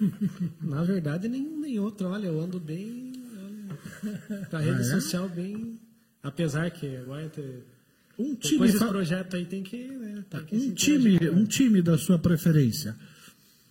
[0.60, 2.08] Na verdade, nenhum nem outro.
[2.08, 3.12] Olha, eu ando bem.
[3.36, 4.84] olha, Pra rede Ah, é?
[5.00, 5.78] social, bem.
[6.22, 7.64] Apesar que agora ter.
[8.18, 9.76] Um time, desse fa- projeto aí tem que.
[9.88, 12.96] Né, que um, time, um time da sua preferência.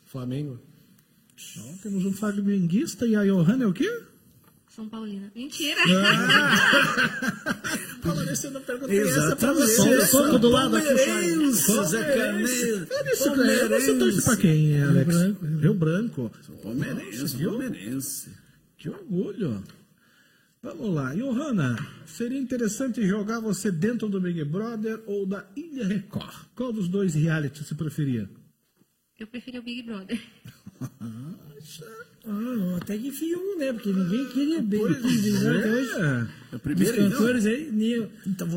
[0.07, 0.59] Flamengo.
[1.55, 4.03] Então, temos um flamenguista e a Johanna é o quê?
[4.73, 5.29] São Paulina.
[5.35, 5.81] Mentira!
[8.01, 9.75] Fala, eu não perguntei essa pra Exatamente.
[9.75, 10.05] você.
[10.05, 12.87] Soco do lado aqui, Palmeirense, Zé Carneiro.
[13.69, 15.13] Você torce pra quem, Alex?
[15.13, 15.45] Branco.
[15.45, 16.31] Rio Branco.
[16.63, 17.49] Palmeirense, viu?
[17.49, 18.29] palmeirense.
[18.77, 19.61] Que orgulho.
[20.63, 21.13] Vamos lá.
[21.15, 21.75] Johanna,
[22.05, 26.45] seria interessante jogar você dentro do Big Brother ou da Ilha Record?
[26.55, 28.29] Qual dos dois reality você preferia?
[29.19, 30.17] Eu preferi o Big Brother.
[32.27, 33.73] Ah, até que enfim um, né?
[33.73, 34.85] Porque ninguém queria bem.
[34.85, 35.91] Até hoje.
[35.95, 36.41] É.
[36.51, 37.11] É o Os primeiro, então.
[37.11, 38.07] cantores aí, nem,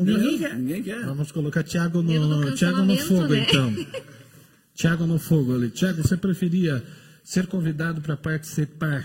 [0.03, 0.55] ninguém quer.
[0.55, 1.05] Ninguém quer.
[1.05, 3.45] Vamos colocar Thiago no, Thiago no fogo, né?
[3.47, 3.73] então.
[4.75, 5.69] Thiago no fogo ali.
[5.69, 6.83] Thiago, você preferia
[7.23, 9.03] ser convidado para participar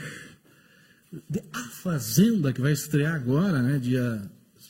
[1.29, 3.79] de A Fazenda, que vai estrear agora, né?
[3.79, 4.23] Dia.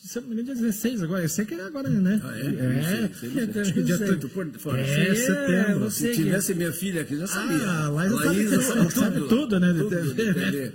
[0.02, 1.24] Se eu não me engano, dia 16 agora.
[1.24, 2.20] Esse aqui é agora, né?
[2.24, 2.40] Ah, é?
[2.40, 2.82] É.
[2.82, 3.60] Sei, sei, sei.
[3.62, 4.81] Acho que dia Sei, 30 tô por fora.
[4.81, 5.81] É, É, setembro.
[5.81, 7.56] você- Se tivesse minha filha aqui, já sabia.
[7.68, 9.72] Ah, lá já sabe, Laísa tudo, sabe tudo, né?
[9.72, 10.32] de Tudo, TV.
[10.32, 10.72] de TV.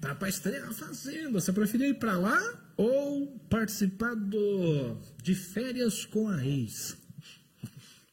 [0.00, 1.30] Tá pra estrear a Fazenda.
[1.40, 2.38] Você preferia ir pra lá
[2.76, 6.96] ou participar do de férias com a ex?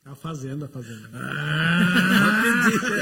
[0.06, 1.10] A Fazenda, a Fazenda.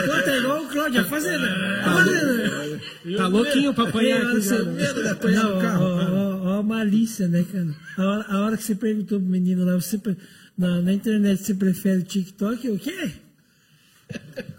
[0.06, 1.48] Puta, é igual o Cláudio, a fazenda.
[1.82, 2.82] A fazenda.
[3.18, 4.64] Tá louquinho pra apanhar aqui já.
[4.64, 4.88] né?
[5.34, 7.76] Não, ó, ó, ó a malícia, né, cara?
[7.98, 10.00] A hora, a hora que você perguntou pro menino lá, você,
[10.58, 13.12] na, na internet, você prefere TikTok ou o quê?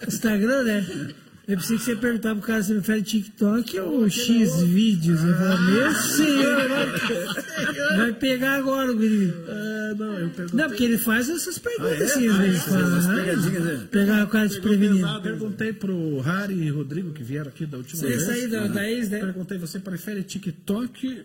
[0.07, 1.15] Instagram, né?
[1.49, 5.23] Eu pensei que você perguntar pro cara se prefere TikTok ou X vídeos.
[5.23, 9.33] Eu falei, meu senhor, vai, vai pegar agora o guri.
[9.47, 10.59] É, não, eu perguntei.
[10.61, 12.05] Não, porque ele faz essas perguntas Ah, é?
[12.05, 12.67] assim, às Ah, vezes.
[12.67, 13.89] essas fala, pegadinhas, ah, né?
[13.93, 15.07] Pegar o cara desprevenido.
[15.07, 18.23] Eu perguntei pro Harry e Rodrigo, que vieram aqui da última vez.
[18.23, 19.21] Esse aí da, da ex, né?
[19.21, 21.23] Perguntei, você prefere TikTok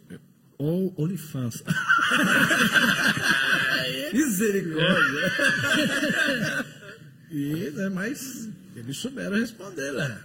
[0.61, 1.63] ou OnlyFans?
[4.13, 5.31] Misericórdia.
[7.29, 10.21] e, né, mas eles souberam responder, né?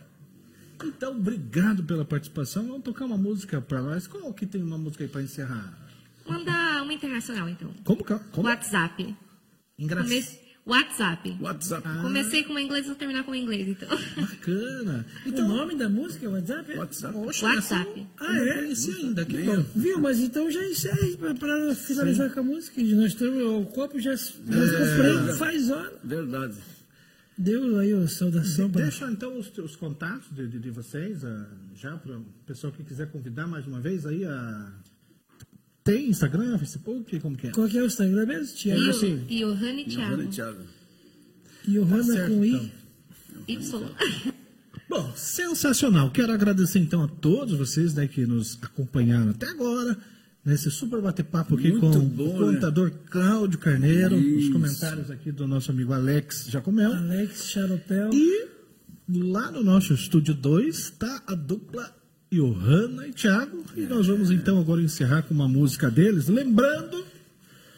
[0.85, 2.67] Então, obrigado pela participação.
[2.67, 4.07] Vamos tocar uma música pra nós.
[4.07, 5.73] Qual que tem uma música aí pra encerrar?
[6.29, 7.73] Manda uma internacional, então.
[7.85, 8.05] Como?
[8.05, 8.49] que- como?
[8.49, 9.17] WhatsApp.
[9.79, 10.09] Engraçado.
[10.67, 11.37] WhatsApp.
[11.41, 11.89] WhatsApp.
[12.03, 13.89] Comecei com inglês, vou terminar com inglês, então.
[14.17, 15.07] Bacana.
[15.25, 16.73] o nome da música é WhatsApp?
[16.73, 16.77] é?
[16.79, 17.15] WhatsApp.
[17.15, 18.07] Poxa, WhatsApp.
[18.21, 19.65] essa eu não conheci ainda, que bom.
[19.77, 20.01] Viu?
[20.01, 22.83] Mas então já encerre para finalizar com a música.
[22.83, 25.37] Nós estamos, o copo já nós É.
[25.37, 25.93] faz hora.
[26.03, 26.57] Verdade.
[27.39, 31.47] Deu aí a saudação para Deixa então os, os contatos de, de, de vocês, ah,
[31.75, 34.73] já para o pessoal que quiser convidar mais uma vez aí a.
[35.87, 37.51] Tem Instagram, Facebook, como que é?
[37.53, 38.57] Qual que é o Instagram mesmo?
[38.57, 38.83] Tiago?
[38.83, 39.25] Eu sei.
[39.29, 40.23] E o Johanny Giovanni Thiago.
[40.23, 40.59] e Thiago.
[41.69, 42.73] Johanna certo, com I.
[43.47, 43.83] então.
[43.83, 44.33] Y.
[44.89, 46.11] Bom, sensacional.
[46.11, 49.97] Quero agradecer então a todos vocês né, que nos acompanharam até agora,
[50.45, 52.55] nesse super bate-papo aqui Muito com bom, o né?
[52.55, 54.53] contador Cláudio Carneiro, os Isso.
[54.53, 56.93] comentários aqui do nosso amigo Alex Jacomel.
[56.95, 58.11] Alex Charopel.
[58.13, 58.49] E
[59.09, 61.95] lá no nosso estúdio 2 está a dupla
[62.37, 63.65] Johanna e Thiago.
[63.77, 66.29] E nós vamos então agora encerrar com uma música deles.
[66.29, 67.05] Lembrando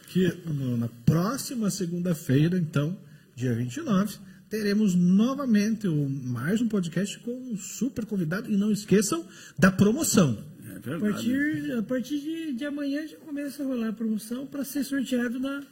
[0.08, 0.32] que
[0.78, 2.96] na próxima segunda-feira, então,
[3.36, 4.16] dia 29,
[4.48, 8.50] teremos novamente o- mais um podcast com um super convidado.
[8.50, 9.24] E não esqueçam
[9.58, 10.42] da promoção.
[10.84, 14.64] É A partir, a partir de, de amanhã já começa a rolar a promoção para
[14.64, 15.62] ser sorteado na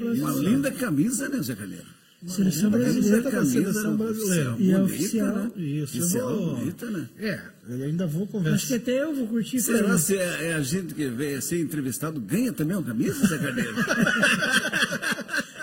[0.00, 1.84] Uma linda camisa, né, Zé Calheiro?
[2.26, 3.30] Seleção brasileira.
[3.30, 4.56] da seleção brasileira.
[4.58, 5.34] E é oficial.
[5.36, 5.50] né?
[5.56, 7.08] Isso, eu Oficial, vou- bonita, né?
[7.18, 8.74] É, eu ainda vou Acho que conversar.
[8.76, 9.60] até eu vou curtir.
[9.60, 13.38] Será se é, é a gente que vem ser entrevistado ganha também uma camisa, Zé
[13.38, 13.74] Calheiro?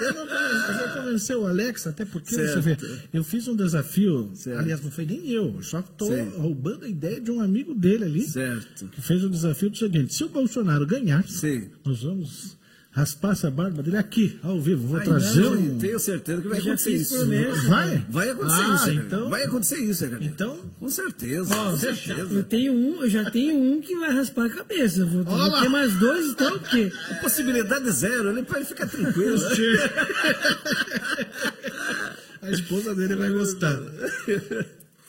[0.02, 2.56] Eu não eu convencer o Alex, até porque Certo.
[2.64, 2.78] você vê,
[3.14, 4.58] eu fiz um desafio, Certo.
[4.60, 6.10] aliás, não foi nem eu, só estou
[6.40, 8.88] roubando a ideia de um amigo dele ali, certo.
[8.88, 11.70] que fez o desafio do seguinte: se o Bolsonaro ganhar, Sim.
[11.86, 12.58] nós vamos
[12.92, 14.88] raspar essa barba dele aqui, ao vivo.
[14.88, 15.78] Vou Ai, trazer não, um.
[15.78, 17.18] Tenho certeza que vai acontecer isso.
[17.18, 17.70] promessa.
[17.70, 18.06] Vai?
[18.10, 20.34] Vai acontecer Ah, isso, então- Vai acontecer isso, Calheiro.
[20.34, 21.56] Então- Com certeza.
[21.56, 22.44] Ó, com deixa- Eu certeza.
[22.44, 25.06] tenho um, eu já tenho um que vai raspar a cabeça.
[25.06, 26.92] Vou, vou ter mais dois, então, porque
[27.22, 29.40] Possibilidade zero, ele pode ficar tranquilo.
[32.42, 33.80] A esposa dele vai gostar.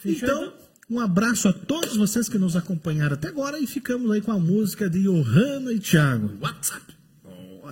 [0.05, 0.53] Então,
[0.91, 4.39] um abraço a todos vocês que nos acompanharam até agora e ficamos aí com a
[4.39, 6.31] música de Johanna e Thiago.
[6.41, 6.83] WhatsApp.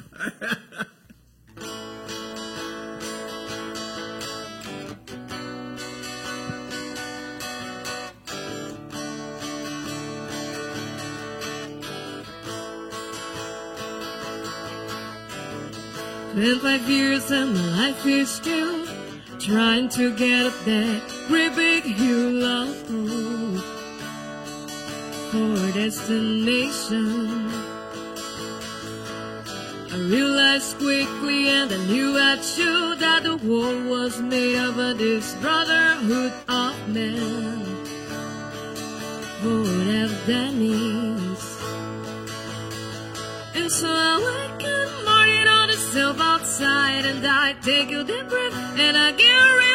[16.32, 18.86] Twenty-five years and life is still
[19.38, 22.76] trying to get up that great big hill of
[25.30, 27.49] for destination.
[29.92, 35.34] I realized quickly and I knew I should that the world was made of this
[35.42, 37.58] brotherhood of men.
[39.42, 41.42] Whatever that means.
[43.56, 48.28] And so I wake up morning on the self outside and I take a deep
[48.28, 49.26] breath and I get
[49.58, 49.69] real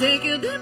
[0.00, 0.59] take a deep